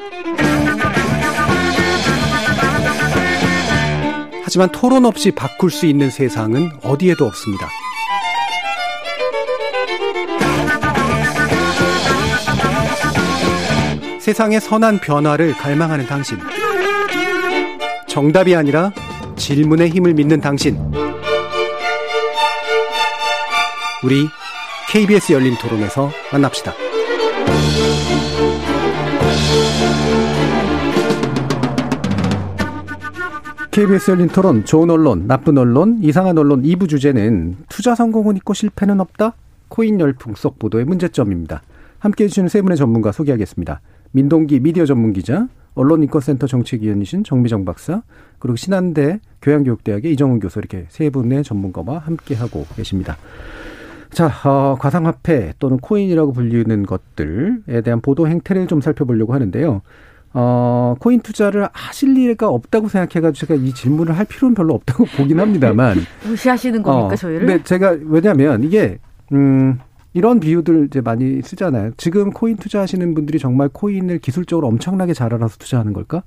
하지만 4.44 4.72
토론 4.72 5.04
없이 5.04 5.30
바꿀 5.30 5.70
수 5.70 5.84
있는 5.84 6.08
세상은 6.08 6.70
어디에도 6.82 7.26
없습니다. 7.26 7.68
세상의 14.20 14.62
선한 14.62 15.00
변화를 15.00 15.52
갈망하는 15.52 16.06
당신. 16.06 16.38
정답이 18.10 18.56
아니라 18.56 18.90
질문의 19.36 19.88
힘을 19.90 20.14
믿는 20.14 20.40
당신. 20.40 20.76
우리 24.02 24.26
KBS 24.90 25.32
열린 25.32 25.54
토론에서 25.56 26.10
만납시다. 26.32 26.72
KBS 33.70 34.10
열린 34.10 34.26
토론, 34.26 34.64
좋은 34.64 34.90
언론, 34.90 35.28
나쁜 35.28 35.56
언론, 35.56 36.00
이상한 36.02 36.36
언론 36.36 36.64
2부 36.64 36.88
주제는 36.88 37.58
투자 37.68 37.94
성공은 37.94 38.36
있고 38.38 38.54
실패는 38.54 38.98
없다? 38.98 39.34
코인 39.68 40.00
열풍 40.00 40.34
속 40.34 40.58
보도의 40.58 40.84
문제점입니다. 40.84 41.62
함께 42.00 42.24
해주시는 42.24 42.48
세 42.48 42.60
분의 42.60 42.76
전문가 42.76 43.12
소개하겠습니다. 43.12 43.80
민동기 44.12 44.60
미디어 44.60 44.86
전문 44.86 45.12
기자, 45.12 45.48
언론인권센터 45.74 46.46
정책위원이신 46.46 47.24
정미정 47.24 47.64
박사, 47.64 48.02
그리고 48.38 48.56
신한대 48.56 49.20
교양교육대학의 49.42 50.12
이정훈 50.12 50.40
교수 50.40 50.58
이렇게 50.58 50.86
세 50.88 51.10
분의 51.10 51.44
전문가와 51.44 51.98
함께 51.98 52.34
하고 52.34 52.66
계십니다. 52.76 53.16
자, 54.10 54.30
어, 54.44 54.76
가상화폐 54.78 55.54
또는 55.58 55.78
코인이라고 55.78 56.32
불리는 56.32 56.84
것들에 56.84 57.80
대한 57.84 58.00
보도 58.00 58.26
행태를 58.26 58.66
좀 58.66 58.80
살펴보려고 58.80 59.34
하는데요. 59.34 59.82
어, 60.32 60.94
코인 61.00 61.20
투자를 61.20 61.68
하실 61.72 62.14
리가 62.14 62.48
없다고 62.48 62.88
생각해가지고 62.88 63.46
제가 63.46 63.60
이 63.60 63.72
질문을 63.72 64.16
할 64.16 64.24
필요는 64.26 64.54
별로 64.54 64.74
없다고 64.74 65.04
보긴 65.16 65.40
합니다만. 65.40 65.98
무시하시는 66.24 66.82
겁니까 66.82 67.14
어, 67.14 67.16
저희를? 67.16 67.46
근데 67.46 67.62
제가 67.64 67.96
왜냐면 68.04 68.62
이게 68.62 68.98
음 69.32 69.78
이런 70.12 70.40
비유들 70.40 70.86
이제 70.86 71.00
많이 71.00 71.40
쓰잖아요. 71.42 71.92
지금 71.96 72.30
코인 72.30 72.56
투자하시는 72.56 73.14
분들이 73.14 73.38
정말 73.38 73.68
코인을 73.68 74.18
기술적으로 74.18 74.66
엄청나게 74.68 75.14
잘 75.14 75.32
알아서 75.32 75.56
투자하는 75.58 75.92
걸까? 75.92 76.22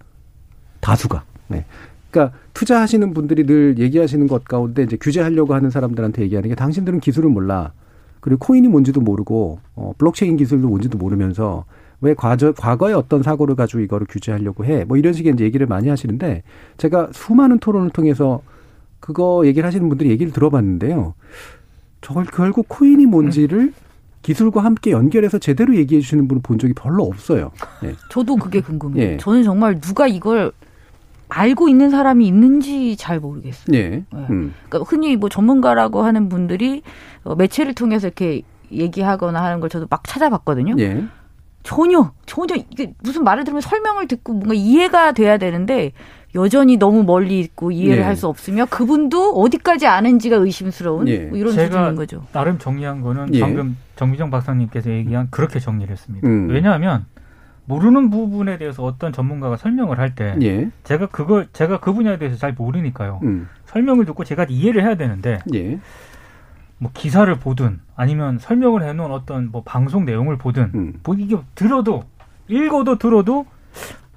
다수가. 0.79 1.23
네. 1.47 1.65
그러니까 2.09 2.37
투자하시는 2.53 3.13
분들이 3.13 3.45
늘 3.45 3.77
얘기하시는 3.79 4.27
것 4.27 4.45
가운데 4.45 4.83
이제 4.83 4.97
규제하려고 4.97 5.53
하는 5.53 5.69
사람들한테 5.69 6.21
얘기하는 6.23 6.49
게 6.49 6.55
당신들은 6.55 6.99
기술을 6.99 7.29
몰라. 7.29 7.73
그리고 8.19 8.39
코인이 8.45 8.67
뭔지도 8.69 9.01
모르고 9.01 9.59
어 9.75 9.93
블록체인 9.97 10.37
기술도 10.37 10.69
뭔지도 10.69 10.97
모르면서 10.97 11.65
왜 11.99 12.13
과거, 12.13 12.51
과거에 12.53 12.93
어떤 12.93 13.23
사고를 13.23 13.55
가지고 13.55 13.81
이거를 13.81 14.07
규제하려고 14.09 14.63
해. 14.63 14.85
뭐 14.85 14.97
이런 14.97 15.11
식의 15.13 15.33
이제 15.33 15.43
얘기를 15.43 15.67
많이 15.67 15.89
하시는데 15.89 16.43
제가 16.77 17.09
수많은 17.11 17.59
토론을 17.59 17.89
통해서 17.89 18.41
그거 18.99 19.41
얘기를 19.45 19.67
하시는 19.67 19.89
분들이 19.89 20.09
얘기를 20.09 20.31
들어봤는데요. 20.31 21.15
저걸 22.03 22.25
결국 22.25 22.67
코인이 22.67 23.05
뭔지를 23.05 23.73
기술과 24.21 24.63
함께 24.63 24.91
연결해서 24.91 25.39
제대로 25.39 25.75
얘기해 25.75 26.01
주시는 26.01 26.27
분을 26.27 26.41
본 26.41 26.59
적이 26.59 26.73
별로 26.73 27.03
없어요. 27.03 27.51
예. 27.83 27.95
저도 28.09 28.35
그게 28.35 28.61
궁금해요. 28.61 29.03
예. 29.03 29.17
저는 29.17 29.43
정말 29.43 29.81
누가 29.81 30.07
이걸 30.07 30.51
알고 31.29 31.67
있는 31.67 31.89
사람이 31.89 32.25
있는지 32.27 32.95
잘 32.95 33.19
모르겠어요. 33.19 33.75
예. 33.75 34.03
음. 34.13 34.53
그러니까 34.69 34.89
흔히 34.89 35.15
뭐 35.15 35.29
전문가라고 35.29 36.03
하는 36.03 36.29
분들이 36.29 36.83
어, 37.23 37.35
매체를 37.35 37.73
통해서 37.73 38.07
이렇게 38.07 38.43
얘기하거나 38.71 39.43
하는 39.43 39.59
걸 39.59 39.69
저도 39.69 39.87
막 39.89 40.03
찾아봤거든요. 40.05 40.75
예. 40.79 41.03
전혀 41.63 42.11
전혀 42.25 42.55
이게 42.55 42.93
무슨 43.01 43.23
말을 43.23 43.45
들으면 43.45 43.61
설명을 43.61 44.07
듣고 44.07 44.33
뭔가 44.33 44.53
이해가 44.53 45.13
돼야 45.13 45.37
되는데 45.37 45.93
여전히 46.35 46.77
너무 46.77 47.03
멀리 47.03 47.39
있고 47.39 47.71
이해를 47.71 47.99
예. 47.99 48.03
할수 48.03 48.27
없으며 48.27 48.65
그분도 48.65 49.33
어디까지 49.33 49.85
아는지가 49.87 50.37
의심스러운 50.37 51.07
예. 51.07 51.19
뭐 51.25 51.37
이런 51.37 51.53
제가 51.53 51.67
수준인 51.67 51.95
거죠. 51.95 52.23
나름 52.31 52.57
정리한 52.57 53.01
거는 53.01 53.35
예. 53.35 53.39
방금 53.39 53.77
정미정 53.95 54.31
박사님께서 54.31 54.89
얘기한 54.89 55.27
그렇게 55.29 55.59
정리를 55.59 55.91
했습니다. 55.91 56.27
음. 56.27 56.49
왜냐하면 56.49 57.05
모르는 57.65 58.09
부분에 58.09 58.57
대해서 58.57 58.83
어떤 58.83 59.13
전문가가 59.13 59.57
설명을 59.57 59.99
할때 59.99 60.35
예. 60.41 60.69
제가 60.83 61.07
그걸 61.07 61.47
제가 61.53 61.79
그 61.79 61.93
분야에 61.93 62.17
대해서 62.17 62.37
잘 62.37 62.53
모르니까요. 62.53 63.19
음. 63.23 63.47
설명을 63.65 64.05
듣고 64.05 64.23
제가 64.23 64.45
이해를 64.49 64.83
해야 64.83 64.95
되는데 64.95 65.39
예. 65.53 65.79
뭐 66.79 66.91
기사를 66.93 67.33
보든 67.39 67.79
아니면 67.95 68.39
설명을 68.39 68.83
해놓은 68.83 69.11
어떤 69.11 69.49
뭐 69.51 69.61
방송 69.63 70.03
내용을 70.03 70.37
보든 70.37 70.71
음. 70.73 70.93
뭐 71.03 71.15
이게 71.15 71.37
들어도 71.55 72.03
읽어도 72.47 72.97
들어도 72.97 73.45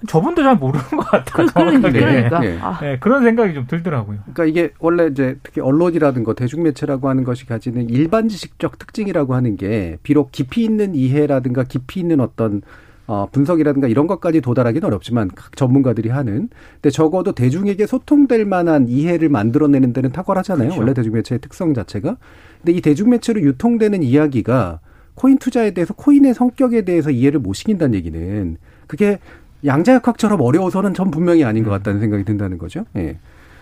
저분도 0.07 0.43
잘 0.43 0.57
모르는 0.57 0.85
것 0.85 0.99
같아요. 0.99 1.47
그, 1.47 1.53
그러니까. 1.55 1.91
그러니까. 1.91 2.45
예. 2.45 2.59
아, 2.61 2.79
네, 2.81 2.99
그런 2.99 3.23
생각이 3.23 3.55
좀 3.55 3.67
들더라고요. 3.67 4.19
그러니까 4.23 4.45
이게 4.45 4.73
원래 4.79 5.07
이제 5.07 5.39
특히 5.43 5.61
언론이라든가 5.61 6.35
대중매체라고 6.35 7.09
하는 7.09 7.25
것이 7.25 7.47
가지는 7.47 7.89
일반 7.91 8.29
지식적 8.29 8.79
특징이라고 8.79 9.35
하는 9.35 9.57
게 9.57 9.99
비록 10.03 10.33
깊이 10.33 10.65
있는 10.65 10.95
이해라든가 10.95 11.65
깊이 11.65 12.01
있는 12.01 12.21
어떤 12.21 12.63
어, 13.09 13.29
분석이라든가 13.31 13.87
이런 13.87 14.07
것까지 14.07 14.41
도달하기는 14.41 14.85
어렵지만 14.85 15.31
각 15.35 15.57
전문가들이 15.57 16.09
하는 16.09 16.49
근데 16.75 16.91
적어도 16.91 17.33
대중에게 17.33 17.87
소통될 17.87 18.45
만한 18.45 18.89
이해를 18.89 19.29
만들어내는 19.29 19.93
데는 19.93 20.11
탁월하잖아요. 20.11 20.69
그렇죠. 20.69 20.81
원래 20.81 20.93
대중매체의 20.93 21.41
특성 21.41 21.73
자체가. 21.73 22.17
근데 22.59 22.73
이 22.73 22.81
대중매체로 22.81 23.41
유통되는 23.43 24.03
이야기가 24.03 24.81
코인 25.15 25.39
투자에 25.39 25.71
대해서 25.71 25.95
코인의 25.95 26.35
성격에 26.35 26.83
대해서 26.83 27.11
이해를 27.11 27.41
못 27.41 27.55
시킨다는 27.55 27.95
얘기는 27.95 28.57
그게 28.87 29.19
양자역학처럼 29.67 30.41
어려워서는 30.41 30.95
전 30.95 31.11
분명히 31.11 31.45
아닌 31.45 31.65
것 31.65 31.71
같다는 31.71 32.01
생각이 32.01 32.25
든다는 32.25 32.59
거죠. 32.59 32.85
예. 32.97 33.19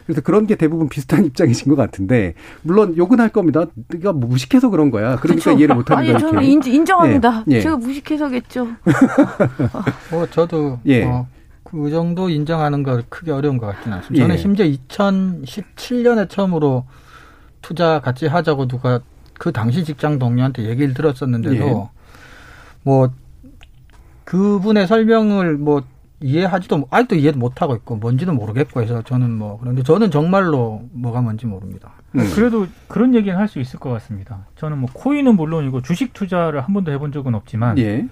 그래서 0.07 0.21
그런 0.21 0.47
게 0.47 0.55
대부분 0.55 0.89
비슷한 0.89 1.25
입장이신 1.27 1.69
것 1.71 1.77
같은데 1.77 2.35
물론 2.63 2.97
욕은 2.97 3.21
할 3.21 3.31
겁니다. 3.31 3.67
네가 3.89 4.13
뭐 4.13 4.29
무식해서 4.29 4.69
그런 4.69 4.91
거야. 4.91 5.17
그러니까 5.17 5.43
그렇죠. 5.43 5.53
이해를 5.53 5.75
못하는 5.77 6.03
아니 6.03 6.13
거야. 6.13 6.19
저는. 6.19 6.43
인, 6.45 6.63
인정합니다. 6.63 7.45
예, 7.51 7.57
예. 7.57 7.61
제가 7.61 7.77
무식해서겠죠. 7.77 8.69
뭐 10.11 10.27
저도 10.31 10.79
예. 10.87 11.05
어, 11.05 11.27
그 11.63 11.91
정도 11.91 12.29
인정하는 12.29 12.83
거 12.83 13.03
크게 13.09 13.33
어려운 13.33 13.57
것 13.59 13.67
같지는 13.67 13.97
않습니다. 13.99 14.25
저는 14.25 14.35
예. 14.35 14.39
심지어 14.39 14.67
2017년에 14.67 16.29
처음으로 16.29 16.85
투자 17.63 18.01
같이 18.01 18.27
하자고 18.27 18.69
누가 18.69 19.01
그 19.39 19.53
당시 19.53 19.85
직장 19.85 20.19
동료한테 20.19 20.69
얘기를 20.69 20.93
들었었는데도 20.93 21.55
예. 21.57 21.89
뭐 22.83 23.11
그분의 24.25 24.87
설명을 24.87 25.57
뭐 25.57 25.83
이해하지도 26.29 26.79
못- 26.79 26.89
아직도 26.91 27.17
이해 27.17 27.33
못 27.33 27.61
하고 27.61 27.75
있고 27.77 27.97
뭔지도 27.97 28.33
모르겠고 28.33 28.81
해서 28.83 29.03
저는 29.03 29.31
뭐 29.31 29.59
그런데 29.61 29.83
저는 29.83 30.11
정말로 30.11 30.83
뭐가 30.93 31.21
뭔지 31.21 31.45
모릅니다. 31.47 31.93
음. 32.17 32.31
그래도 32.35 32.67
그런 32.89 33.15
얘기는 33.15 33.37
할 33.37 33.47
수 33.49 33.61
있을 33.61 33.79
것 33.79 33.91
같습니다. 33.91 34.47
저는 34.57 34.79
뭐 34.79 34.89
코인은 34.93 35.37
물론이고 35.37 35.83
주식 35.83 36.15
투자를 36.15 36.63
한 36.63 36.73
번도 36.73 36.91
해본 36.93 37.13
적은 37.13 37.35
없지만 37.35 37.77
예. 37.79 38.07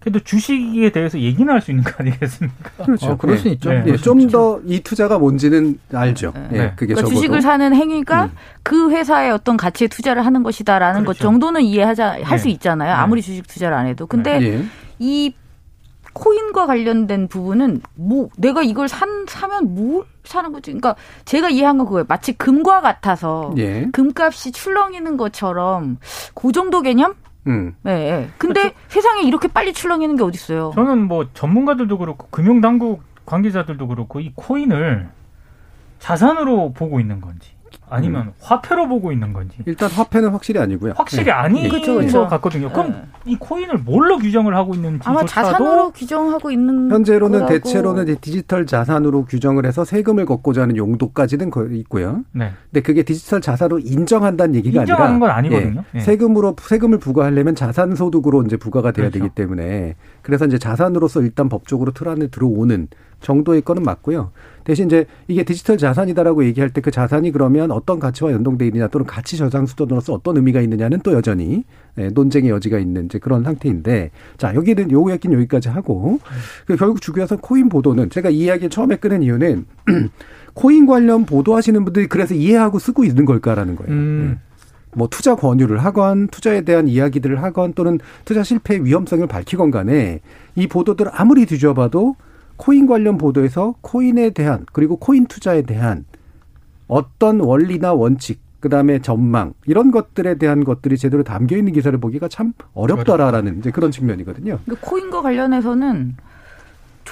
그래도 0.00 0.18
주식에 0.18 0.90
대해서 0.90 1.20
얘기는 1.20 1.50
할 1.52 1.60
수 1.60 1.70
있는 1.70 1.84
거 1.84 1.92
아니겠습니까? 1.98 2.70
그렇죠. 2.84 3.10
어, 3.12 3.16
그럴 3.16 3.36
예. 3.36 3.38
수 3.38 3.48
있죠. 3.50 3.70
네. 3.70 3.76
예, 3.78 3.82
그럴 3.84 3.98
수좀 3.98 4.20
있죠. 4.22 4.60
더이 4.66 4.80
투자가 4.80 5.18
뭔지는 5.20 5.78
알죠. 5.92 6.32
예, 6.36 6.40
네. 6.40 6.72
그게 6.74 6.94
그러니까 6.94 6.94
적어도. 7.02 7.14
주식을 7.14 7.40
사는 7.42 7.72
행위가 7.72 8.24
음. 8.24 8.30
그 8.64 8.90
회사의 8.90 9.30
어떤 9.30 9.56
가치에 9.56 9.86
투자를 9.86 10.26
하는 10.26 10.42
것이다라는 10.42 11.02
것 11.04 11.16
그렇죠. 11.16 11.22
정도는 11.22 11.62
이해하자 11.62 12.18
할수 12.24 12.46
네. 12.46 12.50
있잖아요. 12.54 12.88
네. 12.88 12.94
아무리 12.94 13.22
주식 13.22 13.46
투자를 13.46 13.76
안 13.76 13.86
해도. 13.86 14.08
근데 14.08 14.42
예. 14.42 14.64
이 14.98 15.32
코인과 16.12 16.66
관련된 16.66 17.28
부분은 17.28 17.80
뭐 17.94 18.28
내가 18.36 18.62
이걸 18.62 18.88
산 18.88 19.24
사면 19.28 19.74
뭘 19.74 20.04
사는 20.24 20.52
거지? 20.52 20.70
그러니까 20.70 20.96
제가 21.24 21.48
이해한 21.48 21.78
건 21.78 21.86
그거예요. 21.86 22.04
마치 22.08 22.32
금과 22.32 22.80
같아서 22.80 23.54
예. 23.58 23.86
금값이 23.92 24.52
출렁이는 24.52 25.16
것처럼 25.16 25.98
그 26.34 26.52
정도 26.52 26.82
개념? 26.82 27.14
음. 27.46 27.74
네. 27.82 28.10
네. 28.10 28.30
근데 28.38 28.60
그렇죠. 28.60 28.76
세상에 28.88 29.22
이렇게 29.22 29.48
빨리 29.48 29.72
출렁이는 29.72 30.16
게 30.16 30.22
어딨어요? 30.22 30.72
저는 30.74 31.08
뭐 31.08 31.26
전문가들도 31.34 31.98
그렇고 31.98 32.28
금융 32.30 32.60
당국 32.60 33.02
관계자들도 33.26 33.86
그렇고 33.88 34.20
이 34.20 34.32
코인을 34.34 35.08
자산으로 35.98 36.72
보고 36.72 37.00
있는 37.00 37.20
건지 37.20 37.51
아니면 37.92 38.28
음. 38.28 38.32
화폐로 38.40 38.88
보고 38.88 39.12
있는 39.12 39.32
건지 39.32 39.56
일단 39.66 39.90
화폐는 39.90 40.30
확실히 40.30 40.60
아니고요. 40.60 40.94
확실히 40.96 41.26
예. 41.26 41.30
아닌 41.32 41.68
그렇죠, 41.68 41.94
것 41.94 41.98
그렇죠. 42.00 42.26
같거든요. 42.28 42.70
그럼 42.72 42.92
네. 42.92 43.02
이 43.26 43.36
코인을 43.36 43.78
뭘로 43.78 44.18
규정을 44.18 44.56
하고 44.56 44.74
있는지 44.74 45.00
아마 45.04 45.24
자산으로 45.24 45.90
규정하고 45.90 46.50
있는 46.50 46.90
현재로는 46.90 47.40
거라고. 47.40 47.52
대체로는 47.52 48.04
이제 48.04 48.16
디지털 48.20 48.66
자산으로 48.66 49.24
규정을 49.26 49.66
해서 49.66 49.84
세금을 49.84 50.26
걷고자 50.26 50.62
하는 50.62 50.76
용도까지는 50.76 51.50
거의 51.50 51.78
있고요. 51.80 52.22
네. 52.32 52.50
근데 52.70 52.80
그게 52.82 53.02
디지털 53.02 53.40
자산으로 53.40 53.78
인정한다는 53.80 54.54
얘기가 54.56 54.82
인정하는 54.82 55.14
아니라 55.14 55.26
건 55.26 55.30
아니거든요. 55.36 55.84
예, 55.94 55.98
예. 55.98 56.00
세금으로 56.00 56.56
세금을 56.60 56.98
부과하려면 56.98 57.54
자산 57.54 57.94
소득으로 57.94 58.42
이제 58.42 58.56
부과가 58.56 58.92
돼야 58.92 59.10
그렇죠. 59.10 59.18
되기 59.18 59.34
때문에 59.34 59.96
그래서 60.22 60.46
이제 60.46 60.58
자산으로서 60.58 61.20
일단 61.22 61.48
법적으로 61.48 61.92
틀 61.92 62.08
안에 62.08 62.28
들어오는 62.28 62.88
정도의 63.22 63.62
거는 63.62 63.82
맞고요. 63.82 64.30
대신 64.64 64.86
이제 64.86 65.06
이게 65.26 65.42
디지털 65.42 65.78
자산이다라고 65.78 66.44
얘기할 66.44 66.70
때 66.70 66.82
그 66.82 66.90
자산이 66.90 67.30
그러면 67.30 67.70
어떤 67.70 68.00
가치와 68.00 68.32
연동돼 68.32 68.66
있느냐 68.66 68.88
또는 68.88 69.06
가치 69.06 69.36
저장 69.38 69.64
수단으로서 69.64 70.12
어떤 70.12 70.36
의미가 70.36 70.60
있느냐는 70.60 71.00
또 71.02 71.12
여전히 71.12 71.64
예, 71.96 72.08
논쟁의 72.08 72.50
여지가 72.50 72.78
있는 72.78 73.06
이제 73.06 73.18
그런 73.18 73.44
상태인데 73.44 74.10
자 74.36 74.54
여기는 74.54 74.90
요 74.90 75.10
얘기는 75.10 75.34
여기까지 75.38 75.68
하고 75.68 76.18
그 76.66 76.76
결국 76.76 77.00
주교에서 77.00 77.36
코인 77.36 77.68
보도는 77.68 78.10
제가 78.10 78.30
이 78.30 78.40
이야기를 78.40 78.68
처음에 78.68 78.96
끊은 78.96 79.22
이유는 79.22 79.64
코인 80.54 80.86
관련 80.86 81.24
보도하시는 81.24 81.84
분들이 81.84 82.08
그래서 82.08 82.34
이해하고 82.34 82.78
쓰고 82.78 83.04
있는 83.04 83.24
걸까라는 83.24 83.76
거예요. 83.76 83.92
음. 83.92 84.38
예. 84.38 84.52
뭐 84.94 85.08
투자 85.08 85.34
권유를 85.34 85.78
하건 85.78 86.28
투자에 86.28 86.62
대한 86.62 86.86
이야기들을 86.88 87.42
하건 87.42 87.72
또는 87.72 87.98
투자 88.26 88.42
실패의 88.42 88.84
위험성을 88.84 89.26
밝히건 89.26 89.70
간에 89.70 90.20
이 90.56 90.66
보도들을 90.66 91.10
아무리 91.14 91.46
뒤져봐도 91.46 92.16
코인 92.62 92.86
관련 92.86 93.18
보도에서 93.18 93.74
코인에 93.80 94.30
대한 94.30 94.64
그리고 94.72 94.94
코인 94.94 95.26
투자에 95.26 95.62
대한 95.62 96.04
어떤 96.86 97.40
원리나 97.40 97.92
원칙 97.92 98.40
그다음에 98.60 99.00
전망 99.00 99.52
이런 99.66 99.90
것들에 99.90 100.36
대한 100.36 100.62
것들이 100.62 100.96
제대로 100.96 101.24
담겨 101.24 101.56
있는 101.56 101.72
기사를 101.72 101.98
보기가 101.98 102.28
참 102.28 102.52
어렵더라라는 102.74 103.58
이제 103.58 103.72
그런 103.72 103.90
측면이거든요. 103.90 104.60
근데 104.64 104.80
코인과 104.80 105.22
관련해서는 105.22 106.14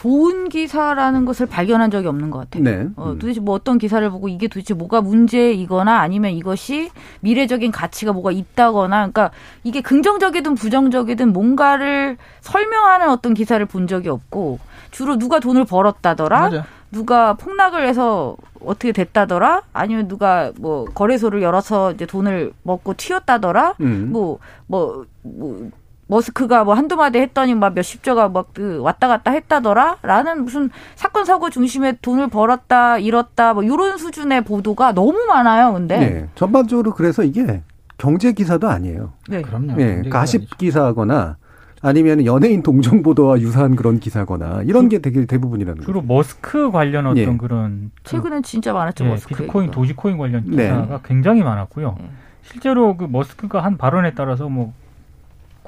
좋은 0.01 0.49
기사라는 0.49 1.27
것을 1.27 1.45
발견한 1.45 1.91
적이 1.91 2.09
없는 2.09 2.31
것 2.31 2.39
같아요. 2.39 2.65
네. 2.65 2.89
어, 2.97 3.11
음. 3.11 3.19
도대체 3.19 3.39
뭐 3.39 3.55
어떤 3.55 3.77
기사를 3.77 4.09
보고 4.09 4.29
이게 4.29 4.49
도대체 4.49 4.73
뭐가 4.73 5.03
문제이거나 5.03 5.99
아니면 5.99 6.31
이것이 6.31 6.91
미래적인 7.21 7.71
가치가 7.71 8.15
뭐가 8.15 8.31
있다거나 8.31 8.97
그러니까 8.97 9.31
이게 9.63 9.83
긍정적이든 9.83 10.55
부정적이든 10.55 11.35
뭔가를 11.35 12.17
설명하는 12.41 13.11
어떤 13.11 13.35
기사를 13.35 13.65
본 13.67 13.87
적이 13.87 14.09
없고 14.09 14.59
주로 14.91 15.19
누가 15.19 15.39
돈을 15.39 15.67
벌었다더라 15.67 16.41
맞아. 16.41 16.65
누가 16.91 17.35
폭락을 17.35 17.87
해서 17.87 18.39
어떻게 18.65 18.93
됐다더라 18.93 19.65
아니면 19.75 20.09
누가 20.09 20.51
뭐 20.57 20.87
거래소를 20.87 21.43
열어서 21.43 21.93
이제 21.93 22.07
돈을 22.07 22.55
먹고 22.63 22.95
튀었다더라 22.97 23.75
음. 23.83 24.09
뭐, 24.11 24.39
뭐, 24.67 25.05
뭐, 25.21 25.71
머스크가 26.11 26.65
뭐 26.65 26.75
한두 26.75 26.97
마디 26.97 27.19
했더니 27.19 27.55
막 27.55 27.73
몇십 27.73 28.03
조가 28.03 28.29
막 28.29 28.51
그 28.53 28.81
왔다 28.81 29.07
갔다 29.07 29.31
했다더라? 29.31 29.99
라는 30.03 30.45
무슨 30.45 30.71
사건, 30.97 31.25
사고 31.25 31.51
중심에 31.51 31.97
돈을 32.03 32.29
벌었다, 32.29 32.99
잃었다, 32.99 33.55
뭐 33.55 33.65
요런 33.65 33.97
수준의 33.97 34.45
보도가 34.45 34.93
너무 34.93 35.25
많아요, 35.29 35.73
근데. 35.73 35.99
네. 35.99 36.29
전반적으로 36.35 36.95
그래서 36.95 37.23
이게 37.23 37.63
경제 37.97 38.33
기사도 38.33 38.69
아니에요. 38.69 39.13
네. 39.29 39.43
그럼요. 39.43 39.75
예, 39.79 39.87
굉장히 39.87 40.11
가십 40.11 40.59
기사거나 40.59 41.37
아니면 41.81 42.27
연예인 42.27 42.63
동정 42.63 43.03
보도와 43.03 43.41
유사한 43.41 43.77
그런 43.77 44.01
기사거나 44.01 44.63
이런 44.65 44.89
게 44.89 44.99
되게 44.99 45.25
대부분이라는 45.27 45.77
거죠. 45.77 45.87
주로 45.87 46.03
머스크 46.03 46.73
관련 46.73 47.07
어떤 47.07 47.17
예. 47.19 47.37
그런 47.37 47.93
그 48.03 48.11
최근엔 48.11 48.43
진짜 48.43 48.73
많았죠, 48.73 49.05
예, 49.05 49.09
머스크. 49.11 49.35
비트코인. 49.37 49.71
도지코인 49.71 50.19
관련 50.19 50.43
네. 50.47 50.65
기사가 50.65 51.01
굉장히 51.05 51.45
많았고요. 51.45 51.95
네. 51.99 52.11
실제로 52.43 52.97
그 52.97 53.05
머스크가 53.05 53.63
한 53.63 53.77
발언에 53.79 54.15
따라서 54.15 54.49
뭐 54.49 54.73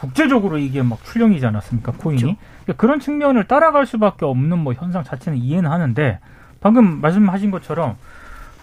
국제적으로 0.02 0.58
이게 0.58 0.82
막 0.82 1.02
출렁이지 1.04 1.46
않았습니까 1.46 1.92
코인이 1.92 2.22
그렇죠. 2.22 2.38
그러니까 2.64 2.80
그런 2.80 2.98
측면을 2.98 3.44
따라갈 3.44 3.86
수밖에 3.86 4.24
없는 4.24 4.58
뭐 4.58 4.72
현상 4.72 5.04
자체는 5.04 5.38
이해는 5.38 5.70
하는데 5.70 6.18
방금 6.60 7.00
말씀하신 7.00 7.52
것처럼 7.52 7.96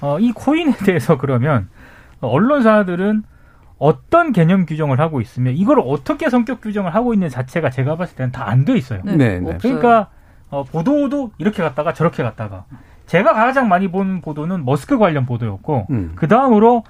어, 0.02 0.20
이 0.20 0.34
코인에 0.34 0.74
대해서 0.86 1.18
그러면 1.18 1.70
언론사들은 2.20 3.24
어떤 3.78 4.34
개념 4.34 4.66
규정을 4.66 5.00
하고 5.00 5.22
있으면 5.22 5.54
이걸 5.56 5.80
어떻게 5.80 6.30
성격 6.30 6.60
규정을 6.60 6.94
하고 6.94 7.14
있는 7.14 7.30
자체가 7.30 7.70
제가 7.70 7.96
봤을 7.96 8.18
때는 8.18 8.34
다 8.34 8.46
안 8.50 8.66
돼 8.66 8.78
있어요. 8.78 9.02
네. 9.06 9.16
네, 9.16 9.40
네. 9.40 9.58
그러니까 9.62 10.10
어, 10.50 10.64
보도도 10.66 11.32
이렇게 11.38 11.64
갔다가 11.64 11.94
저렇게 11.94 12.22
갔다가 12.22 12.66
제가 13.06 13.34
가장 13.34 13.70
많이 13.70 13.88
본 13.88 14.20
보도는 14.20 14.66
머스크 14.66 14.98
관련 14.98 15.26
보도였고 15.26 15.88
음. 15.90 16.12
그 16.16 16.28
다음으로 16.28 16.84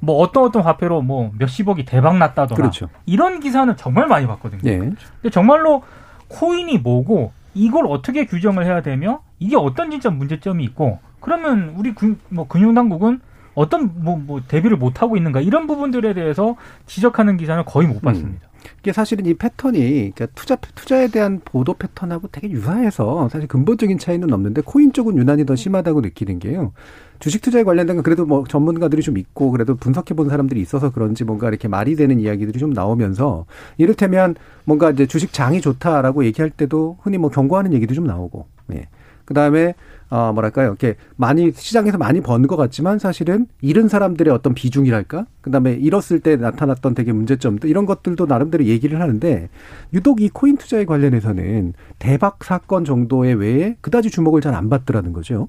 뭐 0.00 0.16
어떤 0.16 0.44
어떤 0.44 0.62
화폐로 0.62 1.02
뭐 1.02 1.30
몇십억이 1.38 1.84
대박 1.84 2.16
났다더라 2.18 2.56
그렇죠. 2.56 2.88
이런 3.06 3.40
기사는 3.40 3.76
정말 3.76 4.06
많이 4.06 4.26
봤거든요. 4.26 4.60
예. 4.64 4.78
근데 4.78 5.30
정말로 5.30 5.82
코인이 6.28 6.78
뭐고 6.78 7.32
이걸 7.54 7.86
어떻게 7.86 8.26
규정을 8.26 8.64
해야 8.64 8.82
되며 8.82 9.22
이게 9.38 9.56
어떤 9.56 9.90
진짜 9.90 10.10
문제점이 10.10 10.64
있고 10.64 10.98
그러면 11.20 11.74
우리 11.76 11.94
금, 11.94 12.18
뭐 12.28 12.46
금융당국은 12.48 13.20
어떤 13.54 13.90
뭐, 13.96 14.16
뭐 14.16 14.40
대비를 14.46 14.76
못 14.76 15.02
하고 15.02 15.16
있는가 15.16 15.40
이런 15.40 15.66
부분들에 15.66 16.14
대해서 16.14 16.56
지적하는 16.86 17.36
기사는 17.36 17.64
거의 17.64 17.88
못 17.88 18.00
봤습니다. 18.00 18.50
이게 18.80 18.92
사실은 18.92 19.26
이 19.26 19.34
패턴이 19.34 19.78
그러니까 20.14 20.26
투자 20.34 20.56
투자에 20.56 21.08
대한 21.08 21.40
보도 21.44 21.74
패턴하고 21.74 22.28
되게 22.28 22.50
유사해서 22.50 23.28
사실 23.28 23.48
근본적인 23.48 23.98
차이는 23.98 24.32
없는데 24.32 24.62
코인 24.62 24.92
쪽은 24.92 25.16
유난히 25.16 25.44
더 25.46 25.56
심하다고 25.56 26.00
느끼는 26.00 26.38
게요. 26.38 26.72
주식 27.18 27.42
투자에 27.42 27.62
관련된 27.64 27.96
건 27.96 28.02
그래도 28.02 28.24
뭐 28.24 28.44
전문가들이 28.48 29.02
좀 29.02 29.18
있고 29.18 29.50
그래도 29.50 29.76
분석해 29.76 30.14
본 30.14 30.28
사람들이 30.28 30.60
있어서 30.60 30.90
그런지 30.90 31.24
뭔가 31.24 31.48
이렇게 31.48 31.68
말이 31.68 31.94
되는 31.94 32.18
이야기들이 32.18 32.58
좀 32.58 32.70
나오면서 32.70 33.44
이를테면 33.76 34.34
뭔가 34.64 34.90
이제 34.90 35.06
주식 35.06 35.32
장이 35.32 35.60
좋다라고 35.60 36.24
얘기할 36.24 36.50
때도 36.50 36.98
흔히 37.02 37.18
뭐 37.18 37.30
경고하는 37.30 37.72
얘기도 37.74 37.94
좀 37.94 38.04
나오고 38.06 38.46
예. 38.72 38.88
그다음에 39.26 39.74
어 40.10 40.32
뭐랄까요 40.32 40.66
이렇게 40.68 40.96
많이 41.16 41.52
시장에서 41.54 41.96
많이 41.96 42.20
번것 42.20 42.58
같지만 42.58 42.98
사실은 42.98 43.46
잃은 43.62 43.88
사람들의 43.88 44.32
어떤 44.34 44.54
비중이랄까 44.54 45.26
그다음에 45.40 45.72
잃었을 45.74 46.20
때 46.20 46.36
나타났던 46.36 46.94
되게 46.94 47.12
문제점도 47.12 47.68
이런 47.68 47.86
것들도 47.86 48.26
나름대로 48.26 48.64
얘기를 48.64 49.00
하는데 49.00 49.48
유독 49.94 50.20
이 50.20 50.28
코인 50.28 50.56
투자에 50.56 50.84
관련해서는 50.84 51.74
대박 51.98 52.42
사건 52.44 52.84
정도의 52.84 53.34
외에 53.36 53.76
그다지 53.80 54.10
주목을 54.10 54.40
잘 54.42 54.50
안 54.50 54.68
받더라는 54.68 55.12
거죠. 55.12 55.46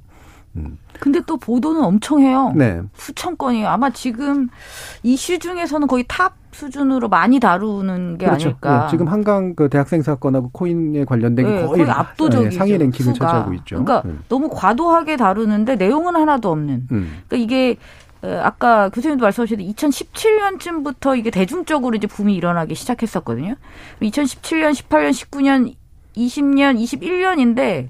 음. 0.56 0.78
근데 1.00 1.20
또 1.26 1.38
보도는 1.38 1.84
엄청 1.84 2.20
해요. 2.22 2.54
네. 2.56 2.82
수천 2.94 3.38
건이에요. 3.38 3.68
아마 3.68 3.90
지금 3.90 4.50
이슈 5.04 5.40
중에서는 5.40 5.88
거의 5.88 6.06
탑 6.08 6.36
수준으로 6.52 7.08
많이 7.08 7.40
다루는 7.40 8.18
게 8.18 8.26
그렇죠. 8.26 8.50
아닐까. 8.50 8.84
네, 8.84 8.92
지금 8.92 9.08
한강 9.08 9.56
그 9.56 9.70
대학생 9.70 10.02
사건하고 10.02 10.50
코인에 10.52 11.06
관련된 11.06 11.46
게 11.46 11.52
네, 11.52 11.66
거의, 11.66 11.86
거의 11.86 11.90
압도적이죠. 11.90 12.50
네, 12.50 12.56
상위 12.56 12.78
랭킹을 12.78 13.14
수가. 13.14 13.26
차지하고 13.26 13.54
있죠. 13.54 13.84
그러니까 13.84 14.02
음. 14.06 14.22
너무 14.28 14.50
과도하게 14.50 15.16
다루는데 15.18 15.76
내용은 15.78 16.16
하나도 16.16 16.52
없는. 16.52 16.88
음. 16.92 17.22
그러니까 17.28 17.38
이게 17.38 17.78
어, 18.22 18.42
아까 18.44 18.90
교수님도 18.90 19.24
말씀하셨듯이 19.24 19.74
2017년쯤부터 19.74 21.18
이게 21.18 21.32
대중적으로 21.32 21.96
이제 21.96 22.06
붐이 22.08 22.36
일어나기 22.36 22.76
시작했었거든요. 22.76 23.56
2017년, 24.02 24.74
18년, 24.74 25.12
19년, 25.12 25.74
20년, 26.16 26.78
21년인데 26.84 27.88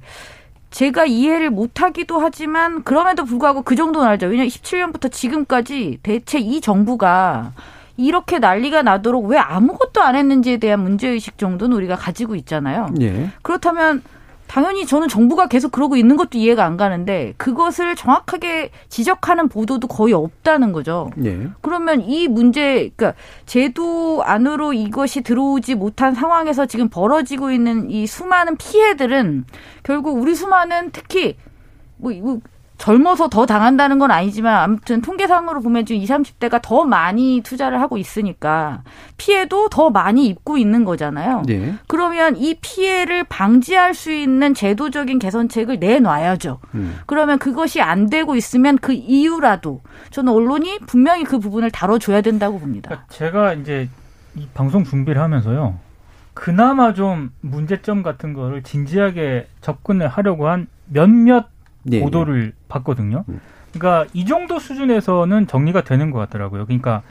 제가 0.71 1.05
이해를 1.05 1.49
못하기도 1.49 2.19
하지만 2.19 2.83
그럼에도 2.83 3.25
불구하고 3.25 3.61
그 3.61 3.75
정도는 3.75 4.07
알죠. 4.07 4.27
왜냐하면 4.27 4.47
17년부터 4.47 5.11
지금까지 5.11 5.99
대체 6.01 6.39
이 6.39 6.61
정부가 6.61 7.51
이렇게 7.97 8.39
난리가 8.39 8.81
나도록 8.81 9.25
왜 9.25 9.37
아무것도 9.37 10.01
안 10.01 10.15
했는지에 10.15 10.57
대한 10.57 10.79
문제의식 10.79 11.37
정도는 11.37 11.75
우리가 11.75 11.95
가지고 11.95 12.35
있잖아요. 12.35 12.87
예. 13.01 13.29
그렇다면 13.41 14.01
당연히 14.51 14.85
저는 14.85 15.07
정부가 15.07 15.47
계속 15.47 15.71
그러고 15.71 15.95
있는 15.95 16.17
것도 16.17 16.37
이해가 16.37 16.65
안 16.65 16.75
가는데 16.75 17.33
그것을 17.37 17.95
정확하게 17.95 18.71
지적하는 18.89 19.47
보도도 19.47 19.87
거의 19.87 20.13
없다는 20.13 20.73
거죠. 20.73 21.09
예. 21.23 21.47
그러면 21.61 22.01
이 22.01 22.27
문제, 22.27 22.91
그러니까 22.97 23.13
제도 23.45 24.21
안으로 24.25 24.73
이것이 24.73 25.21
들어오지 25.21 25.75
못한 25.75 26.13
상황에서 26.13 26.65
지금 26.65 26.89
벌어지고 26.89 27.51
있는 27.51 27.89
이 27.89 28.05
수많은 28.05 28.57
피해들은 28.57 29.45
결국 29.83 30.21
우리 30.21 30.35
수많은 30.35 30.89
특히 30.91 31.37
뭐, 31.95 32.11
뭐 32.15 32.41
젊어서 32.81 33.29
더 33.29 33.45
당한다는 33.45 33.99
건 33.99 34.09
아니지만 34.09 34.55
아무튼 34.55 35.01
통계상으로 35.01 35.61
보면 35.61 35.85
지금 35.85 36.01
20, 36.01 36.39
30대가 36.39 36.59
더 36.63 36.83
많이 36.83 37.41
투자를 37.43 37.79
하고 37.79 37.99
있으니까 37.99 38.81
피해도 39.17 39.69
더 39.69 39.91
많이 39.91 40.25
입고 40.25 40.57
있는 40.57 40.83
거잖아요. 40.83 41.43
예. 41.49 41.75
그러면 41.85 42.35
이 42.37 42.55
피해를 42.59 43.23
방지할 43.25 43.93
수 43.93 44.11
있는 44.11 44.55
제도적인 44.55 45.19
개선책을 45.19 45.77
내놔야죠. 45.77 46.57
음. 46.73 46.97
그러면 47.05 47.37
그것이 47.37 47.81
안 47.81 48.09
되고 48.09 48.35
있으면 48.35 48.79
그 48.79 48.93
이유라도 48.93 49.81
저는 50.09 50.33
언론이 50.33 50.79
분명히 50.87 51.23
그 51.23 51.37
부분을 51.37 51.69
다뤄줘야 51.69 52.21
된다고 52.21 52.57
봅니다. 52.57 52.89
그러니까 52.89 53.07
제가 53.13 53.53
이제 53.53 53.89
이 54.35 54.47
방송 54.55 54.83
준비를 54.83 55.21
하면서요. 55.21 55.77
그나마 56.33 56.95
좀 56.95 57.29
문제점 57.41 58.01
같은 58.01 58.33
거를 58.33 58.63
진지하게 58.63 59.49
접근을 59.61 60.07
하려고 60.07 60.47
한 60.47 60.65
몇몇 60.87 61.45
예. 61.91 61.99
보도를 61.99 62.53
봤거든요. 62.67 63.25
음. 63.29 63.39
그러니까 63.73 64.09
이 64.13 64.25
정도 64.25 64.59
수준에서는 64.59 65.47
정리가 65.47 65.81
되는 65.81 66.11
것 66.11 66.19
같더라고요. 66.19 66.65
그러니까 66.65 67.01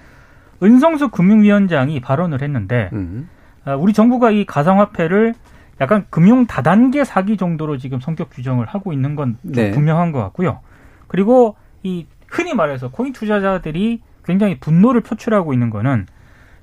은성수 0.63 1.09
금융위원장이 1.09 2.01
발언을 2.01 2.43
했는데 2.43 2.91
음. 2.93 3.29
아, 3.65 3.75
우리 3.75 3.93
정부가 3.93 4.31
이 4.31 4.45
가상화폐를 4.45 5.35
약간 5.81 6.05
금융 6.11 6.47
다단계 6.47 7.05
사기 7.05 7.37
정도로 7.37 7.79
지금 7.79 8.01
성격 8.01 8.31
규정을 8.31 8.67
하고 8.67 8.93
있는 8.93 9.17
건좀 9.17 9.39
네. 9.43 9.71
분명한 9.71 10.13
것 10.13 10.21
같고요. 10.21 10.61
그리고 11.09 11.57
이 11.83 12.07
흔히 12.29 12.55
말해서 12.55 12.91
코인 12.91 13.13
투자자들이 13.13 14.01
굉장히 14.25 14.61
분노를 14.61 15.01
표출하고 15.01 15.55
있는 15.55 15.71
거는 15.71 16.07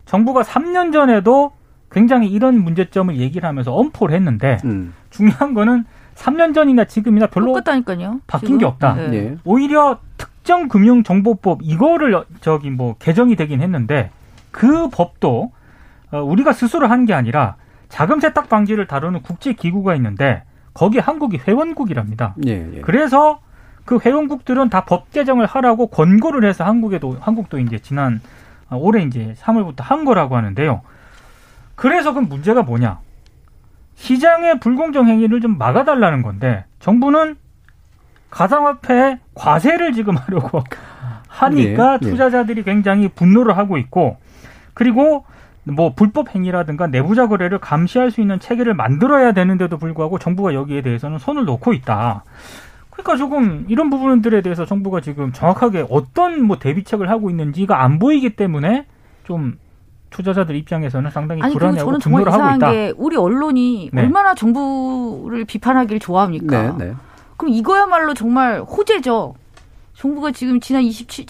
정부가 0.06 0.42
3년 0.42 0.94
전에도 0.94 1.52
굉장히 1.92 2.28
이런 2.28 2.64
문제점을 2.64 3.18
얘기를 3.18 3.48
하면서 3.48 3.74
엄포를 3.74 4.16
했는데 4.16 4.58
음. 4.66 4.94
중요한 5.10 5.54
거는 5.54 5.86
3년 6.18 6.54
전이나 6.54 6.86
지금이나 6.86 7.28
별로 7.28 7.48
똑같다니까요. 7.48 8.22
바뀐 8.28 8.48
지금. 8.48 8.58
게 8.60 8.66
없다. 8.66 8.94
네. 8.96 9.14
예. 9.14 9.38
오히려 9.46 10.00
특정 10.18 10.68
금융 10.68 11.04
정보법 11.04 11.60
이거를 11.62 12.24
저기 12.42 12.70
뭐 12.72 12.96
개정이 12.98 13.36
되긴 13.36 13.62
했는데 13.62 14.10
그 14.52 14.90
법도 14.90 15.52
어, 16.12 16.22
우리가 16.22 16.54
스스로 16.54 16.88
한 16.88 17.06
게 17.06 17.14
아니라 17.14 17.56
자금 17.90 18.20
세탁 18.20 18.50
방지를 18.50 18.88
다루는 18.88 19.22
국제 19.22 19.54
기구가 19.54 19.96
있는데 19.96 20.44
거기 20.74 21.00
한국이 21.00 21.38
회원국이랍니다. 21.48 22.36
예. 22.48 22.68
예. 22.78 22.82
그래서 22.82 23.40
그 23.86 24.00
회원국들은 24.04 24.70
다 24.70 24.82
법 24.86 25.12
개정을 25.12 25.46
하라고 25.46 25.88
권고를 25.88 26.48
해서 26.50 26.64
한국에도 26.66 27.18
한국도 27.22 27.60
이제 27.60 27.80
지난 27.80 28.22
어, 28.70 28.78
올해 28.78 29.04
이제 29.04 29.34
3월부터 29.40 29.82
한 29.82 30.04
거라고 30.04 30.36
하는데요. 30.36 30.82
그래서 31.76 32.14
그 32.14 32.20
문제가 32.20 32.64
뭐냐? 32.64 33.00
시장의 33.98 34.60
불공정 34.60 35.08
행위를 35.08 35.42
좀 35.42 35.58
막아달라는 35.58 36.22
건데 36.22 36.66
정부는 36.80 37.36
가상화폐에 38.30 39.20
과세를 39.34 39.94
지금 39.94 40.16
하려고 40.16 40.64
하니까 41.28 41.94
예, 41.94 42.00
예. 42.02 42.10
투자자들이 42.10 42.64
굉장히 42.64 43.08
분노를 43.10 43.58
하고 43.58 43.78
있고 43.78 44.18
그리고 44.74 45.26
뭐 45.64 45.94
불법 45.94 46.34
행위라든가 46.34 46.88
내부자 46.88 47.28
거래를 47.28 47.58
감시할 47.58 48.12
수 48.12 48.22
있는 48.22 48.40
체계를 48.40 48.74
만들어야 48.74 49.34
되는데도 49.34 49.78
불구하고 49.78 50.20
정부가 50.20 50.54
여기에 50.54 50.82
대해서는 50.82 51.18
손을 51.18 51.46
놓고 51.46 51.74
있다. 51.74 52.24
그러니까 52.92 53.18
조금 53.18 53.66
이런 53.68 53.90
부분들에 53.90 54.42
대해서 54.42 54.66
정부가 54.66 55.02
지금 55.02 55.34
정확하게 55.34 55.88
어떤 55.90 56.44
뭐 56.44 56.58
대비책을 56.58 57.10
하고 57.10 57.30
있는지가 57.30 57.84
안 57.84 58.00
보이기 58.00 58.36
때문에 58.36 58.86
좀 59.26 59.58
투자자들 60.10 60.56
입장에서는 60.56 61.10
상당히 61.12 61.42
아니 61.42 61.54
불안해하고 61.54 61.88
저는 61.90 62.00
정말 62.00 62.24
분노를 62.24 62.34
하고 62.34 62.42
이상한 62.44 62.58
있다. 62.58 62.72
게 62.72 62.94
우리 62.98 63.18
언론이 63.18 63.90
네. 63.94 64.02
얼마나 64.02 64.34
정부를 64.36 65.46
비판하기를 65.46 66.00
좋아합니까? 66.00 66.78
네, 66.78 66.86
네. 66.88 66.94
그럼 67.38 67.54
이거야말로 67.54 68.14
정말 68.14 68.62
호재죠. 68.62 69.36
정부가 69.96 70.32
지금 70.32 70.60
지난 70.60 70.84
27, 70.84 71.26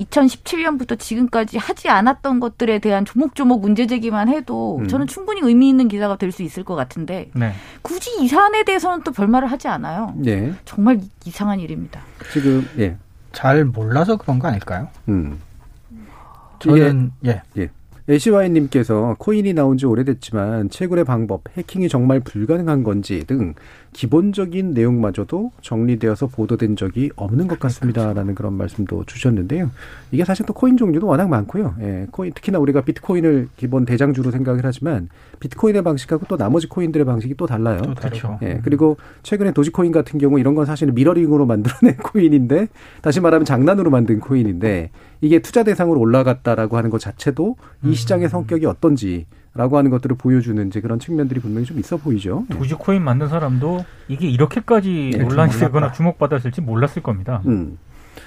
2017년부터 0.00 0.98
지금까지 0.98 1.56
하지 1.58 1.88
않았던 1.88 2.40
것들에 2.40 2.78
대한 2.80 3.04
조목조목 3.04 3.60
문제 3.62 3.86
제기만 3.86 4.28
해도 4.28 4.78
음. 4.78 4.88
저는 4.88 5.06
충분히 5.06 5.40
의미 5.42 5.68
있는 5.68 5.88
기사가 5.88 6.16
될 6.16 6.32
수 6.32 6.42
있을 6.42 6.64
것 6.64 6.74
같은데 6.74 7.30
네. 7.34 7.52
굳이 7.82 8.10
이 8.20 8.28
사안에 8.28 8.64
대해서는 8.64 9.02
또 9.04 9.12
별말을 9.12 9.50
하지 9.50 9.68
않아요. 9.68 10.14
예. 10.26 10.52
정말 10.66 11.00
이상한 11.24 11.60
일입니다. 11.60 12.00
지금 12.32 12.68
예. 12.78 12.96
잘 13.32 13.64
몰라서 13.64 14.16
그런 14.16 14.38
거 14.38 14.48
아닐까요? 14.48 14.88
음. 15.08 15.38
저는 16.58 17.12
예. 17.24 17.42
애시와이님께서 18.08 19.16
코인이 19.18 19.52
나온 19.52 19.76
지 19.76 19.86
오래됐지만 19.86 20.70
채굴의 20.70 21.04
방법, 21.04 21.42
해킹이 21.56 21.88
정말 21.88 22.20
불가능한 22.20 22.84
건지 22.84 23.24
등 23.26 23.54
기본적인 23.92 24.74
내용마저도 24.74 25.52
정리되어서 25.60 26.28
보도된 26.28 26.76
적이 26.76 27.10
없는 27.16 27.48
것 27.48 27.58
같습니다라는 27.58 28.34
그런 28.34 28.52
말씀도 28.52 29.04
주셨는데요. 29.06 29.70
이게 30.12 30.24
사실 30.24 30.46
또 30.46 30.52
코인 30.52 30.76
종류도 30.76 31.06
워낙 31.06 31.28
많고요. 31.28 31.74
예, 31.80 32.06
코인 32.10 32.32
특히나 32.32 32.58
우리가 32.58 32.82
비트코인을 32.82 33.48
기본 33.56 33.84
대장주로 33.86 34.30
생각을 34.30 34.60
하지만 34.62 35.08
비트코인의 35.40 35.82
방식하고 35.82 36.26
또 36.28 36.36
나머지 36.36 36.68
코인들의 36.68 37.06
방식이 37.06 37.34
또 37.36 37.46
달라요. 37.46 37.80
또 37.82 37.94
그렇죠. 37.94 38.38
예, 38.42 38.60
그리고 38.62 38.98
최근에 39.22 39.52
도지코인 39.52 39.90
같은 39.90 40.20
경우 40.20 40.38
이런 40.38 40.54
건 40.54 40.66
사실은 40.66 40.94
미러링으로 40.94 41.46
만들어낸 41.46 41.96
코인인데 42.04 42.68
다시 43.00 43.20
말하면 43.20 43.44
장난으로 43.46 43.90
만든 43.90 44.20
코인인데 44.20 44.90
이게 45.20 45.38
투자 45.40 45.62
대상으로 45.62 46.00
올라갔다라고 46.00 46.76
하는 46.76 46.90
것 46.90 47.00
자체도 47.00 47.56
이 47.84 47.94
시장의 47.94 48.28
성격이 48.28 48.66
어떤지 48.66 49.26
라고 49.54 49.78
하는 49.78 49.90
것들을 49.90 50.16
보여주는 50.16 50.66
이제 50.66 50.82
그런 50.82 50.98
측면들이 50.98 51.40
분명히 51.40 51.64
좀 51.64 51.78
있어 51.78 51.96
보이죠. 51.96 52.44
네. 52.50 52.58
도지코인 52.58 53.02
만든 53.02 53.28
사람도 53.28 53.86
이게 54.08 54.28
이렇게까지 54.28 55.12
네, 55.14 55.18
논란이 55.18 55.52
몰랐다. 55.52 55.66
되거나 55.66 55.92
주목받았을지 55.92 56.60
몰랐을 56.60 57.02
겁니다. 57.02 57.40
음. 57.46 57.78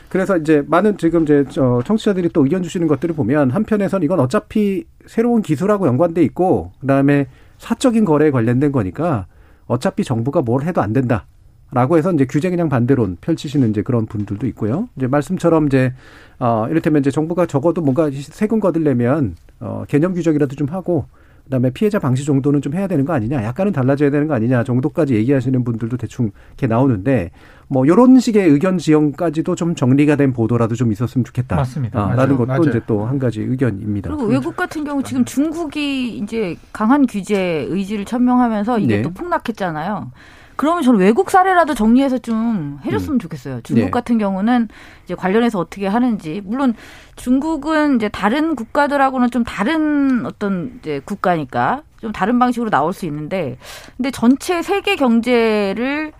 그래서 0.09 0.37
이제 0.37 0.63
많은 0.65 0.97
지금 0.97 1.23
이제 1.23 1.45
저 1.49 1.83
청취자들이 1.85 2.29
또 2.29 2.43
의견 2.43 2.63
주시는 2.63 2.87
것들을 2.87 3.13
보면 3.13 3.51
한편에선 3.51 4.01
이건 4.01 4.19
어차피 4.19 4.85
새로운 5.05 5.43
기술하고 5.43 5.85
연관돼 5.85 6.23
있고 6.23 6.71
그다음에 6.81 7.27
사적인 7.59 8.05
거래에 8.05 8.31
관련된 8.31 8.71
거니까 8.71 9.27
어차피 9.67 10.03
정부가 10.03 10.41
뭘 10.41 10.63
해도 10.63 10.81
안 10.81 10.93
된다. 10.93 11.27
라고 11.71 11.97
해서 11.97 12.11
이제 12.11 12.25
규제 12.25 12.49
그냥 12.49 12.67
반대론 12.69 13.17
펼치시는 13.21 13.69
이제 13.69 13.81
그런 13.81 14.05
분들도 14.05 14.47
있고요. 14.47 14.89
이제 14.95 15.07
말씀처럼 15.07 15.67
이제 15.67 15.93
어 16.39 16.65
이를테면 16.69 17.01
이제 17.01 17.11
정부가 17.11 17.45
적어도 17.45 17.81
뭔가 17.81 18.09
세금 18.13 18.59
거들려면 18.59 19.35
어 19.59 19.83
개념 19.87 20.13
규정이라도 20.13 20.55
좀 20.55 20.67
하고 20.69 21.05
그다음에 21.45 21.71
피해자 21.71 21.97
방지 21.97 22.25
정도는 22.25 22.61
좀 22.61 22.75
해야 22.75 22.85
되는 22.85 23.05
거 23.05 23.13
아니냐, 23.13 23.43
약간은 23.43 23.71
달라져야 23.71 24.11
되는 24.11 24.27
거 24.27 24.35
아니냐 24.35 24.63
정도까지 24.63 25.15
얘기하시는 25.15 25.63
분들도 25.63 25.97
대충 25.97 26.31
이렇게 26.49 26.67
나오는데 26.67 27.31
뭐 27.67 27.87
요런 27.87 28.19
식의 28.19 28.47
의견 28.49 28.77
지형까지도 28.77 29.55
좀 29.55 29.73
정리가 29.75 30.15
된 30.15 30.31
보도라도 30.33 30.75
좀 30.75 30.91
있었으면 30.91 31.25
좋겠다. 31.25 31.55
맞습니다. 31.55 32.11
아. 32.11 32.15
라는 32.15 32.35
것도 32.37 32.47
맞아요. 32.47 32.61
이제 32.63 32.81
또 32.85 33.05
한 33.05 33.17
가지 33.19 33.41
의견입니다. 33.41 34.09
그리고 34.09 34.25
외국 34.27 34.55
같은 34.55 34.83
경우 34.83 35.01
지금 35.03 35.25
중국이 35.25 36.17
이제 36.17 36.55
강한 36.71 37.05
규제 37.07 37.65
의지를 37.69 38.05
천명하면서 38.05 38.79
이게 38.79 38.97
네. 38.97 39.01
또 39.01 39.09
폭락했잖아요. 39.11 40.11
그러면 40.59 40.83
저는 40.83 40.99
외국 40.99 41.31
사례라도 41.31 41.73
정리해서 41.73 42.17
좀 42.17 42.79
해줬으면 42.83 43.17
좋겠어요. 43.19 43.61
중국 43.63 43.85
네. 43.85 43.89
같은 43.91 44.17
경우는 44.17 44.67
이제 45.05 45.15
관련해서 45.15 45.57
어떻게 45.57 45.87
하는지 45.87 46.41
물론 46.43 46.73
중국은 47.15 47.95
이제 47.95 48.09
다른 48.09 48.57
국가들하고는 48.57 49.31
좀 49.31 49.45
다른 49.45 50.25
어떤 50.25 50.77
이제 50.81 50.99
국가니까 51.05 51.83
좀 52.01 52.11
다른 52.11 52.39
방식으로 52.39 52.69
나올 52.69 52.91
수 52.91 53.05
있는데 53.05 53.57
근데 53.95 54.11
전체 54.11 54.61
세계 54.61 54.97
경제를 54.97 56.11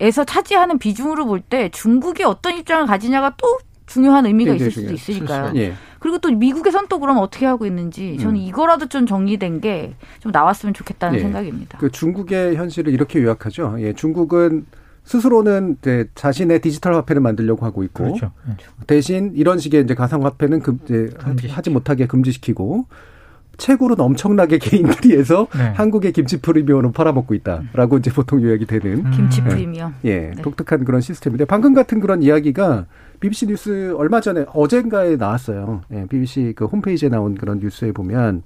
에서 0.00 0.24
차지하는 0.24 0.78
비중으로 0.78 1.24
볼 1.26 1.40
때 1.40 1.68
중국이 1.68 2.24
어떤 2.24 2.56
입장을 2.56 2.84
가지냐가 2.86 3.32
또 3.36 3.58
중요한 3.86 4.26
의미가 4.26 4.54
굉장히 4.54 4.70
있을 4.72 4.82
수도. 4.82 4.92
있으니까요. 4.92 5.52
예. 5.54 5.72
그리고 6.06 6.18
또 6.18 6.30
미국에선 6.30 6.86
또 6.88 7.00
그럼 7.00 7.18
어떻게 7.18 7.46
하고 7.46 7.66
있는지 7.66 8.16
저는 8.18 8.36
음. 8.36 8.40
이거라도 8.40 8.86
좀 8.86 9.06
정리된 9.06 9.60
게 9.60 9.92
좀 10.20 10.30
나왔으면 10.30 10.72
좋겠다는 10.72 11.16
네. 11.16 11.22
생각입니다. 11.22 11.78
그 11.78 11.90
중국의 11.90 12.54
현실을 12.56 12.92
이렇게 12.92 13.20
요약하죠. 13.22 13.76
예, 13.80 13.92
중국은 13.92 14.66
스스로는 15.04 15.78
이제 15.80 16.08
자신의 16.14 16.60
디지털 16.60 16.94
화폐를 16.94 17.20
만들려고 17.22 17.64
하고 17.66 17.82
있고 17.82 18.04
그렇죠. 18.04 18.30
예. 18.48 18.56
대신 18.86 19.32
이런 19.34 19.58
식의 19.58 19.82
이제 19.82 19.94
가상 19.94 20.24
화폐는 20.24 20.60
금, 20.60 20.78
이제. 20.84 21.10
하지 21.48 21.70
못하게 21.70 22.06
금지시키고 22.06 22.86
채굴은 23.56 23.98
엄청나게 23.98 24.58
개인들이 24.62 25.16
해서 25.16 25.48
네. 25.56 25.64
한국의 25.74 26.12
김치 26.12 26.40
프리미엄으로 26.40 26.92
팔아먹고 26.92 27.34
있다라고 27.34 27.98
이제 27.98 28.10
보통 28.10 28.42
요약이 28.42 28.66
되는 28.66 29.06
음. 29.06 29.10
김치 29.10 29.42
네. 29.42 29.48
프리미엄. 29.48 29.94
예 30.04 30.32
네. 30.34 30.42
독특한 30.42 30.84
그런 30.84 31.00
시스템인데 31.00 31.44
방금 31.44 31.74
같은 31.74 32.00
그런 32.00 32.22
이야기가 32.22 32.86
BBC 33.20 33.46
뉴스 33.46 33.94
얼마 33.96 34.20
전에 34.20 34.44
어젠가에 34.52 35.16
나왔어요. 35.16 35.80
예, 35.92 36.06
BBC 36.06 36.52
그 36.54 36.66
홈페이지에 36.66 37.08
나온 37.08 37.34
그런 37.34 37.58
뉴스에 37.58 37.92
보면 37.92 38.42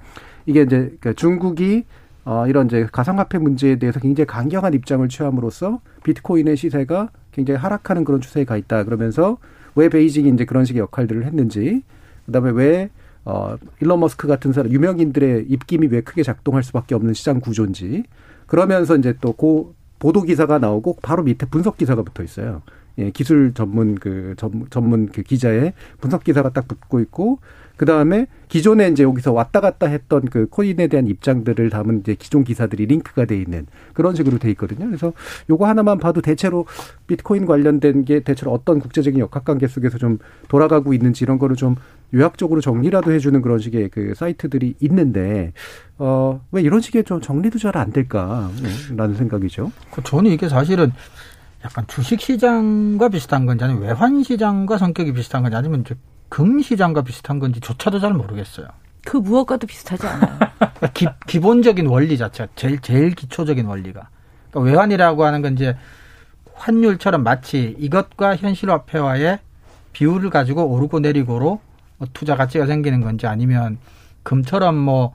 이게 0.46 0.62
이제 0.62 0.94
그 1.00 1.14
중국이 1.14 1.84
어, 2.24 2.46
이런 2.46 2.66
이제 2.66 2.86
가상화폐 2.90 3.38
문제에 3.38 3.76
대해서 3.76 3.98
굉장히 3.98 4.26
강경한 4.26 4.74
입장을 4.74 5.08
취함으로써 5.08 5.80
비트코인의 6.04 6.56
시세가 6.56 7.08
굉장히 7.32 7.58
하락하는 7.58 8.04
그런 8.04 8.20
추세에 8.20 8.44
가 8.44 8.56
있다. 8.56 8.84
그러면서 8.84 9.38
왜 9.74 9.88
베이징이 9.88 10.28
이제 10.30 10.44
그런 10.44 10.64
식의 10.64 10.80
역할들을 10.80 11.24
했는지, 11.24 11.82
그 12.26 12.32
다음에 12.32 12.50
왜 12.50 12.90
어, 13.30 13.56
일론 13.80 14.00
머스크 14.00 14.26
같은 14.26 14.52
사람 14.52 14.72
유명인들의 14.72 15.46
입김이 15.48 15.86
왜 15.86 16.00
크게 16.00 16.24
작동할 16.24 16.64
수밖에 16.64 16.96
없는 16.96 17.14
시장 17.14 17.40
구조인지 17.40 18.02
그러면서 18.46 18.96
이제 18.96 19.16
또 19.20 19.32
고 19.32 19.74
보도 20.00 20.22
기사가 20.22 20.58
나오고 20.58 20.96
바로 21.02 21.22
밑에 21.22 21.46
분석 21.46 21.76
기사가 21.76 22.02
붙어 22.02 22.24
있어요. 22.24 22.62
예, 22.98 23.10
기술 23.10 23.52
전문 23.54 23.94
그 23.94 24.34
전문, 24.36 24.66
전문 24.70 25.06
그 25.06 25.22
기자의 25.22 25.74
분석 26.00 26.24
기사가 26.24 26.50
딱 26.50 26.66
붙고 26.66 27.00
있고 27.00 27.38
그 27.80 27.86
다음에 27.86 28.26
기존에 28.48 28.88
이제 28.88 29.02
여기서 29.04 29.32
왔다 29.32 29.62
갔다 29.62 29.86
했던 29.86 30.20
그 30.26 30.46
코인에 30.50 30.88
대한 30.88 31.06
입장들을 31.06 31.70
담은 31.70 32.00
이제 32.00 32.14
기존 32.14 32.44
기사들이 32.44 32.84
링크가 32.84 33.24
돼 33.24 33.38
있는 33.38 33.66
그런 33.94 34.14
식으로 34.14 34.36
돼 34.36 34.50
있거든요. 34.50 34.84
그래서 34.84 35.14
요거 35.48 35.66
하나만 35.66 35.96
봐도 35.98 36.20
대체로 36.20 36.66
비트코인 37.06 37.46
관련된 37.46 38.04
게 38.04 38.20
대체로 38.20 38.52
어떤 38.52 38.80
국제적인 38.80 39.18
역학관계 39.20 39.66
속에서 39.66 39.96
좀 39.96 40.18
돌아가고 40.48 40.92
있는지 40.92 41.24
이런 41.24 41.38
거를 41.38 41.56
좀 41.56 41.74
요약적으로 42.12 42.60
정리라도 42.60 43.12
해주는 43.12 43.40
그런 43.40 43.58
식의 43.58 43.88
그 43.88 44.12
사이트들이 44.14 44.74
있는데 44.80 45.54
어 45.96 46.38
왜 46.50 46.60
이런 46.60 46.82
식의 46.82 47.04
좀 47.04 47.22
정리도 47.22 47.58
잘 47.58 47.78
안 47.78 47.92
될까라는 47.92 49.14
생각이죠. 49.16 49.72
그 49.90 50.02
저는 50.02 50.30
이게 50.32 50.50
사실은 50.50 50.92
약간 51.64 51.86
주식 51.86 52.20
시장과 52.20 53.08
비슷한 53.08 53.46
건지 53.46 53.64
아니면 53.64 53.84
외환 53.84 54.22
시장과 54.22 54.76
성격이 54.76 55.14
비슷한 55.14 55.40
건지 55.40 55.56
아니면 55.56 55.82
금 56.30 56.62
시장과 56.62 57.02
비슷한 57.02 57.38
건지 57.38 57.60
조차도 57.60 57.98
잘 57.98 58.14
모르겠어요. 58.14 58.68
그 59.04 59.16
무엇과도 59.18 59.66
비슷하지 59.66 60.06
않아요. 60.06 60.38
기, 60.94 61.06
기본적인 61.26 61.86
원리 61.86 62.16
자체가 62.16 62.52
제일 62.54 62.80
제일 62.80 63.14
기초적인 63.14 63.66
원리가 63.66 64.08
그러니까 64.50 64.70
외환이라고 64.70 65.24
하는 65.24 65.42
건 65.42 65.54
이제 65.54 65.76
환율처럼 66.54 67.24
마치 67.24 67.74
이것과 67.78 68.36
현실화폐와의 68.36 69.40
비율을 69.92 70.30
가지고 70.30 70.66
오르고 70.66 71.00
내리고로 71.00 71.60
뭐 71.98 72.08
투자 72.12 72.36
가치가 72.36 72.66
생기는 72.66 73.00
건지 73.00 73.26
아니면 73.26 73.78
금처럼 74.22 74.76
뭐 74.76 75.14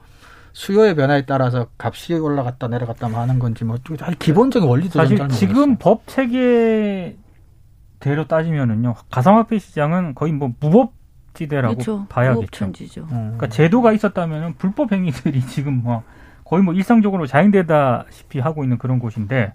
수요의 0.52 0.96
변화에 0.96 1.24
따라서 1.24 1.66
값이 1.78 2.14
올라갔다 2.14 2.68
내려갔다 2.68 3.08
뭐 3.08 3.20
하는 3.20 3.38
건지 3.38 3.64
뭐좀 3.64 3.96
기본적인 4.18 4.68
원리도 4.68 4.98
사실 4.98 5.16
잘 5.16 5.26
모르겠어요. 5.28 5.48
지금 5.48 5.76
법 5.76 6.06
체계 6.06 7.16
대로 8.00 8.26
따지면은요 8.26 8.94
가상화폐 9.10 9.58
시장은 9.58 10.14
거의 10.14 10.32
뭐 10.32 10.52
무법 10.60 10.92
지대라고 11.36 11.74
그렇죠. 11.74 12.06
봐야겠죠. 12.08 12.40
무업천지죠. 12.40 13.00
음. 13.02 13.34
그러니까 13.36 13.48
제도가 13.48 13.92
있었다면은 13.92 14.54
불법 14.58 14.92
행위들이 14.92 15.40
지금 15.46 15.82
뭐 15.82 16.02
거의 16.44 16.62
뭐 16.62 16.74
일상적으로 16.74 17.26
자행되다시피 17.26 18.40
하고 18.40 18.64
있는 18.64 18.78
그런 18.78 18.98
곳인데 18.98 19.52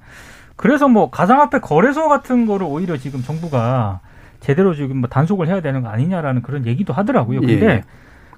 그래서 0.56 0.88
뭐 0.88 1.10
가상화폐 1.10 1.60
거래소 1.60 2.08
같은 2.08 2.46
거를 2.46 2.68
오히려 2.70 2.98
지금 2.98 3.22
정부가 3.22 4.00
제대로 4.40 4.74
지금 4.74 4.98
뭐 4.98 5.10
단속을 5.10 5.48
해야 5.48 5.62
되는 5.62 5.82
거 5.82 5.90
아니냐라는 5.90 6.42
그런 6.42 6.66
얘기도 6.66 6.94
하더라고요. 6.94 7.42
근데 7.42 7.66
예. 7.66 7.84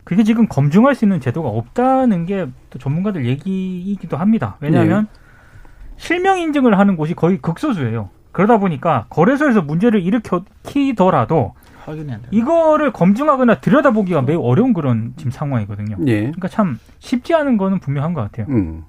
그게 0.03 0.23
지금 0.23 0.47
검증할 0.47 0.95
수 0.95 1.05
있는 1.05 1.19
제도가 1.21 1.49
없다는 1.49 2.25
게 2.25 2.47
또 2.73 2.79
전문가들 2.79 3.25
얘기이기도 3.27 4.17
합니다. 4.17 4.57
왜냐하면 4.59 5.07
실명 5.95 6.39
인증을 6.39 6.77
하는 6.79 6.97
곳이 6.97 7.13
거의 7.13 7.37
극소수예요. 7.37 8.09
그러다 8.31 8.57
보니까 8.57 9.05
거래소에서 9.09 9.61
문제를 9.61 10.01
일으키더라도 10.01 11.53
확인해야 11.85 12.17
돼요. 12.17 12.27
이거를 12.31 12.91
검증하거나 12.91 13.59
들여다보기가 13.61 14.21
매우 14.23 14.41
어려운 14.41 14.73
그런 14.73 15.13
지금 15.17 15.31
상황이거든요. 15.31 15.97
예. 16.07 16.19
그러니까 16.21 16.47
참 16.47 16.79
쉽지 16.99 17.33
않은 17.33 17.57
거는 17.57 17.79
분명한 17.79 18.13
것 18.13 18.21
같아요. 18.21 18.47
음. 18.49 18.83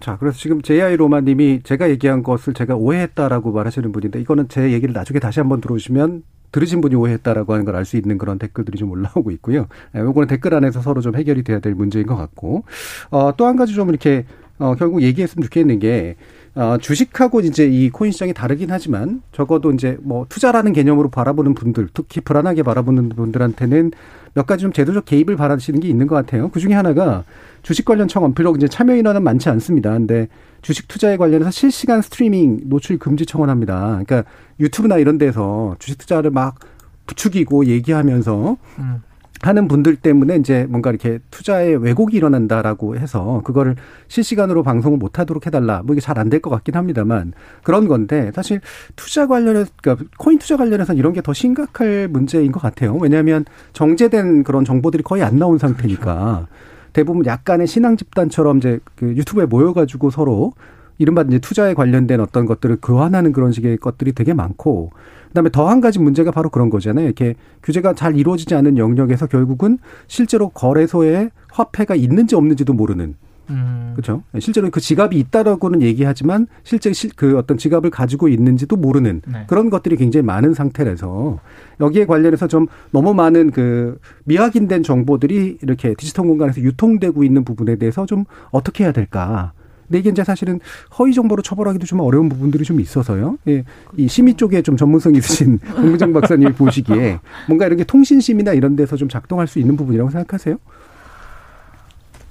자, 0.00 0.16
그래서 0.18 0.36
지금 0.38 0.60
JI 0.60 0.96
로마님이 0.96 1.60
제가 1.62 1.88
얘기한 1.90 2.22
것을 2.22 2.52
제가 2.54 2.76
오해했다라고 2.76 3.52
말하시는 3.52 3.92
분인데 3.92 4.20
이거는 4.20 4.48
제 4.48 4.72
얘기를 4.72 4.92
나중에 4.92 5.18
다시 5.20 5.40
한번 5.40 5.60
들어오시면 5.60 6.22
들으신 6.52 6.80
분이 6.80 6.94
오해했다라고 6.94 7.52
하는 7.52 7.64
걸 7.64 7.74
알 7.76 7.84
수 7.84 7.96
있는 7.96 8.18
그런 8.18 8.38
댓글들이 8.38 8.78
좀 8.78 8.90
올라오고 8.90 9.30
있고요. 9.32 9.66
예, 9.94 10.00
요거는 10.00 10.28
댓글 10.28 10.54
안에서 10.54 10.80
서로 10.80 11.00
좀 11.00 11.16
해결이 11.16 11.42
돼야 11.44 11.58
될 11.60 11.74
문제인 11.74 12.06
것 12.06 12.14
같고, 12.16 12.64
어, 13.10 13.32
또 13.36 13.46
한 13.46 13.56
가지 13.56 13.74
좀 13.74 13.88
이렇게, 13.88 14.24
어, 14.58 14.74
결국 14.74 15.02
얘기했으면 15.02 15.42
좋겠는 15.44 15.78
게, 15.80 16.16
어, 16.56 16.78
주식하고 16.78 17.40
이제 17.40 17.66
이 17.66 17.90
코인 17.90 18.12
시장이 18.12 18.32
다르긴 18.32 18.70
하지만 18.70 19.20
적어도 19.30 19.72
이제 19.72 19.98
뭐 20.00 20.24
투자라는 20.28 20.72
개념으로 20.72 21.10
바라보는 21.10 21.54
분들, 21.54 21.88
특히 21.92 22.22
불안하게 22.22 22.62
바라보는 22.62 23.10
분들한테는 23.10 23.92
몇 24.32 24.46
가지 24.46 24.62
좀 24.62 24.72
제도적 24.72 25.04
개입을 25.04 25.36
바라시는 25.36 25.80
게 25.80 25.88
있는 25.88 26.06
것 26.06 26.14
같아요. 26.14 26.48
그 26.48 26.58
중에 26.58 26.72
하나가 26.72 27.24
주식 27.62 27.84
관련 27.84 28.08
청원, 28.08 28.34
비록 28.34 28.56
이제 28.56 28.68
참여 28.68 28.96
인원은 28.96 29.22
많지 29.22 29.50
않습니다. 29.50 29.92
근데 29.92 30.28
주식 30.62 30.88
투자에 30.88 31.18
관련해서 31.18 31.50
실시간 31.50 32.00
스트리밍 32.00 32.60
노출 32.64 32.98
금지 32.98 33.26
청원합니다. 33.26 34.02
그러니까 34.04 34.24
유튜브나 34.58 34.96
이런 34.96 35.18
데서 35.18 35.76
주식 35.78 35.98
투자를 35.98 36.30
막 36.30 36.58
부추기고 37.06 37.66
얘기하면서 37.66 38.56
음. 38.78 39.02
하는 39.46 39.68
분들 39.68 39.96
때문에 39.96 40.36
이제 40.36 40.66
뭔가 40.68 40.90
이렇게 40.90 41.18
투자에 41.30 41.74
왜곡이 41.74 42.16
일어난다라고 42.16 42.96
해서 42.96 43.40
그거를 43.44 43.76
실시간으로 44.08 44.62
방송을 44.62 44.98
못 44.98 45.18
하도록 45.18 45.46
해달라. 45.46 45.82
뭐 45.82 45.94
이게 45.94 46.00
잘 46.00 46.18
안 46.18 46.28
될 46.28 46.40
것 46.40 46.50
같긴 46.50 46.74
합니다만 46.74 47.32
그런 47.62 47.88
건데 47.88 48.32
사실 48.34 48.60
투자 48.96 49.26
관련해서 49.26 49.70
그러니까 49.82 50.06
코인 50.18 50.38
투자 50.38 50.56
관련해서는 50.56 50.98
이런 50.98 51.12
게 51.12 51.20
더 51.22 51.32
심각할 51.32 52.08
문제인 52.08 52.52
것 52.52 52.60
같아요. 52.60 52.96
왜냐하면 52.96 53.44
정제된 53.72 54.44
그런 54.44 54.64
정보들이 54.64 55.02
거의 55.02 55.22
안 55.22 55.38
나온 55.38 55.58
상태니까 55.58 56.46
대부분 56.92 57.26
약간의 57.26 57.66
신앙 57.66 57.96
집단처럼 57.96 58.58
이제 58.58 58.80
그 58.96 59.06
유튜브에 59.16 59.46
모여가지고 59.46 60.10
서로 60.10 60.52
이른바 60.98 61.22
이제 61.22 61.38
투자에 61.38 61.74
관련된 61.74 62.20
어떤 62.20 62.46
것들을 62.46 62.78
교환하는 62.82 63.32
그런 63.32 63.52
식의 63.52 63.76
것들이 63.78 64.12
되게 64.12 64.32
많고 64.32 64.92
그다음에 65.28 65.50
더 65.50 65.66
한 65.66 65.80
가지 65.80 65.98
문제가 65.98 66.30
바로 66.30 66.48
그런 66.48 66.70
거잖아요. 66.70 67.04
이렇게 67.06 67.34
규제가 67.62 67.94
잘 67.94 68.16
이루어지지 68.16 68.54
않은 68.54 68.78
영역에서 68.78 69.26
결국은 69.26 69.78
실제로 70.06 70.48
거래소에 70.50 71.30
화폐가 71.50 71.94
있는지 71.96 72.36
없는지도 72.36 72.72
모르는 72.72 73.14
음. 73.50 73.92
그렇죠. 73.94 74.22
실제로 74.38 74.70
그 74.70 74.80
지갑이 74.80 75.16
있다라고는 75.18 75.82
얘기하지만 75.82 76.46
실제 76.64 76.92
그 77.16 77.38
어떤 77.38 77.58
지갑을 77.58 77.90
가지고 77.90 78.28
있는지도 78.28 78.76
모르는 78.76 79.22
네. 79.26 79.44
그런 79.46 79.70
것들이 79.70 79.96
굉장히 79.96 80.24
많은 80.26 80.54
상태라서 80.54 81.38
여기에 81.80 82.06
관련해서 82.06 82.48
좀 82.48 82.66
너무 82.90 83.14
많은 83.14 83.50
그 83.50 83.98
미확인된 84.24 84.82
정보들이 84.82 85.58
이렇게 85.62 85.94
디지털 85.94 86.26
공간에서 86.26 86.60
유통되고 86.60 87.22
있는 87.24 87.44
부분에 87.44 87.76
대해서 87.76 88.06
좀 88.06 88.24
어떻게 88.50 88.84
해야 88.84 88.92
될까? 88.92 89.52
근데 89.86 89.98
이게 89.98 90.10
이제 90.10 90.24
사실은 90.24 90.60
허위 90.98 91.12
정보로 91.12 91.42
처벌하기도 91.42 91.86
좀 91.86 92.00
어려운 92.00 92.28
부분들이 92.28 92.64
좀 92.64 92.80
있어서요. 92.80 93.38
예, 93.48 93.64
이 93.96 94.08
심의 94.08 94.34
쪽에 94.34 94.62
좀 94.62 94.76
전문성 94.76 95.14
있으신 95.14 95.58
공부장 95.76 96.12
박사님이 96.12 96.52
보시기에 96.52 97.20
뭔가 97.48 97.66
이렇게 97.66 97.84
통신심이나 97.84 98.52
이런 98.52 98.76
데서 98.76 98.96
좀 98.96 99.08
작동할 99.08 99.46
수 99.46 99.58
있는 99.58 99.76
부분이라고 99.76 100.10
생각하세요? 100.10 100.58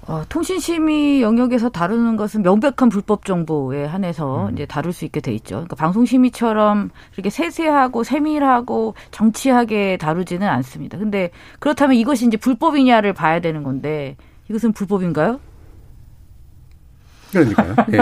어, 0.08 0.24
통신심의 0.30 1.24
영역에서 1.24 1.70
다루는 1.70 2.16
것은 2.16 2.43
명백한 2.43 2.89
불법 2.89 3.26
정보에 3.26 3.86
한해서 3.86 4.49
음. 4.49 4.53
이제 4.53 4.66
다룰 4.68 4.93
수 4.93 5.03
있게 5.03 5.20
돼 5.20 5.34
있죠. 5.34 5.56
그러니까 5.56 5.76
방송심의처럼 5.76 6.91
이렇게 7.16 7.32
세세하고 7.32 8.03
세밀하고 8.03 8.93
정치하게 9.10 9.97
다루지는 9.97 10.47
않습니다. 10.47 10.99
근데 10.99 11.32
그렇다면 11.60 11.95
이것이 11.95 12.28
이제 12.28 12.38
불법이냐를 12.38 13.14
봐야 13.14 13.39
되는 13.39 13.64
건데 13.64 14.16
이것은 14.47 14.74
불법인가요? 14.74 15.39
그러니까요. 17.36 17.76
예. 17.92 17.98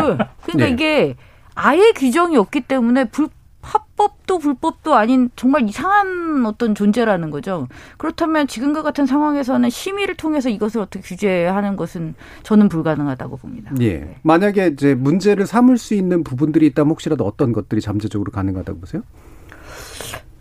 그러니까 0.45 0.67
예. 0.67 0.69
이게 0.69 1.15
아예 1.55 1.91
규정이 1.91 2.37
없기 2.37 2.61
때문에 2.61 3.05
불 3.05 3.29
합법도 3.61 4.39
불법도 4.39 4.93
아닌 4.93 5.29
정말 5.37 5.67
이상한 5.67 6.45
어떤 6.45 6.75
존재라는 6.75 7.29
거죠. 7.31 7.69
그렇다면 7.97 8.45
지금과 8.45 8.81
같은 8.81 9.05
상황에서는 9.05 9.69
심의를 9.69 10.15
통해서 10.15 10.49
이것을 10.49 10.81
어떻게 10.81 11.01
규제하는 11.01 11.77
것은 11.77 12.13
저는 12.43 12.67
불가능하다고 12.67 13.37
봅니다. 13.37 13.71
예. 13.79 14.17
만약에 14.23 14.67
이제 14.67 14.95
문제를 14.95 15.45
삼을 15.45 15.77
수 15.77 15.93
있는 15.93 16.25
부분들이 16.25 16.67
있다면 16.67 16.91
혹시라도 16.91 17.25
어떤 17.25 17.53
것들이 17.53 17.79
잠재적으로 17.79 18.31
가능하다고 18.31 18.81
보세요? 18.81 19.01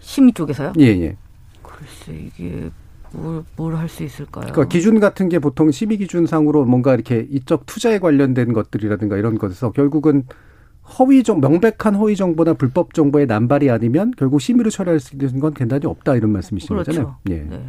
심의 0.01 0.33
쪽에서요? 0.33 0.73
예, 0.81 0.87
예. 0.87 1.17
글쎄 1.63 2.13
이게 2.13 2.71
뭘뭘할 3.13 3.89
수 3.89 4.03
있을까요? 4.03 4.47
그러니까 4.53 4.69
기준 4.69 5.01
같은 5.01 5.29
게 5.29 5.39
보통 5.39 5.71
심의 5.71 5.99
기준상으로 5.99 6.65
뭔가 6.65 6.95
이렇게 6.95 7.27
이쪽 7.31 7.67
투자에 7.67 7.99
관련된 7.99 8.53
것들이라든가 8.53 9.17
이런 9.17 9.39
것에서 9.39 9.73
결국은 9.73 10.25
허위 10.99 11.23
정 11.23 11.41
명백한 11.41 11.95
허위 11.95 12.17
정보나 12.17 12.55
불법 12.55 12.95
정보의 12.95 13.27
남발이 13.27 13.71
아니면 13.71 14.13
결국 14.17 14.41
심의로 14.41 14.71
처리할 14.71 15.01
수 15.01 15.15
있는 15.15 15.41
건 15.41 15.55
괜단이 15.55 15.87
없다 15.87 16.17
이런 16.17 16.31
말씀이신 16.31 16.69
그렇죠. 16.69 16.91
거잖아요. 16.91 17.17
예. 17.31 17.39
네. 17.49 17.65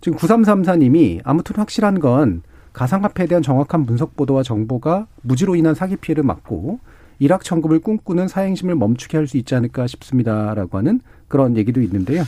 지금 0.00 0.18
9334님이 0.18 1.20
아무튼 1.24 1.56
확실한 1.56 2.00
건 2.00 2.42
가상화폐에 2.72 3.26
대한 3.26 3.42
정확한 3.42 3.86
분석 3.86 4.16
보도와 4.16 4.42
정보가 4.42 5.06
무지로 5.22 5.56
인한 5.56 5.74
사기 5.74 5.96
피해를 5.96 6.22
막고 6.22 6.78
일확천금을 7.18 7.80
꿈꾸는 7.80 8.28
사행심을 8.28 8.76
멈추게 8.76 9.16
할 9.16 9.26
수 9.26 9.36
있지 9.36 9.54
않을까 9.54 9.86
싶습니다라고 9.86 10.78
하는 10.78 11.00
그런 11.26 11.56
얘기도 11.56 11.80
있는데요. 11.82 12.22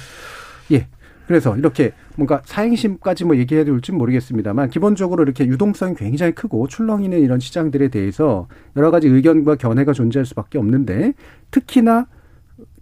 예. 0.73 0.87
그래서 1.31 1.57
이렇게 1.57 1.93
뭔가 2.17 2.43
사행심까지 2.45 3.25
뭐 3.25 3.37
얘기해야 3.37 3.65
될지 3.65 3.93
모르겠습니다만 3.93 4.69
기본적으로 4.69 5.23
이렇게 5.23 5.47
유동성이 5.47 5.95
굉장히 5.95 6.33
크고 6.33 6.67
출렁이는 6.67 7.21
이런 7.21 7.39
시장들에 7.39 7.87
대해서 7.87 8.49
여러 8.77 8.91
가지 8.91 9.07
의견과 9.07 9.55
견해가 9.55 9.93
존재할 9.93 10.27
수밖에 10.27 10.59
없는데 10.59 11.13
특히나 11.53 12.09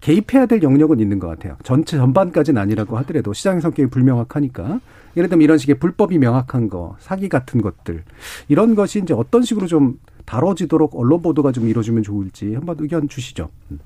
개입해야 0.00 0.46
될 0.46 0.62
영역은 0.62 0.98
있는 0.98 1.18
것 1.18 1.28
같아요. 1.28 1.58
전체 1.62 1.98
전반까지는 1.98 2.58
아니라고 2.58 2.96
하더라도 2.96 3.34
시장의 3.34 3.60
성격이 3.60 3.90
불명확하니까 3.90 4.80
예를 5.18 5.28
들면 5.28 5.42
이런 5.42 5.58
식의 5.58 5.78
불법이 5.78 6.16
명확한 6.16 6.70
거, 6.70 6.96
사기 7.00 7.28
같은 7.28 7.60
것들 7.60 8.02
이런 8.48 8.74
것이 8.74 9.00
이제 9.00 9.12
어떤 9.12 9.42
식으로 9.42 9.66
좀 9.66 10.00
다뤄지도록 10.24 10.96
언론 10.96 11.20
보도가 11.20 11.52
좀 11.52 11.68
이루어지면 11.68 12.02
좋을지 12.02 12.54
한번 12.54 12.76
의견 12.78 13.10
주시죠. 13.10 13.50
음. 13.72 13.78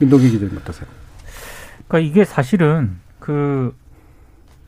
윤동기 0.00 0.28
기자님 0.28 0.56
어떠세요? 0.56 0.88
그러니까 1.86 2.10
이게 2.10 2.24
사실은 2.24 2.96
그 3.20 3.72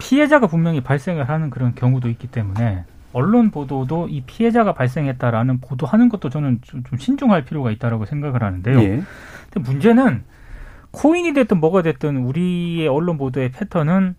피해자가 0.00 0.46
분명히 0.48 0.80
발생을 0.80 1.28
하는 1.28 1.50
그런 1.50 1.74
경우도 1.74 2.08
있기 2.08 2.26
때문에 2.26 2.84
언론 3.12 3.50
보도도 3.50 4.08
이 4.08 4.22
피해자가 4.22 4.72
발생했다라는 4.72 5.60
보도하는 5.60 6.08
것도 6.08 6.30
저는 6.30 6.60
좀, 6.62 6.82
좀 6.84 6.98
신중할 6.98 7.44
필요가 7.44 7.70
있다라고 7.70 8.06
생각을 8.06 8.42
하는데요. 8.42 8.80
예. 8.80 9.02
근데 9.50 9.70
문제는 9.70 10.22
코인이 10.92 11.32
됐든 11.34 11.58
뭐가 11.58 11.82
됐든 11.82 12.16
우리의 12.16 12.88
언론 12.88 13.18
보도의 13.18 13.52
패턴은 13.52 14.14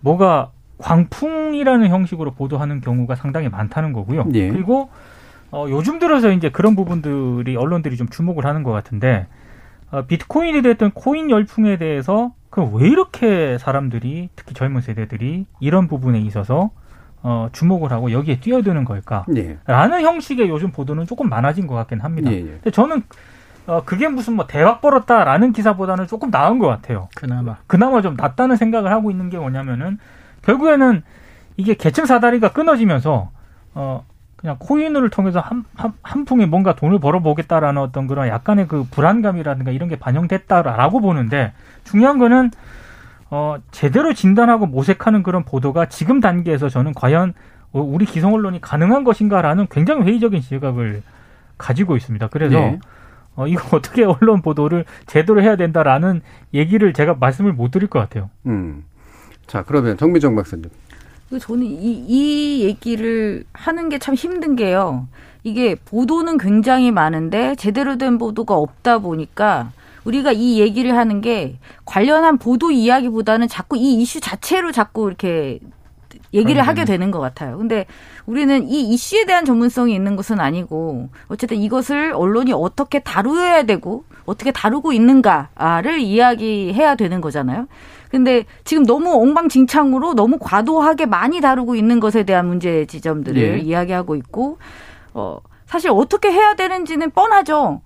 뭐가 0.00 0.50
광풍이라는 0.78 1.88
형식으로 1.88 2.32
보도하는 2.32 2.80
경우가 2.80 3.14
상당히 3.14 3.48
많다는 3.48 3.92
거고요. 3.92 4.26
예. 4.34 4.48
그리고 4.48 4.90
어, 5.50 5.66
요즘 5.70 5.98
들어서 5.98 6.30
이제 6.32 6.50
그런 6.50 6.76
부분들이 6.76 7.56
언론들이 7.56 7.96
좀 7.96 8.08
주목을 8.08 8.44
하는 8.44 8.62
것 8.62 8.72
같은데 8.72 9.26
어, 9.26 9.26
비트코인이 10.08 10.62
됐든 10.62 10.90
코인 10.92 11.30
열풍에 11.30 11.78
대해서 11.78 12.32
그럼 12.50 12.74
왜 12.74 12.88
이렇게 12.88 13.58
사람들이 13.58 14.30
특히 14.34 14.54
젊은 14.54 14.80
세대들이 14.80 15.46
이런 15.60 15.88
부분에 15.88 16.20
있어서 16.20 16.70
어, 17.22 17.48
주목을 17.52 17.90
하고 17.92 18.12
여기에 18.12 18.40
뛰어드는 18.40 18.84
걸까? 18.84 19.26
예. 19.36 19.58
라는 19.66 20.02
형식의 20.02 20.48
요즘 20.48 20.70
보도는 20.70 21.06
조금 21.06 21.28
많아진 21.28 21.66
것 21.66 21.74
같긴 21.74 22.00
합니다. 22.00 22.30
예, 22.30 22.36
예. 22.36 22.42
근데 22.42 22.70
저는 22.70 23.02
어, 23.66 23.82
그게 23.84 24.06
무슨 24.08 24.36
뭐 24.36 24.46
대박 24.46 24.80
벌었다라는 24.80 25.52
기사보다는 25.52 26.06
조금 26.06 26.30
나은 26.30 26.58
것 26.58 26.68
같아요. 26.68 27.08
그나마. 27.16 27.56
그나마 27.66 28.00
좀 28.00 28.14
낫다는 28.14 28.56
생각을 28.56 28.92
하고 28.92 29.10
있는 29.10 29.28
게 29.28 29.38
뭐냐면은 29.38 29.98
결국에는 30.42 31.02
이게 31.56 31.74
계층 31.74 32.06
사다리가 32.06 32.52
끊어지면서 32.52 33.30
어 33.74 34.06
그냥 34.46 34.56
코인을 34.60 35.10
통해서 35.10 35.40
한, 35.40 35.64
한, 35.74 35.92
한 36.02 36.24
풍에 36.24 36.46
뭔가 36.46 36.76
돈을 36.76 37.00
벌어보겠다라는 37.00 37.82
어떤 37.82 38.06
그런 38.06 38.28
약간의 38.28 38.68
그 38.68 38.84
불안감이라든가 38.92 39.72
이런 39.72 39.88
게 39.88 39.96
반영됐다라고 39.96 41.00
보는데 41.00 41.52
중요한 41.82 42.18
거는 42.18 42.52
어 43.28 43.56
제대로 43.72 44.14
진단하고 44.14 44.66
모색하는 44.66 45.24
그런 45.24 45.42
보도가 45.42 45.86
지금 45.86 46.20
단계에서 46.20 46.68
저는 46.68 46.94
과연 46.94 47.34
어, 47.72 47.80
우리 47.80 48.04
기성 48.04 48.34
언론이 48.34 48.60
가능한 48.60 49.02
것인가라는 49.02 49.66
굉장히 49.68 50.04
회의적인 50.04 50.40
시각을 50.40 51.02
가지고 51.58 51.96
있습니다. 51.96 52.28
그래서 52.28 52.56
네. 52.56 52.78
어, 53.34 53.48
이거 53.48 53.62
어떻게 53.76 54.04
언론 54.04 54.42
보도를 54.42 54.84
제대로 55.06 55.42
해야 55.42 55.56
된다라는 55.56 56.20
얘기를 56.54 56.92
제가 56.92 57.16
말씀을 57.18 57.52
못 57.52 57.72
드릴 57.72 57.88
것 57.88 57.98
같아요. 57.98 58.30
음. 58.46 58.84
자, 59.48 59.64
그러면 59.64 59.96
정미정 59.96 60.36
박사님. 60.36 60.70
그 61.30 61.38
저는 61.38 61.66
이, 61.66 62.04
이 62.06 62.62
얘기를 62.64 63.44
하는 63.52 63.88
게 63.88 63.98
참 63.98 64.14
힘든 64.14 64.54
게요. 64.56 65.08
이게 65.42 65.74
보도는 65.74 66.38
굉장히 66.38 66.90
많은데 66.90 67.54
제대로 67.56 67.98
된 67.98 68.18
보도가 68.18 68.54
없다 68.56 68.98
보니까 68.98 69.70
우리가 70.04 70.32
이 70.32 70.60
얘기를 70.60 70.96
하는 70.96 71.20
게 71.20 71.58
관련한 71.84 72.38
보도 72.38 72.70
이야기보다는 72.70 73.48
자꾸 73.48 73.76
이 73.76 73.94
이슈 73.94 74.20
자체로 74.20 74.70
자꾸 74.72 75.08
이렇게 75.08 75.58
얘기를 76.34 76.62
하게 76.62 76.84
되는 76.84 77.10
것 77.10 77.20
같아요. 77.20 77.58
근데 77.58 77.86
우리는 78.26 78.68
이 78.68 78.82
이슈에 78.92 79.24
대한 79.24 79.44
전문성이 79.44 79.94
있는 79.94 80.16
것은 80.16 80.40
아니고 80.40 81.08
어쨌든 81.28 81.56
이것을 81.58 82.12
언론이 82.14 82.52
어떻게 82.52 82.98
다루어야 83.00 83.64
되고 83.64 84.04
어떻게 84.26 84.50
다루고 84.52 84.92
있는가를 84.92 86.00
이야기해야 86.00 86.94
되는 86.96 87.20
거잖아요. 87.20 87.66
근데 88.16 88.44
지금 88.64 88.86
너무 88.86 89.12
엉망진창으로 89.12 90.14
너무 90.14 90.38
과도하게 90.40 91.06
많이 91.06 91.40
다루고 91.40 91.74
있는 91.74 92.00
것에 92.00 92.22
대한 92.22 92.46
문제 92.46 92.86
지점들을 92.86 93.42
예. 93.42 93.58
이야기하고 93.58 94.16
있고 94.16 94.58
어 95.12 95.38
사실 95.66 95.90
어떻게 95.90 96.32
해야 96.32 96.54
되는지는 96.54 97.10
뻔하죠. 97.10 97.82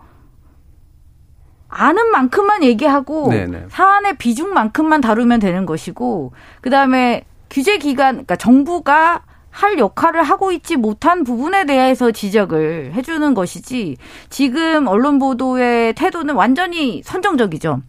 아는 1.69 2.11
만큼만 2.11 2.63
얘기하고 2.63 3.29
네네. 3.31 3.67
사안의 3.71 4.19
비중만큼만 4.19 5.01
다루면 5.01 5.41
되는 5.41 5.67
것이고 5.67 6.33
그다음에 6.61 7.25
규제 7.49 7.79
기관 7.79 8.15
그러니까 8.15 8.37
정부가 8.37 9.23
할 9.51 9.79
역할을 9.79 10.23
하고 10.23 10.53
있지 10.53 10.77
못한 10.77 11.25
부분에 11.25 11.67
대해서 11.67 12.13
지적을 12.13 12.93
해주는 12.95 13.35
것이지 13.35 13.97
지금 14.29 14.87
언론 14.87 15.19
보도의 15.19 15.95
태도는 15.95 16.35
완전히 16.37 17.03
선정적이죠. 17.03 17.83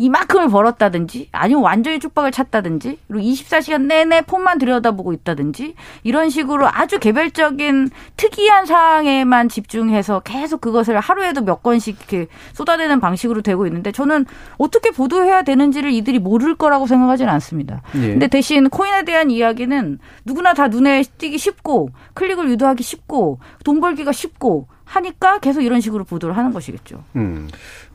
이만큼을 0.00 0.48
벌었다든지 0.48 1.28
아니면 1.30 1.62
완전히 1.62 2.00
쪽박을 2.00 2.32
찼다든지 2.32 2.98
그리고 3.06 3.22
24시간 3.22 3.82
내내 3.82 4.22
폰만 4.22 4.58
들여다보고 4.58 5.12
있다든지 5.12 5.74
이런 6.04 6.30
식으로 6.30 6.66
아주 6.66 6.98
개별적인 6.98 7.90
특이한 8.16 8.64
사항에만 8.64 9.50
집중해서 9.50 10.20
계속 10.20 10.62
그것을 10.62 10.98
하루에도 10.98 11.42
몇 11.42 11.62
건씩 11.62 11.98
이렇게 11.98 12.28
쏟아내는 12.54 12.98
방식으로 13.00 13.42
되고 13.42 13.66
있는데 13.66 13.92
저는 13.92 14.24
어떻게 14.56 14.90
보도해야 14.90 15.42
되는지를 15.42 15.90
이들이 15.92 16.18
모를 16.18 16.54
거라고 16.54 16.86
생각하지는 16.86 17.30
않습니다. 17.34 17.82
예. 17.96 18.08
근데 18.08 18.26
대신 18.26 18.70
코인에 18.70 19.04
대한 19.04 19.30
이야기는 19.30 19.98
누구나 20.24 20.54
다 20.54 20.68
눈에 20.68 21.02
띄기 21.18 21.36
쉽고 21.36 21.90
클릭을 22.14 22.48
유도하기 22.48 22.82
쉽고 22.82 23.38
돈 23.64 23.80
벌기가 23.80 24.12
쉽고 24.12 24.66
하니까 24.84 25.38
계속 25.40 25.60
이런 25.60 25.80
식으로 25.80 26.04
보도를 26.04 26.36
하는 26.38 26.52
것이겠죠. 26.52 27.04
음. 27.16 27.48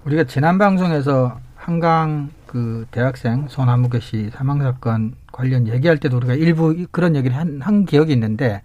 우리가 0.06 0.26
지난 0.26 0.60
방송에서 0.60 1.40
한강 1.66 2.30
그 2.46 2.86
대학생 2.92 3.48
손아무개 3.48 4.00
씨 4.00 4.30
사망 4.30 4.60
사건 4.60 5.16
관련 5.32 5.68
얘기할 5.68 5.98
때도 5.98 6.18
우리가 6.18 6.36
일부 6.36 6.86
그런 6.92 7.16
얘기를 7.16 7.36
한, 7.36 7.60
한 7.60 7.86
기억이 7.86 8.14
있는데, 8.14 8.62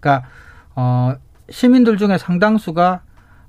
그러니까 0.00 0.26
어 0.74 1.14
시민들 1.50 1.98
중에 1.98 2.16
상당수가 2.16 3.02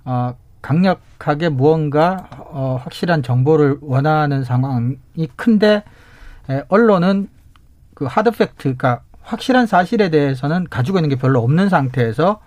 어 0.04 0.36
강력하게 0.62 1.48
무언가 1.48 2.28
어 2.52 2.78
확실한 2.84 3.24
정보를 3.24 3.78
원하는 3.80 4.44
상황이 4.44 4.98
큰데 5.38 5.86
에, 6.50 6.64
언론은 6.68 7.30
그 7.94 8.04
하드 8.04 8.32
팩트, 8.32 8.64
그러니까 8.64 9.00
확실한 9.22 9.66
사실에 9.66 10.10
대해서는 10.10 10.68
가지고 10.70 10.98
있는 10.98 11.08
게 11.08 11.16
별로 11.16 11.42
없는 11.42 11.70
상태에서 11.70 12.42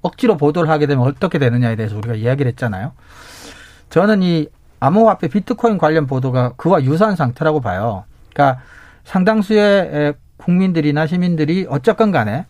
억지로 0.00 0.38
보도를 0.38 0.70
하게 0.70 0.86
되면 0.86 1.04
어떻게 1.04 1.38
되느냐에 1.38 1.76
대해서 1.76 1.98
우리가 1.98 2.14
이야기를 2.14 2.52
했잖아요. 2.52 2.92
저는 3.90 4.22
이 4.22 4.48
암호화폐 4.84 5.28
비트코인 5.28 5.78
관련 5.78 6.06
보도가 6.06 6.52
그와 6.56 6.82
유사한 6.84 7.16
상태라고 7.16 7.60
봐요. 7.60 8.04
그러니까 8.32 8.60
상당수의 9.04 10.14
국민들이나 10.36 11.06
시민들이 11.06 11.66
어쨌건 11.68 12.10
간에 12.10 12.44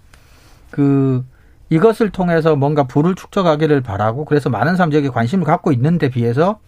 그 0.70 1.24
이것을 1.70 2.10
통해서 2.10 2.56
뭔가 2.56 2.84
부를 2.84 3.14
축적하기를 3.14 3.80
바라고 3.82 4.24
그래서 4.24 4.50
많은 4.50 4.76
사람들에게 4.76 5.08
관심을 5.10 5.44
갖고 5.44 5.70
있는데 5.72 6.08
비해서 6.10 6.58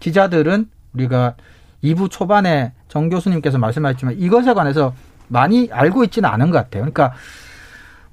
기자들은 0.00 0.68
우리가 0.94 1.34
2부 1.82 2.10
초반에 2.10 2.72
정 2.88 3.08
교수님께서 3.08 3.58
말씀하셨지만 3.58 4.14
이것에 4.18 4.54
관해서 4.54 4.94
많이 5.26 5.68
알고 5.70 6.04
있지는 6.04 6.28
않은 6.30 6.50
것 6.50 6.58
같아요. 6.58 6.82
그러니까 6.82 7.12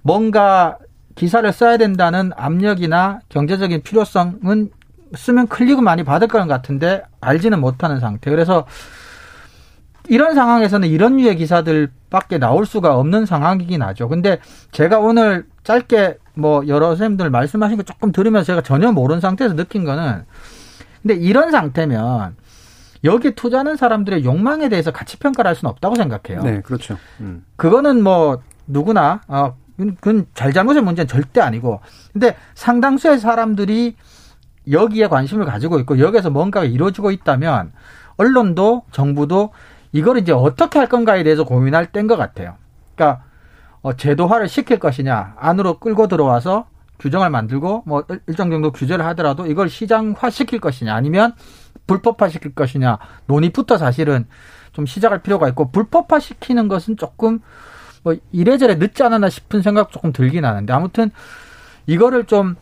뭔가 0.02 0.78
기사를 1.16 1.50
써야 1.54 1.78
된다는 1.78 2.32
압력이나 2.36 3.22
경제적인 3.30 3.84
필요성은 3.84 4.72
쓰면 5.14 5.48
클릭은 5.48 5.84
많이 5.84 6.04
받을 6.04 6.28
것 6.28 6.46
같은데 6.48 7.04
알지는 7.22 7.60
못하는 7.60 8.00
상태. 8.00 8.32
그래서 8.32 8.66
이런 10.08 10.36
상황에서는 10.36 10.88
이런 10.88 11.18
류의 11.18 11.36
기사들밖에 11.38 12.38
나올 12.38 12.66
수가 12.66 12.98
없는 12.98 13.26
상황이긴 13.26 13.82
하죠. 13.82 14.08
근데 14.08 14.40
제가 14.72 15.00
오늘 15.00 15.46
짧게 15.64 16.18
뭐 16.36 16.68
여러 16.68 16.88
선생님들 16.90 17.30
말씀하신 17.30 17.78
거 17.78 17.84
조금 17.84 18.12
들으면서 18.12 18.46
제가 18.46 18.62
전혀 18.62 18.92
모르는 18.92 19.22
상태에서 19.22 19.56
느낀 19.56 19.84
거는 19.84 20.26
근데 21.02 21.16
이런 21.16 21.52
상태면 21.52 22.36
여기에 23.04 23.32
투자하는 23.36 23.78
사람들의 23.78 24.26
욕망에 24.26 24.70
대해서 24.70 24.92
가치 24.92 25.18
평가를 25.18 25.50
할 25.50 25.56
수는 25.56 25.70
없다고 25.72 25.96
생각해요. 25.96 26.42
네, 26.44 26.62
그렇죠. 26.62 26.98
음. 27.20 27.46
그거는 27.56 28.04
뭐 28.04 28.42
누구나 28.68 29.22
어 29.28 29.56
그건 29.78 30.26
잘잘못의 30.34 30.82
문제는 30.82 31.08
절대 31.08 31.42
아니고 31.42 31.82
근데 32.14 32.36
상당수의 32.56 33.20
사람들이 33.20 33.96
여기에 34.70 35.08
관심을 35.08 35.46
가지고 35.46 35.80
있고 35.80 36.00
여기에서 36.00 36.30
뭔가가 36.30 36.66
이루어지고 36.66 37.12
있다면 37.12 37.72
언론도 38.18 38.84
정부도 38.92 39.52
이걸 39.92 40.18
이제 40.18 40.32
어떻게 40.32 40.80
할 40.80 40.88
건가에 40.88 41.24
대해서 41.24 41.44
고민할 41.44 41.92
때인 41.92 42.08
것 42.08 42.18
같아요. 42.18 42.56
그러니까 42.96 43.24
어, 43.82 43.94
제도화를 43.94 44.48
시킬 44.48 44.80
것이냐 44.80 45.36
안으로 45.38 45.80
끌고 45.80 46.08
들어와서 46.08 46.68
규정을 47.00 47.30
만들고 47.30 47.84
뭐 47.86 48.04
일정 48.28 48.50
정도 48.50 48.72
규제를 48.72 49.06
하더라도 49.08 49.46
이걸 49.46 49.70
시장화 49.70 50.30
시킬 50.30 50.60
것이냐 50.60 50.96
아니면 50.96 51.34
불법화 51.88 52.30
시킬 52.30 52.56
것이냐 52.56 52.98
논의부터 53.28 53.78
사실은 53.78 54.26
좀 54.72 54.86
시작할 54.86 55.22
필요가 55.22 55.48
있고 55.50 55.72
불법화 55.72 56.20
시키는 56.20 56.68
것은 56.68 56.98
조금 56.98 57.40
뭐 58.04 58.16
이래저래 58.32 58.76
늦지 58.76 59.04
않았나 59.04 59.30
싶은 59.30 59.62
생각 59.62 59.92
조금 59.92 60.12
들긴 60.14 60.46
하는데 60.46 60.72
아무튼 60.74 61.12
이거를 61.86 62.26
좀 62.26 62.56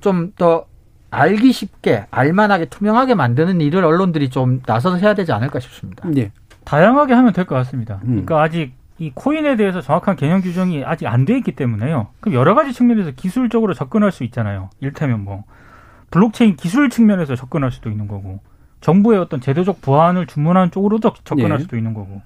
좀 0.00 0.32
더 0.36 0.66
알기 1.12 1.52
쉽게 1.52 2.06
알만하게 2.10 2.64
투명하게 2.66 3.14
만드는 3.14 3.60
일을 3.60 3.84
언론들이 3.84 4.30
좀 4.30 4.62
나서서 4.66 4.96
해야 4.96 5.14
되지 5.14 5.30
않을까 5.32 5.60
싶습니다. 5.60 6.08
예. 6.16 6.32
다양하게 6.64 7.12
하면 7.12 7.32
될 7.32 7.44
것 7.44 7.54
같습니다. 7.56 7.96
음. 8.04 8.08
그러니까 8.24 8.42
아직 8.42 8.72
이 8.98 9.10
코인에 9.14 9.56
대해서 9.56 9.80
정확한 9.82 10.16
개념 10.16 10.40
규정이 10.40 10.84
아직 10.84 11.06
안 11.06 11.24
돼 11.26 11.36
있기 11.38 11.52
때문에요. 11.52 12.08
그럼 12.20 12.34
여러 12.34 12.54
가지 12.54 12.72
측면에서 12.72 13.10
기술적으로 13.10 13.74
접근할 13.74 14.10
수 14.10 14.24
있잖아요. 14.24 14.70
일테면 14.80 15.22
뭐 15.22 15.44
블록체인 16.10 16.56
기술 16.56 16.88
측면에서 16.88 17.36
접근할 17.36 17.72
수도 17.72 17.90
있는 17.90 18.08
거고 18.08 18.40
정부의 18.80 19.18
어떤 19.18 19.40
제도적 19.40 19.82
보완을 19.82 20.26
주문하는 20.26 20.70
쪽으로도 20.70 21.12
접근할 21.24 21.58
예. 21.58 21.62
수도 21.62 21.76
있는 21.76 21.92
거고 21.94 22.22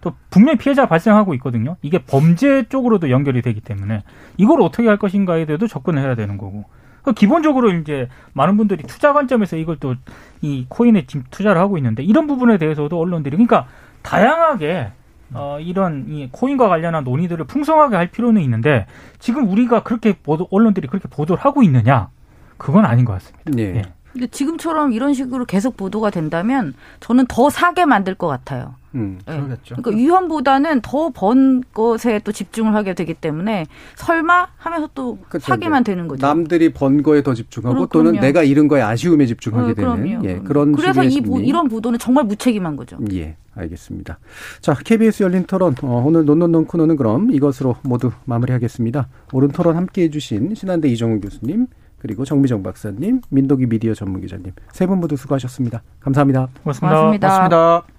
또 0.00 0.12
분명히 0.30 0.58
피해자 0.58 0.86
발생하고 0.86 1.34
있거든요. 1.34 1.76
이게 1.82 1.98
범죄 1.98 2.62
쪽으로도 2.68 3.10
연결이 3.10 3.42
되기 3.42 3.60
때문에 3.60 4.04
이걸 4.36 4.62
어떻게 4.62 4.86
할 4.86 4.96
것인가에 4.96 5.44
대해서도 5.44 5.66
접근을 5.66 6.02
해야 6.02 6.14
되는 6.14 6.38
거고 6.38 6.62
그 6.62 6.77
기본적으로 7.12 7.70
이제 7.72 8.08
많은 8.32 8.56
분들이 8.56 8.82
투자 8.84 9.12
관점에서 9.12 9.56
이걸 9.56 9.76
또 9.76 9.94
이 10.40 10.66
코인에 10.68 11.06
지금 11.06 11.24
투자를 11.30 11.60
하고 11.60 11.78
있는데 11.78 12.02
이런 12.02 12.26
부분에 12.26 12.58
대해서도 12.58 12.98
언론들이 12.98 13.36
그러니까 13.36 13.66
다양하게 14.02 14.92
어, 15.34 15.58
이런 15.60 16.06
이 16.08 16.28
코인과 16.30 16.68
관련한 16.68 17.04
논의들을 17.04 17.44
풍성하게 17.46 17.96
할 17.96 18.10
필요는 18.10 18.40
있는데 18.42 18.86
지금 19.18 19.48
우리가 19.50 19.82
그렇게 19.82 20.14
보도, 20.14 20.48
언론들이 20.50 20.88
그렇게 20.88 21.08
보도를 21.08 21.44
하고 21.44 21.62
있느냐? 21.62 22.08
그건 22.56 22.84
아닌 22.86 23.04
것 23.04 23.12
같습니다. 23.14 23.50
예. 23.58 23.76
예. 23.76 23.82
근데 24.12 24.26
지금처럼 24.26 24.92
이런 24.92 25.12
식으로 25.12 25.44
계속 25.44 25.76
보도가 25.76 26.10
된다면 26.10 26.74
저는 27.00 27.26
더 27.28 27.50
사게 27.50 27.84
만들 27.84 28.14
것 28.14 28.26
같아요. 28.26 28.74
음. 28.94 29.18
예. 29.28 29.32
그러겠죠. 29.36 29.76
그러니까 29.76 29.90
위험보다는 29.90 30.80
더 30.82 31.10
번 31.10 31.62
것에 31.74 32.20
또 32.24 32.32
집중을 32.32 32.74
하게 32.74 32.94
되기 32.94 33.14
때문에 33.14 33.66
설마 33.96 34.48
하면서 34.56 34.88
또 34.94 35.18
그쵸, 35.28 35.44
사게만 35.46 35.82
이제 35.82 35.92
되는 35.92 36.08
거죠. 36.08 36.26
남들이 36.26 36.72
번 36.72 37.02
거에 37.02 37.22
더 37.22 37.34
집중하고 37.34 37.74
그럼, 37.74 37.88
또는 37.92 38.10
그럼요. 38.12 38.26
내가 38.26 38.42
잃은 38.42 38.68
거에 38.68 38.80
아쉬움에 38.82 39.26
집중하게 39.26 39.72
어, 39.72 39.74
그럼요. 39.74 39.96
되는 39.96 40.24
예, 40.24 40.38
그런 40.38 40.72
그래서 40.72 41.02
이 41.04 41.20
보-. 41.20 41.40
이런 41.40 41.68
보도는 41.68 41.98
정말 41.98 42.24
무책임한 42.24 42.76
거죠. 42.76 42.98
예, 43.12 43.36
알겠습니다. 43.54 44.18
자, 44.60 44.74
KBS 44.74 45.22
열린 45.24 45.44
토론 45.44 45.74
어, 45.82 46.02
오늘 46.06 46.24
논논논 46.24 46.66
코너는 46.66 46.96
그럼 46.96 47.30
이것으로 47.30 47.76
모두 47.82 48.10
마무리하겠습니다. 48.24 49.08
오른 49.32 49.48
토론 49.48 49.76
함께해 49.76 50.10
주신 50.10 50.54
신한대 50.54 50.88
이정훈 50.88 51.20
교수님 51.20 51.66
그리고 52.00 52.24
정미정 52.24 52.62
박사님, 52.62 53.22
민덕기 53.30 53.66
미디어 53.66 53.92
전문기자님 53.92 54.52
세 54.72 54.86
분 54.86 54.98
모두 55.00 55.16
수고하셨습니다. 55.16 55.82
감사합니다. 56.00 56.48
고맙습니다. 56.62 56.96
고맙습니다. 56.96 57.28
맞습니다. 57.28 57.97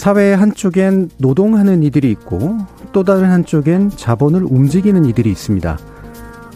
사회의 0.00 0.34
한쪽엔 0.34 1.10
노동하는 1.18 1.82
이들이 1.82 2.10
있고 2.12 2.56
또 2.92 3.04
다른 3.04 3.30
한쪽엔 3.30 3.90
자본을 3.90 4.44
움직이는 4.44 5.04
이들이 5.04 5.30
있습니다. 5.30 5.76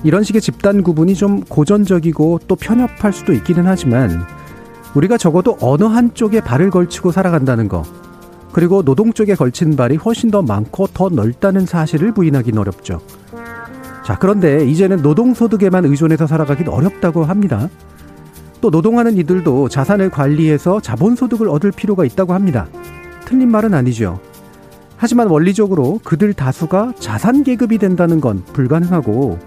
이런 0.03 0.23
식의 0.23 0.41
집단 0.41 0.83
구분이 0.83 1.15
좀 1.15 1.43
고전적이고 1.43 2.41
또 2.49 2.57
편협할 2.57 3.13
수도 3.13 3.35
있기는 3.35 3.67
하지만 3.67 4.25
우리가 4.95 5.19
적어도 5.19 5.59
어느 5.61 5.85
한쪽에 5.85 6.41
발을 6.41 6.71
걸치고 6.71 7.13
살아간다는 7.13 7.69
거 7.69 7.83
그리고 8.53 8.83
노동 8.83 9.13
쪽에 9.13 9.35
걸친 9.35 9.77
발이 9.77 9.97
훨씬 9.97 10.31
더 10.31 10.41
많고 10.41 10.87
더 10.95 11.11
넓다는 11.11 11.67
사실을 11.67 12.15
부인하기는 12.15 12.59
어렵죠. 12.59 13.03
자, 14.07 14.17
그런데 14.19 14.65
이제는 14.67 15.03
노동소득에만 15.03 15.85
의존해서 15.85 16.27
살아가긴 16.27 16.69
어렵다고 16.69 17.25
합니다. 17.25 17.69
또 18.63 18.71
노동하는 18.71 19.19
이들도 19.19 19.69
자산을 19.69 20.09
관리해서 20.09 20.81
자본소득을 20.81 21.51
얻을 21.51 21.73
필요가 21.73 22.07
있다고 22.07 22.33
합니다. 22.33 22.69
틀린 23.25 23.51
말은 23.51 23.75
아니죠. 23.75 24.21
하지만 24.97 25.29
원리적으로 25.29 26.01
그들 26.05 26.33
다수가 26.35 26.95
자산 26.99 27.43
계급이 27.43 27.79
된다는 27.79 28.21
건 28.21 28.45
불가능하고 28.53 29.39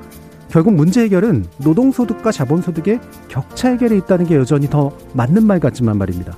결국 0.49 0.73
문제 0.73 1.01
해결은 1.01 1.45
노동소득과 1.57 2.31
자본소득의 2.31 2.99
격차 3.27 3.69
해결에 3.69 3.97
있다는 3.97 4.25
게 4.25 4.35
여전히 4.35 4.69
더 4.69 4.91
맞는 5.13 5.45
말 5.45 5.59
같지만 5.59 5.97
말입니다. 5.97 6.37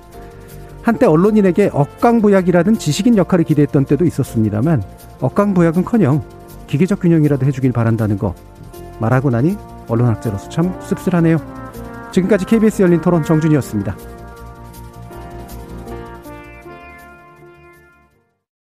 한때 0.81 1.05
언론인에게 1.05 1.69
억강부약이라는 1.73 2.79
지식인 2.79 3.17
역할을 3.17 3.45
기대했던 3.45 3.85
때도 3.85 4.05
있었습니다만 4.05 4.81
억강부약은커녕 5.19 6.23
기계적 6.67 7.01
균형이라도 7.01 7.45
해주길 7.45 7.71
바란다는 7.71 8.17
거 8.17 8.33
말하고 8.99 9.29
나니 9.29 9.57
언론학자로서 9.87 10.49
참 10.49 10.73
씁쓸하네요. 10.81 11.37
지금까지 12.11 12.45
KBS 12.45 12.81
열린 12.81 13.01
토론 13.01 13.23
정준이었습니다. 13.23 14.18